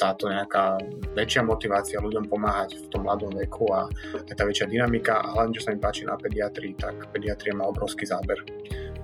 táto 0.00 0.32
nejaká 0.32 0.80
väčšia 1.12 1.44
motivácia 1.44 2.00
ľuďom 2.00 2.24
pomáhať 2.24 2.80
v 2.80 2.86
tom 2.88 3.04
mladom 3.04 3.36
veku 3.36 3.68
a 3.68 3.84
aj 4.24 4.32
tá 4.32 4.48
väčšia 4.48 4.72
dynamika 4.72 5.20
a 5.20 5.36
hlavne 5.36 5.52
čo 5.52 5.68
sa 5.68 5.76
mi 5.76 5.78
páči 5.78 6.08
na 6.08 6.16
pediatrii, 6.16 6.72
tak 6.80 7.12
pediatria 7.12 7.52
má 7.52 7.68
obrovský 7.68 8.08
záber. 8.08 8.40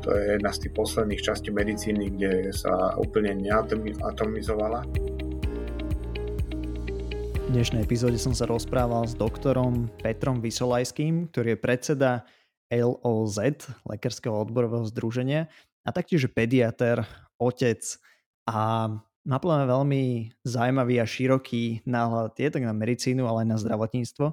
To 0.00 0.16
je 0.16 0.40
jedna 0.40 0.48
z 0.56 0.64
tých 0.64 0.72
posledných 0.72 1.20
častí 1.20 1.52
medicíny, 1.52 2.16
kde 2.16 2.48
sa 2.56 2.96
úplne 2.96 3.36
neatomizovala. 3.36 4.88
V 7.44 7.48
dnešnej 7.52 7.84
epizóde 7.84 8.16
som 8.16 8.32
sa 8.32 8.48
rozprával 8.48 9.04
s 9.04 9.12
doktorom 9.12 9.92
Petrom 10.00 10.40
Vysolajským, 10.40 11.28
ktorý 11.28 11.54
je 11.54 11.58
predseda 11.60 12.24
LOZ, 12.72 13.68
Lekárskeho 13.84 14.48
odborového 14.48 14.88
združenia, 14.88 15.52
a 15.86 15.94
taktiež 15.94 16.26
pediater, 16.32 17.06
otec 17.38 17.78
a 18.50 18.90
má 19.26 19.66
veľmi 19.66 20.30
zaujímavý 20.46 21.02
a 21.02 21.06
široký 21.06 21.82
náhľad 21.82 22.38
tak 22.38 22.62
na 22.62 22.70
medicínu, 22.70 23.26
ale 23.26 23.42
aj 23.42 23.48
na 23.50 23.58
zdravotníctvo. 23.58 24.30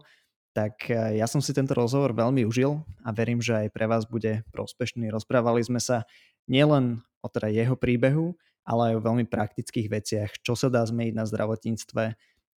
Tak 0.54 0.94
e, 0.94 1.18
ja 1.18 1.26
som 1.26 1.42
si 1.42 1.50
tento 1.50 1.74
rozhovor 1.74 2.14
veľmi 2.14 2.46
užil 2.46 2.86
a 3.02 3.10
verím, 3.10 3.42
že 3.42 3.58
aj 3.58 3.74
pre 3.74 3.90
vás 3.90 4.06
bude 4.06 4.46
prospešný. 4.54 5.10
Rozprávali 5.10 5.66
sme 5.66 5.82
sa 5.82 6.06
nielen 6.46 7.02
o 7.26 7.28
teda 7.28 7.50
jeho 7.50 7.74
príbehu, 7.74 8.38
ale 8.62 8.94
aj 8.94 9.02
o 9.02 9.06
veľmi 9.06 9.26
praktických 9.26 9.90
veciach, 9.90 10.30
čo 10.46 10.54
sa 10.54 10.70
dá 10.70 10.86
zmeniť 10.86 11.18
na 11.18 11.26
zdravotníctve, 11.26 12.04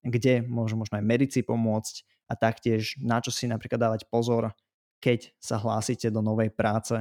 kde 0.05 0.35
môžu 0.45 0.77
možno 0.77 1.01
aj 1.01 1.09
medici 1.09 1.41
pomôcť? 1.41 2.29
A 2.29 2.37
taktiež 2.37 3.01
na 3.01 3.25
čo 3.25 3.33
si 3.33 3.49
napríklad 3.49 3.81
dávať 3.81 4.13
pozor, 4.13 4.53
keď 5.01 5.33
sa 5.41 5.57
hlásite 5.57 6.13
do 6.13 6.21
novej 6.21 6.53
práce, 6.53 7.01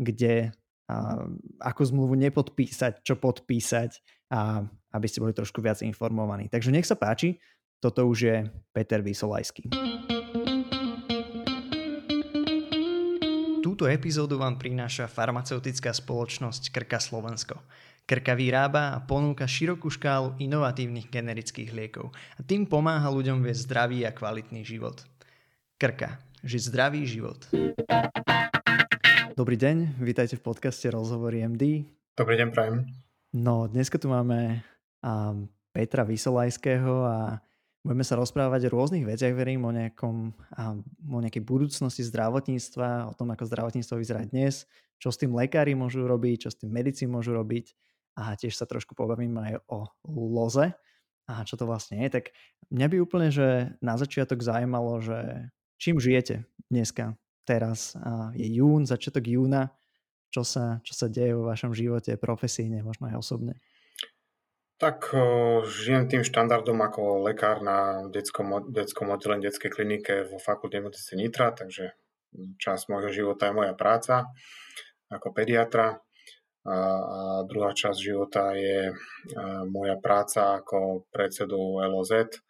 kde 0.00 0.56
a, 0.88 1.26
ako 1.60 1.82
zmluvu 1.84 2.14
nepodpísať, 2.16 3.04
čo 3.04 3.20
podpísať 3.20 4.00
a 4.30 4.62
aby 4.94 5.06
ste 5.10 5.18
boli 5.22 5.34
trošku 5.34 5.58
viac 5.58 5.82
informovaní. 5.82 6.46
Takže 6.46 6.70
nech 6.70 6.86
sa 6.86 6.94
páči, 6.94 7.38
toto 7.82 8.06
už 8.06 8.18
je 8.22 8.36
Peter 8.70 9.02
Vysolajský. 9.02 9.70
Túto 13.60 13.84
epizódu 13.88 14.36
vám 14.36 14.60
prináša 14.60 15.08
farmaceutická 15.08 15.92
spoločnosť 15.94 16.68
Krka 16.68 17.00
Slovensko. 17.00 17.56
Krka 18.04 18.34
vyrába 18.34 18.92
a 18.92 19.00
ponúka 19.00 19.46
širokú 19.46 19.88
škálu 19.88 20.34
inovatívnych 20.42 21.08
generických 21.08 21.70
liekov 21.70 22.10
a 22.36 22.40
tým 22.42 22.66
pomáha 22.66 23.06
ľuďom 23.08 23.40
viesť 23.40 23.70
zdravý 23.70 24.02
a 24.04 24.12
kvalitný 24.12 24.66
život. 24.66 25.00
Krka. 25.80 26.20
Žiť 26.40 26.62
zdravý 26.72 27.04
život. 27.04 27.40
Dobrý 29.36 29.56
deň, 29.56 30.00
vítajte 30.00 30.36
v 30.36 30.44
podcaste 30.44 30.88
Rozhovory 30.92 31.44
MD. 31.44 31.88
Dobrý 32.16 32.36
deň, 32.36 32.48
prajem. 32.52 33.09
No, 33.30 33.70
dneska 33.70 33.94
tu 33.94 34.10
máme 34.10 34.58
um, 35.06 35.46
Petra 35.70 36.02
Vysolajského 36.02 36.94
a 37.06 37.38
budeme 37.86 38.02
sa 38.02 38.18
rozprávať 38.18 38.66
o 38.66 38.74
rôznych 38.74 39.06
veciach, 39.06 39.30
verím, 39.38 39.62
o, 39.62 39.70
nejakom, 39.70 40.34
um, 40.34 40.78
o 41.06 41.18
nejakej 41.22 41.46
budúcnosti 41.46 42.02
zdravotníctva, 42.10 43.06
o 43.06 43.14
tom, 43.14 43.30
ako 43.30 43.46
zdravotníctvo 43.46 44.02
vyzerá 44.02 44.26
dnes, 44.26 44.66
čo 44.98 45.14
s 45.14 45.20
tým 45.22 45.30
lekári 45.30 45.78
môžu 45.78 46.10
robiť, 46.10 46.46
čo 46.46 46.50
s 46.50 46.58
tým 46.58 46.74
medici 46.74 47.06
môžu 47.06 47.30
robiť 47.38 47.70
a 48.18 48.34
tiež 48.34 48.58
sa 48.58 48.66
trošku 48.66 48.98
pobavím 48.98 49.38
aj 49.38 49.62
o 49.70 49.86
loze 50.10 50.74
a 51.30 51.46
čo 51.46 51.54
to 51.54 51.70
vlastne 51.70 52.02
je. 52.02 52.10
Tak 52.10 52.34
mňa 52.74 52.86
by 52.90 52.96
úplne, 52.98 53.30
že 53.30 53.78
na 53.78 53.94
začiatok 53.94 54.42
zaujímalo, 54.42 54.98
že 54.98 55.46
čím 55.78 56.02
žijete 56.02 56.50
dneska, 56.66 57.14
teraz 57.46 57.94
je 58.34 58.58
jún, 58.58 58.90
začiatok 58.90 59.22
júna, 59.30 59.70
čo 60.30 60.46
sa, 60.46 60.78
čo 60.86 60.94
sa 60.94 61.06
deje 61.10 61.34
vo 61.34 61.50
vašom 61.50 61.74
živote 61.74 62.14
profesíne, 62.16 62.80
možno 62.86 63.10
aj 63.10 63.18
osobne? 63.18 63.54
Tak 64.80 65.12
žijem 65.68 66.08
tým 66.08 66.24
štandardom 66.24 66.80
ako 66.80 67.28
lekár 67.28 67.60
na 67.60 68.08
detskom, 68.08 68.72
detskom 68.72 69.12
oddelení 69.12 69.44
detskej 69.44 69.68
klinike 69.68 70.24
vo 70.24 70.40
fakulte 70.40 70.80
nemocnice 70.80 71.20
Nitra, 71.20 71.52
takže 71.52 71.92
časť 72.56 72.88
môjho 72.88 73.12
života 73.12 73.50
je 73.50 73.58
moja 73.60 73.74
práca 73.76 74.30
ako 75.12 75.34
pediatra 75.36 76.00
a, 76.64 76.76
a 76.76 76.76
druhá 77.44 77.76
časť 77.76 77.98
života 77.98 78.56
je 78.56 78.94
moja 79.68 80.00
práca 80.00 80.60
ako 80.60 81.08
predsedu 81.12 81.82
LOZ, 81.84 82.40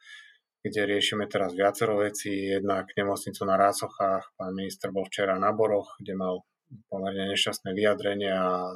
kde 0.60 0.80
riešime 0.86 1.24
teraz 1.26 1.56
viacero 1.56 1.98
vecí. 1.98 2.52
Jednak 2.52 2.92
nemocnicu 2.94 3.42
na 3.48 3.56
Rásochách, 3.56 4.36
pán 4.36 4.52
minister 4.52 4.92
bol 4.92 5.08
včera 5.08 5.34
na 5.40 5.50
Boroch, 5.50 5.96
kde 5.98 6.14
mal 6.14 6.44
pomerne 6.88 7.30
nešťastné 7.34 7.74
vyjadrenie 7.74 8.30
a 8.30 8.72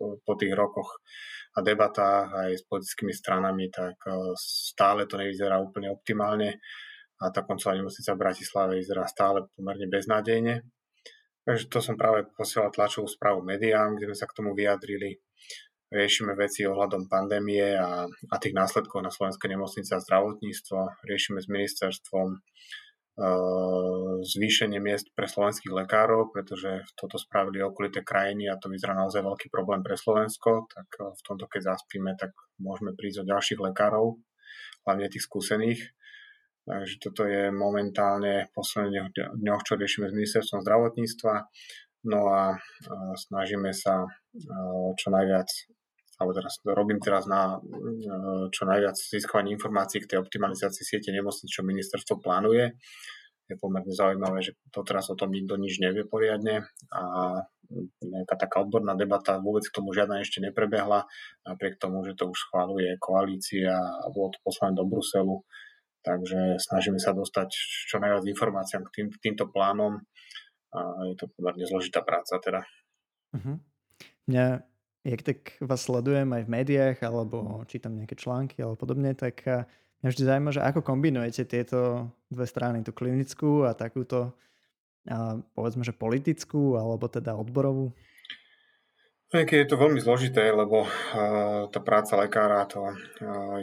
po 0.00 0.32
tých 0.38 0.54
rokoch 0.56 1.02
a 1.56 1.58
debatách 1.60 2.28
aj 2.30 2.50
s 2.56 2.64
politickými 2.64 3.10
stranami, 3.10 3.68
tak 3.74 3.98
e, 4.06 4.32
stále 4.38 5.04
to 5.10 5.18
nevyzerá 5.18 5.58
úplne 5.58 5.90
optimálne 5.90 6.62
a 7.20 7.28
tá 7.34 7.42
koncová 7.42 7.76
nemocnica 7.76 8.14
v 8.14 8.22
Bratislave 8.22 8.72
vyzerá 8.80 9.04
stále 9.10 9.44
pomerne 9.52 9.90
beznádejne. 9.90 10.64
Takže 11.44 11.66
to 11.68 11.78
som 11.82 11.98
práve 11.98 12.30
posielal 12.32 12.70
tlačovú 12.70 13.10
správu 13.10 13.42
médiám, 13.42 13.98
kde 13.98 14.12
sme 14.12 14.16
sa 14.16 14.30
k 14.30 14.36
tomu 14.40 14.54
vyjadrili. 14.54 15.20
Riešime 15.90 16.38
veci 16.38 16.62
ohľadom 16.62 17.10
pandémie 17.10 17.74
a, 17.74 18.06
a 18.06 18.36
tých 18.38 18.54
následkov 18.54 19.02
na 19.02 19.10
slovenské 19.10 19.50
nemocnice 19.50 19.90
a 19.98 20.04
zdravotníctvo. 20.04 21.02
Riešime 21.02 21.42
s 21.42 21.50
ministerstvom 21.50 22.38
zvýšenie 24.24 24.80
miest 24.80 25.12
pre 25.12 25.28
slovenských 25.28 25.72
lekárov, 25.72 26.32
pretože 26.32 26.88
toto 26.96 27.20
spravili 27.20 27.60
okolité 27.60 28.00
krajiny 28.00 28.48
a 28.48 28.56
to 28.56 28.72
vyzerá 28.72 28.96
naozaj 28.96 29.20
veľký 29.20 29.52
problém 29.52 29.84
pre 29.84 29.96
Slovensko. 30.00 30.64
Tak 30.72 30.88
uh, 31.00 31.12
v 31.12 31.22
tomto, 31.24 31.44
keď 31.44 31.76
zaspíme, 31.76 32.16
tak 32.16 32.32
môžeme 32.56 32.96
prísť 32.96 33.24
o 33.24 33.28
ďalších 33.28 33.60
lekárov, 33.60 34.16
hlavne 34.88 35.06
tých 35.12 35.24
skúsených. 35.24 35.80
Takže 36.64 36.94
toto 37.02 37.28
je 37.28 37.52
momentálne 37.52 38.46
v 38.46 38.50
posledných 38.56 39.12
dňoch, 39.36 39.62
čo 39.64 39.80
riešime 39.80 40.08
s 40.08 40.16
ministerstvom 40.16 40.60
zdravotníctva. 40.64 41.34
No 42.08 42.20
a 42.32 42.56
snažíme 43.16 43.74
sa 43.76 44.08
čo 44.96 45.08
najviac, 45.12 45.48
alebo 46.20 46.36
teraz 46.36 46.60
robím 46.68 47.00
teraz 47.00 47.24
na 47.24 47.56
čo 48.52 48.68
najviac 48.68 48.92
získavanie 48.92 49.56
informácií 49.56 50.04
k 50.04 50.14
tej 50.14 50.18
optimalizácii 50.20 50.84
siete 50.84 51.10
nemocnic, 51.16 51.48
čo 51.48 51.64
ministerstvo 51.64 52.20
plánuje. 52.20 52.76
Je 53.48 53.56
pomerne 53.58 53.90
zaujímavé, 53.90 54.44
že 54.44 54.54
to 54.70 54.84
teraz 54.84 55.08
o 55.08 55.16
tom 55.16 55.32
nikto 55.32 55.56
nič 55.56 55.80
nevie 55.80 56.04
poriadne 56.04 56.68
a 56.92 57.02
nejaká 58.02 58.34
taká 58.36 58.62
odborná 58.62 58.94
debata 58.94 59.40
vôbec 59.40 59.64
k 59.66 59.74
tomu 59.74 59.90
žiadna 59.96 60.22
ešte 60.22 60.38
neprebehla, 60.44 61.08
napriek 61.48 61.80
tomu, 61.80 62.04
že 62.04 62.14
to 62.14 62.30
už 62.30 62.38
schváluje 62.50 62.94
koalícia 63.02 63.74
a 63.74 64.06
bolo 64.12 64.30
to 64.34 64.38
poslané 64.44 64.78
do 64.78 64.86
Bruselu 64.86 65.42
Takže 66.00 66.56
snažíme 66.56 66.96
sa 66.96 67.12
dostať 67.12 67.52
čo 67.92 68.00
najviac 68.00 68.24
informáciám 68.24 68.88
k, 68.88 68.90
tým, 68.92 69.06
k 69.12 69.20
týmto 69.20 69.52
plánom 69.52 70.00
a 70.72 70.78
je 71.12 71.14
to 71.20 71.28
pomerne 71.36 71.64
zložitá 71.68 72.00
práca 72.00 72.40
teda. 72.40 72.64
Uh-huh. 73.36 73.60
Mňa, 74.24 74.64
jak 75.04 75.20
tak 75.24 75.38
vás 75.64 75.80
sledujem 75.84 76.28
aj 76.32 76.42
v 76.44 76.52
médiách 76.52 76.98
alebo 77.00 77.64
čítam 77.66 77.96
nejaké 77.96 78.16
články 78.16 78.60
alebo 78.60 78.76
podobne, 78.76 79.16
tak 79.16 79.42
mňa 80.00 80.08
vždy 80.12 80.22
zaujíma, 80.24 80.50
že 80.52 80.64
ako 80.64 80.80
kombinujete 80.84 81.48
tieto 81.48 82.12
dve 82.28 82.44
strany, 82.44 82.84
tú 82.84 82.92
klinickú 82.92 83.64
a 83.64 83.72
takúto 83.72 84.36
a 85.08 85.40
povedzme, 85.56 85.80
že 85.80 85.96
politickú 85.96 86.76
alebo 86.76 87.08
teda 87.08 87.32
odborovú? 87.32 87.96
Keď 89.30 89.46
je 89.46 89.70
to 89.70 89.78
veľmi 89.78 90.02
zložité, 90.02 90.50
lebo 90.50 90.90
uh, 90.90 91.70
tá 91.70 91.78
práca 91.78 92.18
lekára 92.18 92.66
to 92.66 92.82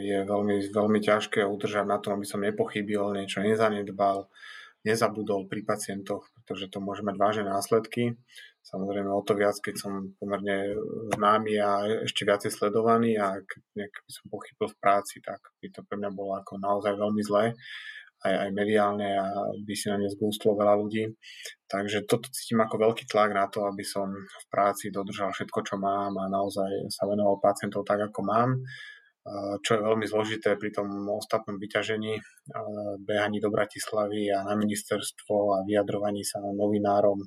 je 0.00 0.24
veľmi, 0.24 0.64
veľmi 0.72 0.98
ťažké 1.04 1.44
udržať 1.44 1.84
na 1.84 2.00
tom, 2.00 2.16
aby 2.16 2.24
som 2.24 2.40
nepochybil, 2.40 3.12
niečo 3.12 3.44
nezanedbal, 3.44 4.32
nezabudol 4.88 5.44
pri 5.44 5.68
pacientoch, 5.68 6.32
pretože 6.32 6.72
to 6.72 6.80
môže 6.80 7.04
mať 7.04 7.16
vážne 7.20 7.44
následky. 7.52 8.16
Samozrejme 8.68 9.08
o 9.08 9.24
to 9.24 9.32
viac, 9.32 9.56
keď 9.64 9.80
som 9.80 10.12
pomerne 10.20 10.76
známy 11.16 11.56
a 11.56 12.04
ešte 12.04 12.28
viacej 12.28 12.52
sledovaný 12.52 13.16
a 13.16 13.40
keď 13.40 13.88
by 13.88 14.12
som 14.12 14.24
pochybil 14.28 14.68
v 14.68 14.80
práci, 14.80 15.24
tak 15.24 15.40
by 15.64 15.72
to 15.72 15.80
pre 15.88 15.96
mňa 15.96 16.10
bolo 16.12 16.36
ako 16.36 16.60
naozaj 16.60 16.92
veľmi 16.92 17.22
zlé 17.24 17.56
aj, 18.28 18.34
aj 18.34 18.50
mediálne 18.52 19.08
a 19.08 19.26
by 19.64 19.74
si 19.78 19.88
na 19.88 19.96
ne 19.96 20.12
zgústlo 20.12 20.52
veľa 20.52 20.74
ľudí. 20.84 21.08
Takže 21.64 22.04
toto 22.04 22.28
cítim 22.28 22.60
ako 22.60 22.76
veľký 22.76 23.08
tlak 23.08 23.32
na 23.32 23.48
to, 23.48 23.64
aby 23.64 23.86
som 23.86 24.10
v 24.12 24.44
práci 24.52 24.92
dodržal 24.92 25.32
všetko, 25.32 25.58
čo 25.64 25.80
mám 25.80 26.12
a 26.20 26.28
naozaj 26.28 26.92
sa 26.92 27.08
venoval 27.08 27.40
pacientov 27.40 27.88
tak, 27.88 28.04
ako 28.04 28.20
mám 28.20 28.52
čo 29.64 29.76
je 29.76 29.84
veľmi 29.84 30.06
zložité 30.08 30.56
pri 30.56 30.72
tom 30.72 30.88
ostatnom 31.12 31.60
vyťažení, 31.60 32.16
behaní 33.04 33.38
do 33.40 33.52
Bratislavy 33.52 34.32
a 34.32 34.44
na 34.44 34.56
ministerstvo 34.56 35.34
a 35.52 35.58
vyjadrovaní 35.68 36.24
sa 36.24 36.40
novinárom, 36.40 37.20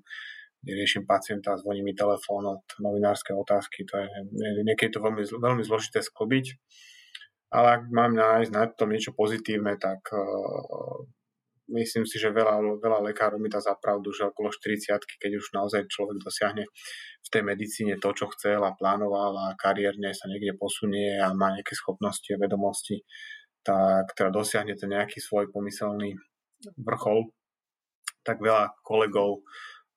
riešim 0.66 1.10
pacienta, 1.10 1.58
zvoní 1.58 1.82
mi 1.82 1.98
telefón 1.98 2.46
od 2.46 2.64
novinárskej 2.78 3.34
otázky. 3.34 3.86
To 3.90 3.98
je, 3.98 4.08
niekedy 4.62 4.94
to 4.94 5.02
veľmi, 5.02 5.26
veľmi 5.26 5.64
zložité 5.66 6.06
sklobiť. 6.06 6.46
Ale 7.52 7.68
ak 7.80 7.82
mám 7.92 8.16
nájsť 8.16 8.52
na 8.54 8.64
tom 8.72 8.96
niečo 8.96 9.12
pozitívne, 9.12 9.76
tak 9.76 10.00
uh, 10.16 11.04
myslím 11.76 12.08
si, 12.08 12.16
že 12.16 12.32
veľa, 12.32 12.80
veľa 12.80 13.00
lekárov 13.12 13.40
mi 13.40 13.52
dá 13.52 13.60
zapravdu, 13.60 14.12
že 14.16 14.32
okolo 14.32 14.52
40 14.52 15.04
keď 15.20 15.32
už 15.36 15.52
naozaj 15.56 15.88
človek 15.88 16.20
dosiahne 16.24 16.64
v 17.22 17.28
tej 17.28 17.44
medicíne 17.44 18.00
to, 18.00 18.12
čo 18.16 18.32
chcel 18.36 18.64
a 18.64 18.76
plánoval 18.76 19.36
a 19.36 19.46
kariérne 19.60 20.16
sa 20.16 20.32
niekde 20.32 20.56
posunie 20.56 21.20
a 21.20 21.32
má 21.36 21.52
nejaké 21.56 21.76
schopnosti 21.76 22.28
a 22.32 22.40
vedomosti, 22.40 23.04
tak 23.64 24.16
teda 24.16 24.32
dosiahnete 24.32 24.88
nejaký 24.88 25.20
svoj 25.20 25.52
pomyselný 25.52 26.16
vrchol, 26.80 27.32
tak 28.22 28.40
veľa 28.40 28.80
kolegov 28.86 29.42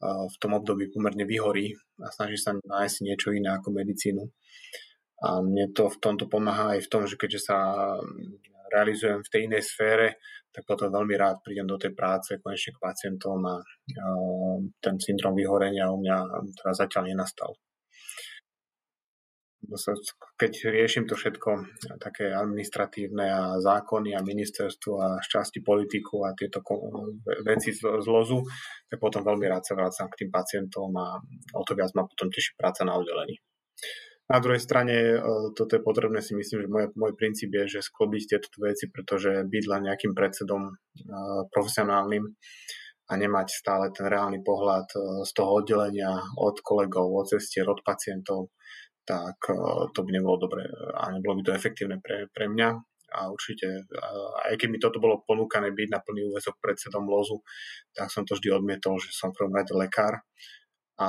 v 0.05 0.37
tom 0.37 0.53
období 0.61 0.93
pomerne 0.93 1.25
vyhorí 1.25 1.73
a 2.05 2.13
snaží 2.13 2.37
sa 2.37 2.53
nájsť 2.53 2.97
niečo 3.05 3.33
iné 3.33 3.57
ako 3.57 3.73
medicínu. 3.73 4.23
A 5.25 5.41
mne 5.41 5.73
to 5.73 5.89
v 5.89 6.01
tomto 6.05 6.29
pomáha 6.29 6.77
aj 6.77 6.85
v 6.85 6.91
tom, 6.93 7.03
že 7.09 7.17
keďže 7.17 7.49
sa 7.49 7.57
realizujem 8.69 9.25
v 9.25 9.31
tej 9.33 9.41
inej 9.49 9.65
sfére, 9.65 10.21
tak 10.53 10.67
potom 10.69 10.93
veľmi 10.93 11.15
rád 11.17 11.41
prídem 11.43 11.67
do 11.67 11.81
tej 11.81 11.97
práce 11.97 12.37
konečne 12.39 12.77
k 12.77 12.83
pacientom 12.83 13.39
a 13.47 13.59
ten 14.79 14.95
syndrom 15.01 15.35
vyhorenia 15.35 15.91
u 15.91 15.99
mňa 15.99 16.17
teraz 16.61 16.79
zatiaľ 16.79 17.11
nenastal. 17.11 17.57
Keď 20.35 20.53
riešim 20.71 21.05
to 21.09 21.15
všetko, 21.17 21.51
také 22.03 22.31
administratívne 22.31 23.27
a 23.29 23.43
zákony 23.61 24.13
a 24.15 24.27
ministerstvo 24.27 24.93
a 25.01 25.09
šťastí 25.23 25.65
politiku 25.65 26.25
a 26.27 26.37
tieto 26.37 26.61
veci 27.45 27.73
z 27.73 28.07
lozu, 28.07 28.45
tak 28.91 28.99
potom 29.01 29.25
veľmi 29.25 29.47
rád 29.49 29.65
sa 29.65 29.79
vrácam 29.79 30.09
k 30.13 30.25
tým 30.25 30.31
pacientom 30.31 30.91
a 30.97 31.19
o 31.57 31.63
to 31.65 31.73
viac 31.75 31.91
ma 31.97 32.05
potom 32.05 32.29
teší 32.29 32.57
práca 32.59 32.85
na 32.85 32.97
oddelení. 32.97 33.41
Na 34.25 34.41
druhej 34.41 34.57
strane, 34.57 34.97
e, 34.97 35.17
toto 35.53 35.77
je 35.77 35.85
potrebné 35.85 36.25
si 36.25 36.33
myslím, 36.33 36.65
že 36.65 36.69
môj, 36.73 36.85
môj 36.97 37.13
princíp 37.13 37.53
je, 37.53 37.77
že 37.77 37.85
sklobiť 37.85 38.23
tieto 38.25 38.49
veci, 38.57 38.89
pretože 38.89 39.45
byť 39.45 39.65
len 39.69 39.83
nejakým 39.93 40.17
predsedom 40.17 40.63
e, 40.65 40.73
profesionálnym 41.53 42.25
a 43.05 43.13
nemať 43.21 43.49
stále 43.53 43.93
ten 43.93 44.09
reálny 44.09 44.41
pohľad 44.41 44.89
e, 44.97 45.29
z 45.29 45.31
toho 45.37 45.61
oddelenia 45.61 46.25
od 46.41 46.57
kolegov, 46.65 47.13
od 47.13 47.37
cestier, 47.37 47.69
od 47.69 47.85
pacientov, 47.85 48.49
tak 49.05 49.37
to 49.93 50.01
by 50.01 50.11
nebolo 50.11 50.41
dobre 50.41 50.65
a 50.97 51.13
nebolo 51.13 51.41
by 51.41 51.43
to 51.49 51.57
efektívne 51.57 52.01
pre, 52.01 52.29
pre 52.33 52.49
mňa. 52.49 52.69
A 53.15 53.31
určite, 53.31 53.87
aj 54.51 54.59
keď 54.59 54.69
mi 54.75 54.83
toto 54.83 54.99
bolo 54.99 55.23
ponúkané 55.23 55.71
byť 55.71 55.89
na 55.93 56.03
plný 56.03 56.35
úvezok 56.35 56.59
predsedom 56.59 57.07
lozu, 57.07 57.39
tak 57.95 58.11
som 58.11 58.27
to 58.27 58.35
vždy 58.35 58.51
odmietol, 58.51 58.99
že 58.99 59.15
som 59.15 59.31
v 59.31 59.39
prvom 59.39 59.55
rade 59.55 59.71
lekár. 59.71 60.19
A 60.99 61.09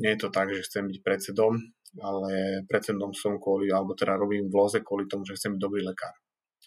nie 0.00 0.16
je 0.16 0.24
to 0.24 0.28
tak, 0.32 0.48
že 0.56 0.64
chcem 0.64 0.88
byť 0.88 1.04
predsedom, 1.04 1.60
ale 2.00 2.64
predsedom 2.64 3.12
som 3.12 3.36
kvôli, 3.36 3.68
alebo 3.68 3.92
teda 3.92 4.16
robím 4.16 4.48
v 4.48 4.56
loze 4.56 4.80
kvôli 4.80 5.04
tomu, 5.04 5.28
že 5.28 5.36
chcem 5.36 5.56
byť 5.56 5.60
dobrý 5.60 5.84
lekár. 5.84 6.16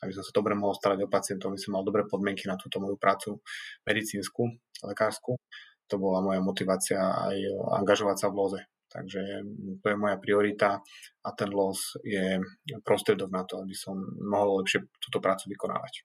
Aby 0.06 0.14
som 0.14 0.22
sa 0.22 0.38
dobre 0.38 0.54
mohol 0.54 0.78
starať 0.78 1.02
o 1.02 1.10
pacientov, 1.10 1.50
aby 1.50 1.62
som 1.62 1.74
mal 1.74 1.82
dobré 1.82 2.06
podmienky 2.06 2.46
na 2.46 2.54
túto 2.54 2.78
moju 2.78 2.94
prácu 3.02 3.42
medicínsku, 3.90 4.54
lekárskú. 4.86 5.34
To 5.90 5.96
bola 5.98 6.22
moja 6.22 6.46
motivácia 6.46 7.02
aj 7.02 7.38
angažovať 7.82 8.18
sa 8.22 8.28
v 8.30 8.38
loze. 8.38 8.62
Takže 8.89 9.21
to 9.81 9.86
je 9.86 9.97
moja 9.97 10.18
priorita 10.18 10.81
a 11.21 11.30
ten 11.38 11.53
los 11.53 11.94
je 12.01 12.41
prostriedok 12.81 13.30
na 13.30 13.45
to, 13.45 13.62
aby 13.62 13.77
som 13.77 13.95
mohol 14.18 14.65
lepšie 14.65 14.89
túto 14.97 15.21
prácu 15.21 15.53
vykonávať. 15.53 16.03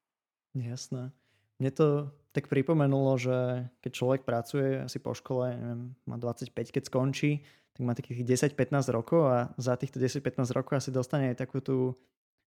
Jasné. 0.54 1.10
Mne 1.58 1.70
to 1.72 1.86
tak 2.34 2.50
pripomenulo, 2.50 3.14
že 3.16 3.70
keď 3.80 3.92
človek 3.94 4.20
pracuje 4.26 4.84
asi 4.84 4.98
po 4.98 5.14
škole, 5.14 5.54
neviem, 5.54 5.94
má 6.04 6.18
25, 6.18 6.50
keď 6.52 6.82
skončí, 6.90 7.46
tak 7.74 7.82
má 7.82 7.94
takých 7.94 8.22
10-15 8.52 8.90
rokov 8.94 9.22
a 9.26 9.38
za 9.58 9.74
týchto 9.74 9.98
10-15 9.98 10.46
rokov 10.54 10.78
asi 10.78 10.90
dostane 10.94 11.34
aj 11.34 11.46
takú 11.46 11.58
tú, 11.58 11.94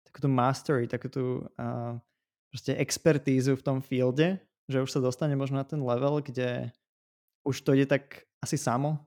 takú 0.07 0.27
tú 0.27 0.31
mastery, 0.31 0.87
takú 0.87 1.11
tú 1.11 1.25
uh, 1.59 1.99
proste 2.51 2.79
expertízu 2.79 3.59
v 3.59 3.63
tom 3.67 3.79
fielde, 3.83 4.39
že 4.71 4.83
už 4.83 4.91
sa 4.91 5.01
dostane 5.03 5.35
možno 5.39 5.63
na 5.63 5.67
ten 5.67 5.83
level, 5.83 6.23
kde 6.23 6.71
už 7.47 7.63
to 7.63 7.75
ide 7.79 7.87
tak 7.87 8.27
asi 8.43 8.59
samo. 8.59 9.03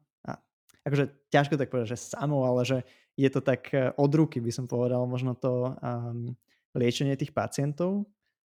Akože 0.87 1.11
ťažko 1.33 1.59
tak 1.59 1.69
povedať, 1.69 1.95
že 1.95 2.05
samo, 2.15 2.47
ale 2.47 2.63
že 2.63 2.77
je 3.19 3.29
to 3.29 3.43
tak 3.43 3.67
e, 3.75 3.91
od 3.99 4.11
ruky, 4.15 4.39
by 4.39 4.51
som 4.51 4.65
povedal, 4.65 5.03
možno 5.03 5.35
to 5.35 5.75
um, 5.83 6.31
liečenie 6.71 7.19
tých 7.19 7.35
pacientov, 7.35 8.07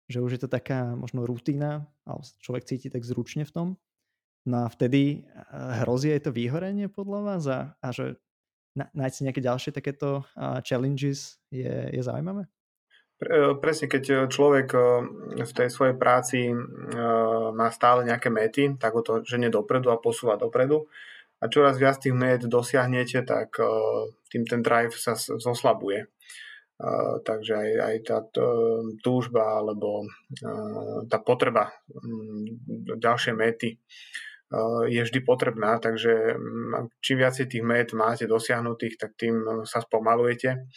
že 0.06 0.22
už 0.22 0.38
je 0.38 0.42
to 0.46 0.50
taká 0.52 0.94
možno 0.94 1.26
rutina, 1.26 1.90
alebo 2.06 2.22
človek 2.44 2.68
cíti 2.70 2.94
tak 2.94 3.02
zručne 3.02 3.48
v 3.48 3.54
tom. 3.54 3.68
No 4.46 4.66
a 4.66 4.68
vtedy 4.70 5.22
eh, 5.22 5.82
hrozí 5.86 6.14
aj 6.14 6.30
to 6.30 6.32
výhorenie 6.34 6.90
podľa 6.90 7.20
vás 7.22 7.44
a, 7.46 7.60
a 7.78 7.88
že 7.94 8.18
nájsť 8.74 9.16
si 9.16 9.26
nejaké 9.28 9.42
ďalšie 9.44 9.72
takéto 9.76 10.24
challenges 10.64 11.44
je, 11.52 11.92
je 11.92 12.02
zaujímavé? 12.02 12.50
Eh, 13.22 13.54
presne, 13.62 13.86
keď 13.86 14.30
človek 14.30 14.68
v 15.38 15.52
tej 15.54 15.70
svojej 15.70 15.96
práci 15.98 16.50
má 17.54 17.70
stále 17.70 18.02
nejaké 18.06 18.34
mety, 18.34 18.82
tak 18.82 18.98
ho 18.98 19.02
to 19.06 19.22
žene 19.22 19.54
dopredu 19.54 19.94
a 19.94 20.02
posúva 20.02 20.42
dopredu. 20.42 20.90
A 21.42 21.50
čoraz 21.50 21.82
viac 21.82 21.98
tých 21.98 22.14
met 22.14 22.46
dosiahnete, 22.46 23.26
tak 23.26 23.58
tým 24.30 24.46
ten 24.46 24.62
drive 24.62 24.94
sa 24.94 25.18
zoslabuje. 25.18 26.06
Takže 27.26 27.54
aj, 27.58 27.70
aj 27.82 27.96
tá 28.06 28.18
túžba 29.06 29.62
alebo 29.62 30.06
tá 31.06 31.22
potreba 31.22 31.70
mm, 31.86 32.98
ďalšie 32.98 33.38
mety 33.38 33.78
je 34.90 35.02
vždy 35.06 35.20
potrebná, 35.22 35.78
takže 35.78 36.36
mm, 36.36 37.00
čím 37.00 37.22
viacej 37.24 37.46
tých 37.48 37.64
met 37.64 37.94
máte 37.94 38.28
dosiahnutých, 38.28 38.98
tak 38.98 39.14
tým 39.16 39.64
sa 39.64 39.80
spomalujete 39.80 40.68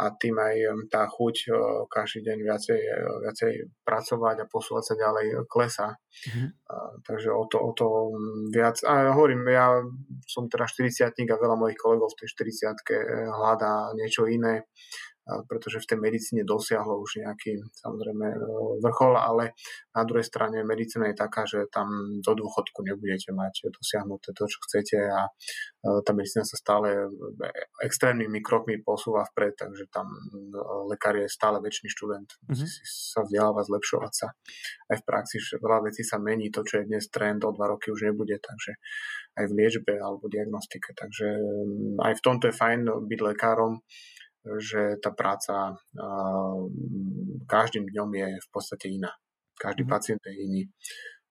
a 0.00 0.16
tým 0.16 0.40
aj 0.40 0.56
e, 0.56 0.68
tá 0.88 1.04
chuť 1.04 1.36
e, 1.44 1.48
každý 1.92 2.24
deň 2.24 2.38
viacej, 2.40 2.80
viacej 3.28 3.52
pracovať 3.84 4.36
a 4.40 4.48
posúvať 4.48 4.84
sa 4.88 4.94
ďalej 4.96 5.26
klesa. 5.44 5.92
Mm-hmm. 5.92 6.48
Takže 7.04 7.28
o 7.30 7.44
to, 7.46 7.56
o 7.60 7.70
to 7.76 7.86
viac. 8.50 8.80
A 8.88 9.12
hovorím, 9.12 9.46
ja 9.52 9.78
som 10.26 10.48
teda 10.48 10.66
40 10.66 11.12
a 11.12 11.36
veľa 11.36 11.56
mojich 11.58 11.78
kolegov 11.78 12.16
v 12.16 12.24
tej 12.24 12.28
40 12.34 13.30
hľadá 13.30 13.94
niečo 13.94 14.26
iné 14.26 14.66
pretože 15.46 15.82
v 15.82 15.88
tej 15.94 15.98
medicíne 15.98 16.42
dosiahlo 16.42 17.00
už 17.00 17.22
nejaký 17.22 17.60
samozrejme 17.76 18.26
e, 18.30 18.38
vrchol, 18.82 19.14
ale 19.16 19.54
na 19.94 20.02
druhej 20.04 20.26
strane 20.26 20.62
medicína 20.66 21.10
je 21.12 21.16
taká, 21.16 21.46
že 21.46 21.66
tam 21.68 21.88
do 22.20 22.32
dôchodku 22.34 22.82
nebudete 22.82 23.30
mať 23.34 23.70
dosiahnuté 23.70 24.32
to, 24.34 24.44
čo 24.46 24.58
chcete 24.66 24.98
a 24.98 25.28
e, 25.28 25.30
tá 26.02 26.10
medicína 26.12 26.44
sa 26.46 26.56
stále 26.56 27.10
extrémnymi 27.82 28.40
krokmi 28.42 28.82
posúva 28.82 29.26
vpred, 29.30 29.54
takže 29.56 29.88
tam 29.92 30.10
e, 30.10 30.18
lekár 30.90 31.16
je 31.18 31.26
stále 31.30 31.62
väčší 31.62 31.88
študent, 31.90 32.28
musí 32.48 32.66
mm-hmm. 32.66 33.14
sa 33.14 33.20
vzdelávať, 33.26 33.64
zlepšovať 33.70 34.12
sa. 34.12 34.28
Aj 34.90 34.96
v 34.98 35.06
praxi 35.06 35.36
veľa 35.58 35.90
vecí 35.90 36.02
sa 36.02 36.18
mení, 36.18 36.50
to, 36.50 36.66
čo 36.66 36.82
je 36.82 36.88
dnes 36.88 37.04
trend, 37.08 37.42
o 37.46 37.54
dva 37.54 37.70
roky 37.70 37.90
už 37.94 38.10
nebude, 38.10 38.36
takže 38.40 38.76
aj 39.38 39.44
v 39.46 39.56
liečbe 39.56 39.94
alebo 39.96 40.26
diagnostike. 40.26 40.92
Takže 40.92 41.26
aj 42.02 42.12
v 42.18 42.24
tomto 42.24 42.50
je 42.50 42.54
fajn 42.54 42.80
byť 43.06 43.20
lekárom, 43.22 43.80
že 44.44 44.96
tá 45.02 45.12
práca 45.12 45.76
každým 47.46 47.88
dňom 47.90 48.10
je 48.14 48.28
v 48.40 48.48
podstate 48.52 48.86
iná. 48.88 49.12
Každý 49.60 49.84
mm. 49.84 49.90
pacient 49.90 50.22
je 50.24 50.34
iný. 50.34 50.62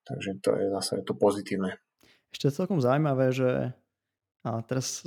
Takže 0.05 0.41
to 0.41 0.49
je 0.57 0.65
zase 0.73 0.93
to 1.05 1.13
pozitívne. 1.17 1.77
Ešte 2.29 2.53
celkom 2.53 2.77
zaujímavé, 2.81 3.33
že 3.33 3.73
a 4.39 4.63
teraz 4.63 5.03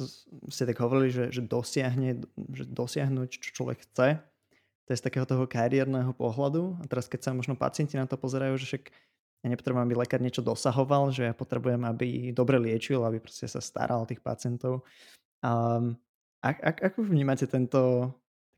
ste 0.53 0.69
tak 0.69 0.77
hovorili, 0.83 1.09
že, 1.09 1.25
že, 1.33 1.41
dosiahne, 1.41 2.21
že 2.53 2.69
dosiahnuť, 2.69 3.29
čo 3.41 3.51
človek 3.57 3.81
chce, 3.89 4.21
to 4.85 4.89
je 4.93 5.01
z 5.01 5.07
takého 5.09 5.25
toho 5.25 5.49
kariérneho 5.49 6.13
pohľadu. 6.13 6.77
A 6.83 6.85
teraz 6.85 7.09
keď 7.09 7.31
sa 7.31 7.31
možno 7.33 7.57
pacienti 7.57 7.97
na 7.97 8.05
to 8.05 8.21
pozerajú, 8.21 8.61
že 8.61 8.67
však 8.69 8.85
ja 9.43 9.47
nepotrebujem, 9.51 9.87
aby 9.89 9.95
lekár 9.99 10.21
niečo 10.23 10.45
dosahoval, 10.45 11.11
že 11.11 11.27
ja 11.27 11.35
potrebujem, 11.35 11.83
aby 11.89 12.31
dobre 12.31 12.61
liečil, 12.61 13.03
aby 13.03 13.19
proste 13.19 13.49
sa 13.49 13.59
staral 13.59 14.05
o 14.05 14.09
tých 14.09 14.23
pacientov. 14.23 14.85
Um, 15.43 15.99
ak, 16.43 16.59
ak, 16.59 16.77
ako 16.93 17.07
vnímate 17.07 17.47
tento 17.47 18.13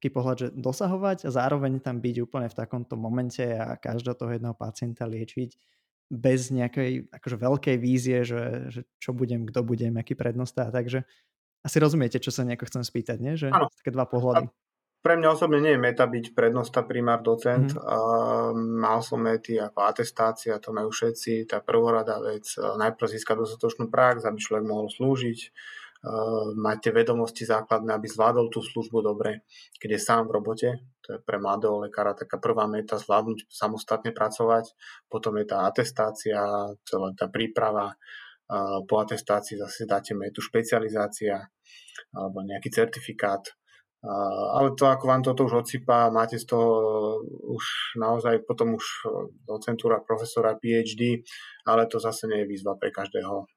taký 0.05 0.13
pohľad, 0.13 0.37
že 0.37 0.49
dosahovať 0.53 1.25
a 1.25 1.31
zároveň 1.33 1.81
tam 1.81 1.97
byť 1.97 2.17
úplne 2.21 2.53
v 2.53 2.59
takomto 2.61 2.93
momente 2.93 3.41
a 3.41 3.81
každého 3.81 4.13
toho 4.13 4.37
jedného 4.37 4.53
pacienta 4.53 5.09
liečiť 5.09 5.57
bez 6.13 6.53
nejakej 6.53 7.09
akože 7.09 7.37
veľkej 7.41 7.77
vízie, 7.81 8.21
že, 8.21 8.69
že 8.69 8.81
čo 9.01 9.17
budem, 9.17 9.49
kto 9.49 9.65
budem, 9.65 9.97
aký 9.97 10.13
prednostá. 10.13 10.69
Takže 10.69 11.09
asi 11.65 11.77
rozumiete, 11.81 12.21
čo 12.21 12.29
sa 12.29 12.45
nejako 12.45 12.69
chcem 12.69 12.85
spýtať, 12.85 13.17
nie? 13.17 13.41
Že 13.41 13.49
ano. 13.49 13.73
také 13.73 13.97
dva 13.97 14.05
pohľady. 14.05 14.45
A 14.45 14.53
pre 15.01 15.17
mňa 15.17 15.29
osobne 15.33 15.65
nie 15.65 15.73
je 15.73 15.81
meta 15.81 16.05
byť 16.05 16.37
prednosta, 16.37 16.85
primár, 16.85 17.25
docent. 17.25 17.73
Mm. 17.73 17.81
Uh, 17.81 18.53
mal 18.85 19.01
som 19.01 19.25
mety 19.25 19.57
ako 19.57 19.89
atestácia, 19.89 20.61
to 20.61 20.77
majú 20.77 20.93
všetci. 20.93 21.49
Tá 21.49 21.65
prvorada 21.65 22.21
vec, 22.21 22.45
najprv 22.61 23.09
získať 23.09 23.41
dostatočnú 23.41 23.89
prax, 23.89 24.29
aby 24.29 24.37
človek 24.37 24.69
mohol 24.69 24.93
slúžiť 24.93 25.49
mať 26.55 26.77
tie 26.85 26.93
vedomosti 26.93 27.49
základné, 27.49 27.97
aby 27.97 28.05
zvládol 28.05 28.53
tú 28.53 28.61
službu 28.61 29.01
dobre, 29.01 29.49
keď 29.81 29.97
je 29.97 30.01
sám 30.01 30.29
v 30.29 30.35
robote. 30.37 30.69
To 31.05 31.17
je 31.17 31.19
pre 31.25 31.41
mladého 31.41 31.81
lekára 31.85 32.13
taká 32.13 32.37
prvá 32.37 32.69
meta, 32.69 33.01
zvládnuť 33.01 33.49
samostatne 33.49 34.13
pracovať. 34.13 34.73
Potom 35.09 35.37
je 35.41 35.49
tá 35.49 35.65
atestácia, 35.65 36.41
celá 36.85 37.09
tá 37.17 37.29
príprava. 37.33 37.97
Eh, 38.45 38.79
po 38.85 39.01
atestácii 39.01 39.57
zase 39.57 39.89
dáte 39.89 40.13
metu 40.13 40.45
špecializácia 40.45 41.41
alebo 42.13 42.45
nejaký 42.45 42.69
certifikát 42.69 43.41
ale 44.55 44.77
to, 44.77 44.85
ako 44.85 45.05
vám 45.09 45.23
toto 45.25 45.49
už 45.49 45.65
odsypá, 45.65 46.13
máte 46.13 46.37
z 46.37 46.45
toho 46.45 46.69
už 47.57 47.97
naozaj 47.97 48.45
potom 48.45 48.77
už 48.77 48.85
docentúra, 49.49 50.05
profesora, 50.05 50.61
PhD, 50.61 51.25
ale 51.65 51.89
to 51.89 51.97
zase 51.97 52.29
nie 52.29 52.45
je 52.45 52.51
výzva 52.53 52.77
pre 52.77 52.93
každého. 52.93 53.49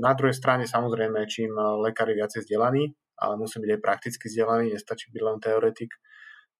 Na 0.00 0.12
druhej 0.16 0.34
strane 0.34 0.64
samozrejme, 0.66 1.28
čím 1.28 1.54
lekár 1.84 2.08
je 2.10 2.18
viacej 2.18 2.40
vzdelaný, 2.48 2.90
ale 3.20 3.34
musí 3.36 3.60
byť 3.60 3.70
aj 3.76 3.80
prakticky 3.84 4.24
vzdelaný, 4.32 4.72
nestačí 4.72 5.12
byť 5.12 5.22
len 5.22 5.38
teoretik, 5.38 5.92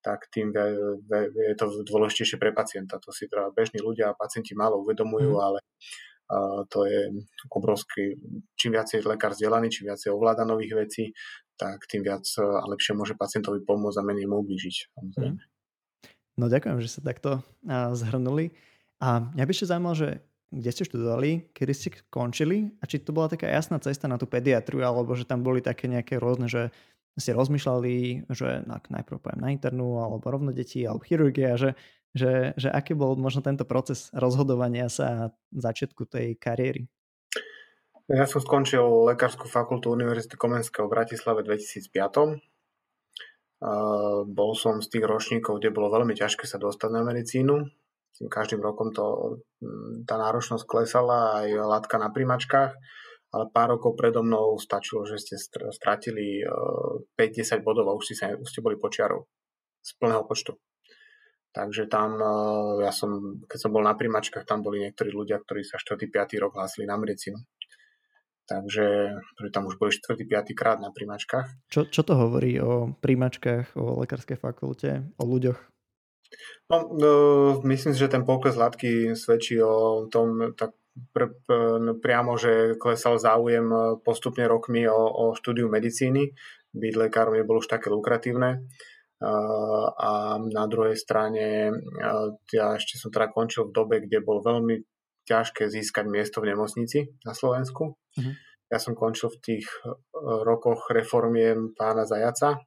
tak 0.01 0.29
tým 0.33 0.49
je 0.53 1.55
to 1.57 1.85
dôležitejšie 1.85 2.37
pre 2.41 2.53
pacienta. 2.53 2.97
To 3.01 3.13
si 3.13 3.29
teda 3.29 3.53
bežní 3.53 3.81
ľudia 3.81 4.13
a 4.13 4.17
pacienti 4.17 4.53
málo 4.57 4.81
uvedomujú, 4.81 5.37
mm. 5.37 5.41
ale 5.41 5.59
to 6.71 6.87
je 6.87 7.11
obrovský, 7.51 8.15
čím 8.55 8.77
viac 8.79 8.87
je 8.87 9.03
lekár 9.03 9.35
vzdelaný, 9.35 9.67
čím 9.67 9.91
viac 9.91 9.99
je 9.99 10.09
ovláda 10.09 10.47
nových 10.47 10.73
vecí, 10.87 11.11
tak 11.59 11.85
tým 11.91 12.01
viac 12.07 12.23
a 12.39 12.65
lepšie 12.65 12.95
môže 12.95 13.13
pacientovi 13.19 13.61
pomôcť 13.61 13.99
a 13.99 14.07
menej 14.07 14.25
mu 14.25 14.39
ublížiť. 14.39 14.95
Mm. 15.19 15.37
No 16.39 16.47
ďakujem, 16.47 16.79
že 16.79 16.87
ste 16.87 17.01
takto 17.03 17.43
zhrnuli. 17.67 18.55
A 19.01 19.33
mňa 19.33 19.43
by 19.43 19.51
ešte 19.51 19.69
zaujímalo, 19.69 19.97
že 19.97 20.09
kde 20.51 20.69
ste 20.69 20.83
študovali, 20.83 21.55
kedy 21.55 21.71
ste 21.71 21.89
končili 22.11 22.75
a 22.77 22.85
či 22.85 22.99
to 22.99 23.15
bola 23.15 23.31
taká 23.31 23.47
jasná 23.47 23.79
cesta 23.79 24.11
na 24.11 24.19
tú 24.19 24.27
pediatriu, 24.27 24.83
alebo 24.83 25.15
že 25.15 25.23
tam 25.23 25.47
boli 25.47 25.63
také 25.63 25.87
nejaké 25.87 26.19
rôzne, 26.19 26.51
že 26.51 26.75
ste 27.15 27.31
rozmýšľali, 27.35 28.27
že 28.31 28.67
najprv 28.67 29.17
poviem 29.19 29.41
na 29.41 29.49
internú, 29.51 30.03
alebo 30.03 30.31
rovno 30.31 30.51
deti, 30.55 30.83
alebo 30.83 31.03
chirurgia, 31.03 31.55
že, 31.59 31.75
že, 32.15 32.55
že 32.55 32.67
aký 32.71 32.95
bol 32.95 33.15
možno 33.15 33.43
tento 33.43 33.63
proces 33.63 34.11
rozhodovania 34.11 34.87
sa 34.87 35.35
začiatku 35.51 36.07
tej 36.07 36.35
kariéry? 36.39 36.87
Ja 38.11 38.27
som 38.27 38.43
skončil 38.43 38.83
Lekárskú 39.07 39.47
fakultu 39.47 39.87
Univerzity 39.95 40.35
Komenského 40.35 40.87
v 40.87 40.93
Bratislave 40.99 41.47
v 41.47 41.55
2005. 41.55 42.43
Uh, 43.61 44.25
bol 44.25 44.51
som 44.57 44.83
z 44.83 44.89
tých 44.89 45.05
ročníkov, 45.05 45.61
kde 45.61 45.71
bolo 45.71 45.93
veľmi 45.93 46.11
ťažké 46.17 46.43
sa 46.43 46.59
dostať 46.59 46.89
na 46.91 47.07
medicínu. 47.07 47.71
Tým 48.21 48.29
každým 48.29 48.61
rokom 48.61 48.93
to, 48.93 49.41
tá 50.05 50.21
náročnosť 50.21 50.69
klesala, 50.69 51.41
aj 51.41 51.49
látka 51.57 51.97
na 51.97 52.13
primačkách, 52.13 52.77
ale 53.33 53.43
pár 53.49 53.73
rokov 53.73 53.97
predo 53.97 54.21
mnou 54.21 54.61
stačilo, 54.61 55.09
že 55.09 55.17
ste 55.17 55.41
stratili 55.73 56.45
uh, 56.45 57.01
5-10 57.17 57.65
bodov 57.65 57.89
a 57.89 57.97
už, 57.97 58.13
si 58.13 58.13
sa, 58.13 58.37
už 58.37 58.45
ste 58.45 58.61
boli 58.61 58.77
počiarov 58.77 59.25
z 59.81 59.97
plného 59.97 60.21
počtu. 60.29 60.53
Takže 61.51 61.91
tam, 61.91 62.15
eh, 62.15 62.87
ja 62.87 62.95
som, 62.95 63.43
keď 63.43 63.59
som 63.59 63.71
bol 63.75 63.83
na 63.83 63.91
primačkách, 63.91 64.47
tam 64.47 64.63
boli 64.63 64.87
niektorí 64.87 65.11
ľudia, 65.11 65.43
ktorí 65.43 65.67
sa 65.67 65.75
4. 65.75 66.07
5. 66.07 66.39
rok 66.39 66.55
hlásili 66.55 66.87
na 66.87 66.95
medicínu. 66.95 67.35
Takže 68.47 69.15
tam 69.51 69.67
už 69.67 69.75
boli 69.75 69.91
4. 69.91 70.27
5. 70.27 70.55
krát 70.55 70.79
na 70.79 70.91
primačkách. 70.91 71.71
Čo, 71.71 71.87
čo 71.91 72.01
to 72.03 72.15
hovorí 72.15 72.59
o 72.59 72.95
primačkách, 72.99 73.75
o 73.79 73.99
lekárskej 74.03 74.39
fakulte, 74.39 75.11
o 75.19 75.23
ľuďoch? 75.27 75.70
No, 76.71 76.87
no, 76.95 77.11
myslím 77.67 77.91
si, 77.91 77.99
že 77.99 78.11
ten 78.11 78.23
pokles 78.23 78.55
látky 78.55 79.17
svedčí 79.17 79.59
o 79.59 80.07
tom 80.07 80.55
tak 80.55 80.71
pr, 81.11 81.35
pr, 81.43 81.79
no, 81.79 81.91
priamo, 81.99 82.39
že 82.39 82.79
klesal 82.79 83.19
záujem 83.19 83.67
postupne 84.03 84.47
rokmi 84.47 84.87
o, 84.87 84.95
o 84.95 85.25
štúdiu 85.35 85.67
medicíny. 85.67 86.31
Byť 86.71 86.93
lekárom 86.95 87.35
nebolo 87.35 87.59
už 87.59 87.67
také 87.67 87.91
lukratívne 87.91 88.63
a 89.21 90.41
na 90.41 90.65
druhej 90.65 90.97
strane 90.97 91.69
ja 92.49 92.65
ešte 92.73 92.97
som 92.97 93.13
teda 93.13 93.29
končil 93.29 93.69
v 93.69 93.75
dobe, 93.75 93.95
kde 94.01 94.17
bol 94.25 94.41
veľmi 94.41 94.81
ťažké 95.29 95.69
získať 95.69 96.09
miesto 96.09 96.41
v 96.41 96.57
nemocnici 96.57 97.13
na 97.21 97.37
Slovensku. 97.37 97.93
Uh-huh. 97.93 98.33
Ja 98.73 98.81
som 98.81 98.97
končil 98.97 99.29
v 99.29 99.41
tých 99.43 99.67
e, 99.85 99.93
rokoch 100.23 100.89
reformiem 100.89 101.77
pána 101.77 102.09
Zajaca, 102.09 102.57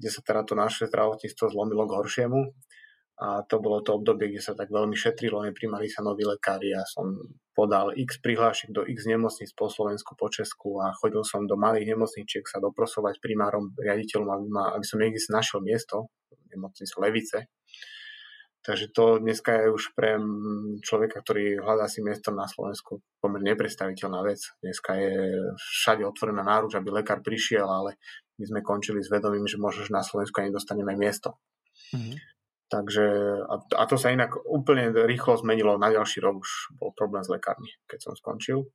kde 0.00 0.08
sa 0.08 0.24
teda 0.24 0.48
to 0.48 0.56
naše 0.56 0.88
zdravotníctvo 0.88 1.44
zlomilo 1.52 1.84
k 1.84 1.96
horšiemu 2.00 2.40
a 3.20 3.44
to 3.44 3.60
bolo 3.60 3.84
to 3.84 4.00
obdobie, 4.00 4.32
kde 4.32 4.40
sa 4.40 4.56
tak 4.56 4.72
veľmi 4.72 4.96
šetrilo, 4.96 5.44
neprimali 5.44 5.92
sa 5.92 6.00
noví 6.00 6.24
lekári. 6.24 6.72
Ja 6.72 6.88
som 6.88 7.20
podal 7.52 7.92
x 7.92 8.16
prihlášek 8.24 8.72
do 8.72 8.80
x 8.88 9.04
nemocníc 9.04 9.52
po 9.52 9.68
Slovensku, 9.68 10.16
po 10.16 10.32
Česku 10.32 10.80
a 10.80 10.88
chodil 10.96 11.20
som 11.28 11.44
do 11.44 11.60
malých 11.60 11.92
nemocničiek 11.92 12.48
sa 12.48 12.64
doprosovať 12.64 13.20
primárom, 13.20 13.76
riaditeľom, 13.76 14.24
aby, 14.24 14.46
ma, 14.48 14.64
aby 14.72 14.84
som 14.88 14.96
niekde 14.96 15.20
si 15.20 15.28
našiel 15.36 15.60
miesto, 15.60 16.08
nemocnicu 16.48 16.96
Levice. 16.96 17.44
Takže 18.60 18.92
to 18.92 19.20
dneska 19.20 19.56
je 19.56 19.72
už 19.72 19.96
pre 19.96 20.20
človeka, 20.84 21.24
ktorý 21.24 21.64
hľadá 21.64 21.88
si 21.88 22.04
miesto 22.04 22.28
na 22.28 22.44
Slovensku 22.44 23.00
pomerne 23.20 23.56
nepredstaviteľná 23.56 24.20
vec. 24.24 24.40
Dneska 24.60 25.00
je 25.00 25.16
všade 25.56 26.04
otvorená 26.04 26.44
náruč, 26.44 26.76
aby 26.76 26.88
lekár 26.92 27.24
prišiel, 27.24 27.64
ale 27.64 27.96
my 28.40 28.44
sme 28.48 28.60
končili 28.64 29.04
s 29.04 29.12
vedomím, 29.12 29.44
že 29.44 29.60
možno 29.60 29.84
na 29.92 30.00
Slovensku 30.00 30.40
ani 30.40 30.48
dostaneme 30.48 30.96
miesto. 30.96 31.36
Mm-hmm. 31.92 32.16
Takže, 32.70 33.06
a, 33.50 33.54
a 33.76 33.82
to 33.84 33.98
sa 33.98 34.14
inak 34.14 34.40
úplne 34.46 34.94
rýchlo 34.94 35.36
zmenilo. 35.36 35.76
Na 35.76 35.92
ďalší 35.92 36.22
rok 36.22 36.40
už 36.40 36.78
bol 36.78 36.94
problém 36.96 37.20
s 37.20 37.28
lekármi, 37.28 37.68
keď 37.90 37.98
som 38.08 38.12
skončil. 38.16 38.70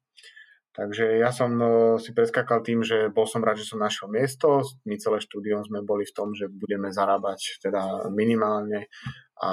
Takže 0.76 1.24
ja 1.24 1.32
som 1.32 1.56
e, 1.56 1.68
si 2.04 2.12
preskakal 2.12 2.60
tým, 2.60 2.84
že 2.84 3.08
bol 3.08 3.24
som 3.24 3.40
rád, 3.40 3.64
že 3.64 3.72
som 3.72 3.80
našiel 3.80 4.12
miesto. 4.12 4.60
My 4.84 5.00
celé 5.00 5.24
štúdium 5.24 5.64
sme 5.64 5.80
boli 5.80 6.04
v 6.04 6.12
tom, 6.12 6.36
že 6.36 6.52
budeme 6.52 6.92
zarábať 6.92 7.64
teda 7.64 8.12
minimálne 8.12 8.92
a 9.40 9.52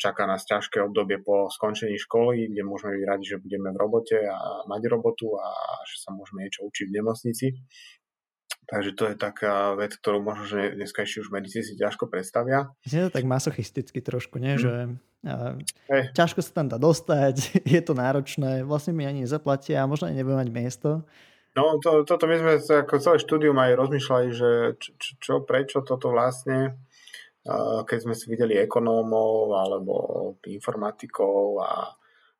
čaká 0.00 0.24
nás 0.24 0.48
ťažké 0.48 0.80
obdobie 0.80 1.20
po 1.20 1.52
skončení 1.52 2.00
školy, 2.00 2.48
kde 2.48 2.64
môžeme 2.64 2.96
byť 2.96 3.04
radi, 3.08 3.24
že 3.24 3.40
budeme 3.44 3.72
v 3.72 3.80
robote 3.80 4.20
a 4.24 4.64
mať 4.68 4.82
robotu 4.88 5.36
a 5.36 5.48
že 5.84 5.96
sa 6.00 6.16
môžeme 6.16 6.48
niečo 6.48 6.64
učiť 6.64 6.88
v 6.88 6.96
nemocnici. 6.96 7.46
Takže 8.70 8.90
to 8.94 9.04
je 9.10 9.16
taká 9.18 9.74
vec, 9.74 9.98
ktorú 9.98 10.22
možno, 10.22 10.46
že 10.46 10.78
dneska 10.78 11.02
ešte 11.02 11.26
už 11.26 11.34
medici 11.34 11.60
si 11.60 11.74
ťažko 11.74 12.06
predstavia. 12.06 12.70
Je 12.86 13.04
to 13.04 13.10
tak 13.10 13.26
masochisticky 13.26 13.98
trošku, 13.98 14.38
nie? 14.38 14.54
Hmm. 14.54 14.62
Že 14.62 14.72
a, 15.22 15.34
hey. 15.90 16.04
ťažko 16.14 16.40
sa 16.42 16.62
tam 16.62 16.66
dá 16.70 16.78
dostať, 16.78 17.36
je 17.74 17.80
to 17.82 17.92
náročné, 17.94 18.62
vlastne 18.62 18.94
mi 18.94 19.06
ani 19.06 19.26
nezaplatia 19.26 19.82
a 19.82 19.90
možno 19.90 20.10
ani 20.10 20.22
nebudem 20.22 20.46
mať 20.46 20.50
miesto. 20.50 20.90
No 21.52 21.76
to, 21.84 22.08
toto 22.08 22.24
my 22.24 22.40
sme 22.40 22.52
ako 22.56 22.96
celé 22.96 23.18
štúdium 23.20 23.58
aj 23.60 23.76
rozmýšľali, 23.76 24.28
že 24.32 24.50
čo, 24.80 24.90
čo, 25.20 25.32
prečo 25.44 25.84
toto 25.84 26.08
vlastne, 26.08 26.80
keď 27.84 27.98
sme 28.08 28.16
si 28.16 28.32
videli 28.32 28.56
ekonómov 28.56 29.52
alebo 29.52 29.94
informatikov 30.48 31.60
a 31.60 31.92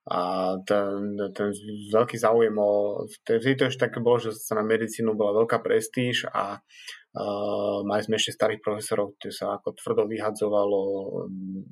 a 0.02 0.18
ten, 0.66 1.14
ten 1.30 1.54
veľký 1.94 2.18
záujem 2.18 2.58
o... 2.58 3.06
Vtedy 3.06 3.54
to 3.54 3.70
ešte 3.70 3.86
také 3.86 4.02
bolo, 4.02 4.18
že 4.18 4.34
sa 4.34 4.58
na 4.58 4.66
medicínu 4.66 5.14
bola 5.14 5.38
veľká 5.38 5.62
prestíž 5.62 6.26
a 6.26 6.58
uh, 6.58 7.86
mali 7.86 8.02
sme 8.02 8.18
ešte 8.18 8.34
starých 8.34 8.66
profesorov, 8.66 9.14
kde 9.22 9.30
sa 9.30 9.54
ako 9.54 9.78
tvrdo 9.78 10.10
vyhadzovalo 10.10 10.80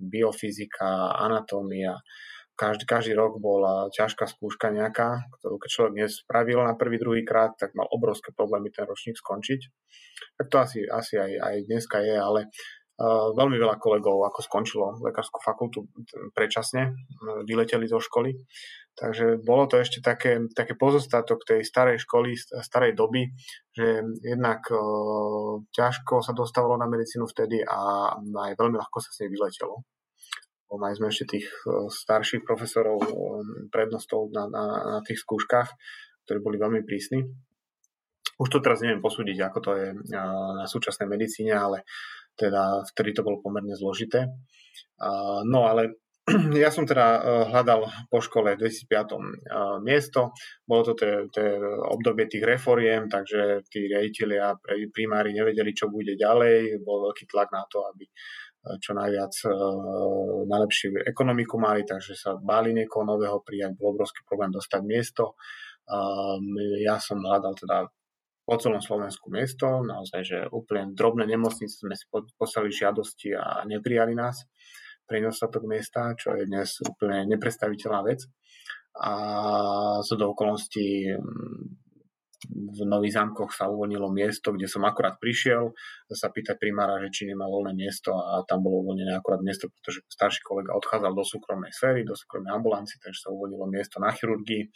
biofyzika, 0.06 1.18
anatómia. 1.18 1.98
Každý, 2.54 2.84
každý 2.86 3.12
rok 3.18 3.42
bola 3.42 3.90
ťažká 3.90 4.28
skúška 4.30 4.70
nejaká, 4.70 5.26
ktorú 5.40 5.58
keď 5.58 5.70
človek 5.72 5.94
nespravil 5.96 6.60
na 6.62 6.76
prvý, 6.78 7.02
druhý 7.02 7.26
krát, 7.26 7.56
tak 7.58 7.74
mal 7.74 7.88
obrovské 7.90 8.30
problémy 8.36 8.70
ten 8.70 8.86
ročník 8.86 9.18
skončiť. 9.18 9.60
Tak 10.38 10.46
to 10.52 10.56
asi, 10.60 10.78
asi 10.86 11.18
aj, 11.18 11.32
aj 11.40 11.56
dneska 11.66 11.98
je, 12.04 12.14
ale 12.14 12.52
veľmi 13.08 13.56
veľa 13.56 13.80
kolegov 13.80 14.28
ako 14.28 14.40
skončilo 14.44 15.00
lekárskú 15.00 15.40
fakultu 15.40 15.88
predčasne, 16.36 16.92
vyleteli 17.48 17.88
zo 17.88 17.96
školy. 17.96 18.36
Takže 18.90 19.40
bolo 19.40 19.64
to 19.64 19.80
ešte 19.80 20.04
také, 20.04 20.36
také 20.52 20.76
pozostatok 20.76 21.40
tej 21.48 21.64
starej 21.64 22.04
školy, 22.04 22.36
starej 22.36 22.92
doby, 22.92 23.32
že 23.72 24.04
jednak 24.20 24.60
uh, 24.68 25.62
ťažko 25.72 26.20
sa 26.20 26.36
dostávalo 26.36 26.76
na 26.76 26.84
medicínu 26.84 27.24
vtedy 27.24 27.64
a 27.64 28.12
aj 28.20 28.52
veľmi 28.60 28.76
ľahko 28.76 29.00
sa 29.00 29.08
s 29.08 29.24
nej 29.24 29.32
vyletelo. 29.32 29.80
Mali 30.70 30.94
sme 30.94 31.10
ešte 31.10 31.38
tých 31.38 31.50
starších 31.90 32.46
profesorov 32.46 33.02
prednostov 33.74 34.30
na, 34.30 34.46
na, 34.46 34.64
na 34.86 34.98
tých 35.02 35.18
skúškach, 35.18 35.66
ktorí 36.28 36.38
boli 36.38 36.62
veľmi 36.62 36.86
prísni. 36.86 37.26
Už 38.38 38.48
to 38.48 38.62
teraz 38.62 38.78
neviem 38.78 39.02
posúdiť, 39.02 39.36
ako 39.50 39.58
to 39.58 39.70
je 39.74 39.86
na 40.14 40.64
súčasnej 40.70 41.10
medicíne, 41.10 41.58
ale 41.58 41.82
teda 42.38 42.86
vtedy 42.94 43.16
to 43.16 43.26
bolo 43.26 43.42
pomerne 43.42 43.74
zložité. 43.74 44.30
No 45.44 45.64
ale 45.64 46.00
ja 46.62 46.70
som 46.70 46.84
teda 46.86 47.06
e, 47.06 47.20
hľadal 47.50 47.88
po 48.12 48.20
škole 48.20 48.54
v 48.54 48.68
2005 48.68 48.86
e, 48.86 49.18
miesto, 49.82 50.36
bolo 50.68 50.92
to 50.92 50.92
tie 51.32 51.56
obdobie 51.90 52.28
tých 52.28 52.44
reforiem, 52.44 53.08
takže 53.08 53.66
tí 53.66 53.88
riaditeľia, 53.88 54.54
primári 54.92 55.34
nevedeli, 55.34 55.72
čo 55.74 55.88
bude 55.90 56.14
ďalej, 56.14 56.84
bol 56.84 57.10
veľký 57.10 57.24
tlak 57.30 57.50
na 57.50 57.64
to, 57.66 57.82
aby 57.88 58.04
e, 58.06 58.12
čo 58.78 58.92
najviac 58.94 59.32
najlepšiu 60.46 61.08
ekonomiku 61.08 61.56
mali, 61.56 61.82
takže 61.88 62.12
sa 62.14 62.36
báli 62.36 62.76
niekoho 62.76 63.02
nového 63.06 63.40
prijať, 63.42 63.74
bol 63.74 63.96
obrovský 63.96 64.22
problém 64.28 64.52
dostať 64.52 64.82
miesto. 64.84 65.34
Ja 66.86 67.02
som 67.02 67.18
hľadal 67.18 67.58
teda 67.58 67.90
po 68.50 68.58
celom 68.58 68.82
Slovensku 68.82 69.30
miesto, 69.30 69.86
naozaj, 69.86 70.20
že 70.26 70.38
úplne 70.50 70.90
drobné 70.90 71.22
nemocnice 71.22 71.86
sme 71.86 71.94
si 71.94 72.10
poslali 72.34 72.74
žiadosti 72.74 73.30
a 73.38 73.62
neprijali 73.62 74.18
nás. 74.18 74.42
Pre 75.06 75.22
nedostatok 75.22 75.70
miesta, 75.70 76.18
čo 76.18 76.34
je 76.34 76.50
dnes 76.50 76.82
úplne 76.82 77.30
nepredstaviteľná 77.30 78.02
vec. 78.10 78.26
A 78.98 79.12
zo 80.02 80.18
do 80.18 80.34
okolností 80.34 81.14
mm, 81.14 81.62
v 82.50 82.80
Nových 82.90 83.22
zámkoch 83.22 83.54
sa 83.54 83.70
uvoľnilo 83.70 84.10
miesto, 84.10 84.50
kde 84.50 84.66
som 84.66 84.82
akurát 84.82 85.22
prišiel 85.22 85.70
sa 86.10 86.34
pýtať 86.34 86.58
primára, 86.58 86.98
že 87.06 87.14
či 87.14 87.22
nemá 87.30 87.46
voľné 87.46 87.78
miesto 87.78 88.18
a 88.18 88.42
tam 88.50 88.66
bolo 88.66 88.82
uvoľnené 88.82 89.14
akurát 89.14 89.46
miesto, 89.46 89.70
pretože 89.70 90.02
starší 90.10 90.42
kolega 90.42 90.74
odchádzal 90.74 91.14
do 91.14 91.22
súkromnej 91.22 91.70
sféry, 91.70 92.02
do 92.02 92.18
súkromnej 92.18 92.50
ambulancie, 92.50 92.98
takže 92.98 93.28
sa 93.28 93.30
uvoľnilo 93.30 93.66
miesto 93.70 94.02
na 94.02 94.10
chirurgii 94.10 94.66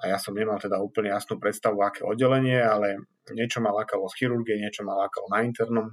a 0.00 0.08
ja 0.08 0.16
som 0.16 0.32
nemal 0.32 0.56
teda 0.56 0.80
úplne 0.80 1.12
jasnú 1.12 1.36
predstavu, 1.36 1.84
aké 1.84 2.00
oddelenie, 2.08 2.56
ale 2.56 3.04
niečo 3.36 3.60
ma 3.60 3.68
lákalo 3.76 4.08
z 4.08 4.24
chirurgie, 4.24 4.56
niečo 4.56 4.80
ma 4.80 4.96
lákalo 4.96 5.28
na 5.28 5.44
internom. 5.44 5.92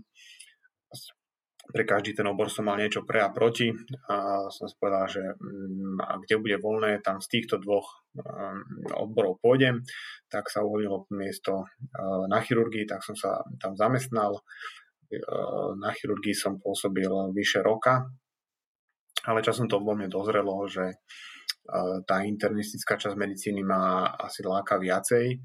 pre 1.68 1.84
každý 1.84 2.16
ten 2.16 2.24
obor 2.24 2.48
som 2.48 2.64
mal 2.64 2.80
niečo 2.80 3.04
pre 3.04 3.20
a 3.20 3.28
proti 3.28 3.68
a 4.08 4.48
som 4.48 4.72
si 4.72 4.76
povedal, 4.80 5.04
že 5.12 5.20
mm, 5.36 6.00
a 6.00 6.16
kde 6.24 6.40
bude 6.40 6.58
voľné, 6.64 7.04
tam 7.04 7.20
z 7.20 7.28
týchto 7.28 7.60
dvoch 7.60 8.08
mm, 8.16 8.96
odborov 8.96 9.44
pôjdem, 9.44 9.84
tak 10.32 10.48
sa 10.48 10.64
uvoľnilo 10.64 11.12
miesto 11.12 11.68
na 12.32 12.40
chirurgii, 12.40 12.88
tak 12.88 13.04
som 13.04 13.20
sa 13.20 13.44
tam 13.60 13.76
zamestnal. 13.76 14.40
Na 15.80 15.92
chirurgii 15.92 16.36
som 16.36 16.60
pôsobil 16.60 17.08
vyše 17.36 17.60
roka, 17.60 18.08
ale 19.28 19.44
časom 19.44 19.68
to 19.68 19.84
vo 19.84 19.92
mne 19.92 20.08
dozrelo, 20.08 20.64
že 20.72 21.04
tá 22.08 22.24
internistická 22.24 22.96
časť 22.96 23.20
medicíny 23.20 23.60
ma 23.60 24.08
asi 24.16 24.40
láka 24.44 24.80
viacej 24.80 25.36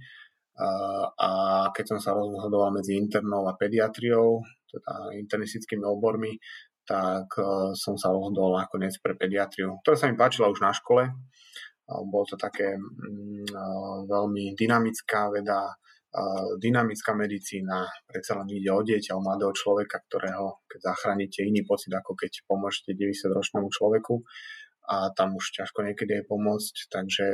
a 1.18 1.30
keď 1.72 1.84
som 1.96 1.98
sa 1.98 2.12
rozhodoval 2.12 2.76
medzi 2.76 2.94
internou 2.94 3.48
a 3.48 3.56
pediatriou, 3.56 4.44
teda 4.68 5.16
internistickými 5.16 5.84
obormi, 5.84 6.36
tak 6.82 7.28
e, 7.38 7.72
som 7.78 7.94
sa 7.94 8.10
rozhodol 8.10 8.58
nakoniec 8.58 8.96
pre 8.98 9.14
pediatriu, 9.14 9.80
ktorá 9.80 9.96
sa 9.96 10.08
mi 10.10 10.18
páčila 10.18 10.50
už 10.50 10.60
na 10.60 10.74
škole. 10.74 11.08
Bolo 11.86 12.24
to 12.24 12.36
také 12.40 12.74
mm, 12.74 13.48
e, 13.48 13.62
veľmi 14.08 14.56
dynamická 14.58 15.30
veda, 15.30 15.72
e, 16.10 16.56
dynamická 16.58 17.14
medicína, 17.14 17.86
predsa 18.02 18.34
len 18.42 18.50
ide 18.50 18.72
o 18.72 18.82
dieťa, 18.82 19.14
o 19.14 19.24
mladého 19.24 19.54
človeka, 19.54 20.02
ktorého 20.10 20.66
keď 20.66 20.80
zachránite 20.90 21.46
iný 21.46 21.62
pocit, 21.62 21.94
ako 21.94 22.18
keď 22.18 22.42
pomôžete 22.48 22.98
90-ročnému 22.98 23.68
človeku 23.70 24.14
a 24.92 25.08
tam 25.16 25.40
už 25.40 25.56
ťažko 25.56 25.88
niekedy 25.88 26.20
je 26.20 26.28
pomôcť, 26.28 26.74
takže 26.92 27.26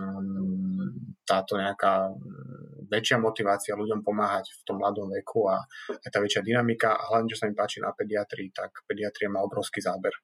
um, 0.00 0.88
táto 1.28 1.60
nejaká 1.60 2.08
väčšia 2.88 3.20
motivácia 3.20 3.76
ľuďom 3.76 4.00
pomáhať 4.00 4.48
v 4.48 4.62
tom 4.64 4.80
mladom 4.80 5.12
veku 5.12 5.44
a 5.52 5.60
aj 5.92 6.08
tá 6.08 6.24
väčšia 6.24 6.40
dynamika 6.40 6.96
a 6.96 7.12
hlavne, 7.12 7.28
čo 7.28 7.36
sa 7.36 7.50
mi 7.50 7.54
páči 7.58 7.84
na 7.84 7.92
pediatrii, 7.92 8.48
tak 8.56 8.80
pediatria 8.88 9.28
má 9.28 9.44
obrovský 9.44 9.84
záber. 9.84 10.16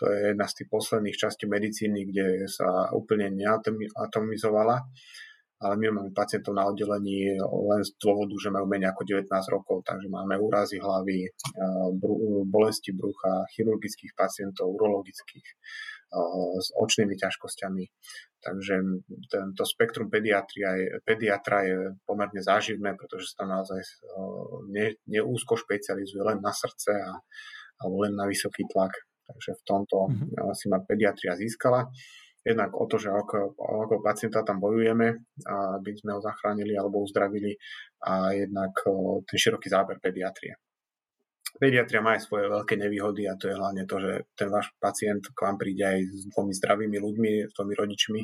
To 0.00 0.08
je 0.08 0.36
jedna 0.36 0.44
z 0.48 0.56
tých 0.60 0.68
posledných 0.68 1.16
častí 1.16 1.44
medicíny, 1.48 2.08
kde 2.08 2.44
sa 2.48 2.92
úplne 2.92 3.32
neatomizovala, 3.32 4.84
ale 5.62 5.74
my 5.78 5.84
máme 5.94 6.10
pacientov 6.10 6.58
na 6.58 6.66
oddelení 6.66 7.38
len 7.38 7.80
z 7.86 7.94
dôvodu, 8.02 8.34
že 8.34 8.50
majú 8.50 8.66
menej 8.66 8.90
ako 8.90 9.02
19 9.06 9.30
rokov, 9.54 9.86
takže 9.86 10.10
máme 10.10 10.34
úrazy 10.42 10.82
hlavy, 10.82 11.30
bolesti 12.50 12.90
brucha, 12.90 13.46
chirurgických 13.54 14.10
pacientov, 14.18 14.74
urologických, 14.74 15.46
s 16.60 16.68
očnými 16.76 17.16
ťažkosťami. 17.16 17.84
Takže 18.42 18.74
tento 19.30 19.62
spektrum 19.64 20.12
pediatria 20.12 20.76
je, 20.76 20.88
pediatra 21.06 21.64
je 21.64 21.94
pomerne 22.04 22.42
záživné, 22.42 22.98
pretože 22.98 23.32
sa 23.32 23.44
tam 23.44 23.56
naozaj 23.56 23.80
ne, 24.68 24.98
neúzko 25.08 25.56
špecializuje 25.56 26.20
len 26.20 26.38
na 26.42 26.52
srdce 26.52 26.92
a, 26.92 27.16
alebo 27.80 28.04
len 28.04 28.12
na 28.18 28.28
vysoký 28.28 28.68
tlak. 28.68 28.92
Takže 29.22 29.50
v 29.56 29.62
tomto 29.64 29.98
mm-hmm. 30.10 30.52
si 30.58 30.66
ma 30.66 30.82
pediatria 30.82 31.38
získala. 31.38 31.88
Jednak 32.42 32.74
o 32.74 32.90
to, 32.90 32.98
že 32.98 33.14
ako, 33.14 33.54
ako 33.54 34.02
pacienta 34.02 34.42
tam 34.42 34.58
bojujeme, 34.58 35.14
aby 35.46 35.90
sme 35.94 36.18
ho 36.18 36.20
zachránili 36.20 36.74
alebo 36.74 36.98
uzdravili 37.06 37.54
a 38.02 38.34
jednak 38.34 38.74
ten 39.30 39.38
široký 39.38 39.70
záber 39.70 40.02
pediatrie 40.02 40.58
pediatria 41.60 42.00
má 42.00 42.16
aj 42.16 42.28
svoje 42.28 42.48
veľké 42.48 42.74
nevýhody 42.78 43.28
a 43.28 43.36
to 43.36 43.50
je 43.50 43.56
hlavne 43.56 43.84
to, 43.84 43.96
že 44.00 44.12
ten 44.36 44.48
váš 44.48 44.72
pacient 44.80 45.24
k 45.32 45.38
vám 45.38 45.56
príde 45.60 45.84
aj 45.84 45.98
s 46.08 46.22
dvomi 46.32 46.52
zdravými 46.56 46.98
ľuďmi, 46.98 47.32
s 47.48 47.52
dvomi 47.56 47.74
rodičmi. 47.76 48.22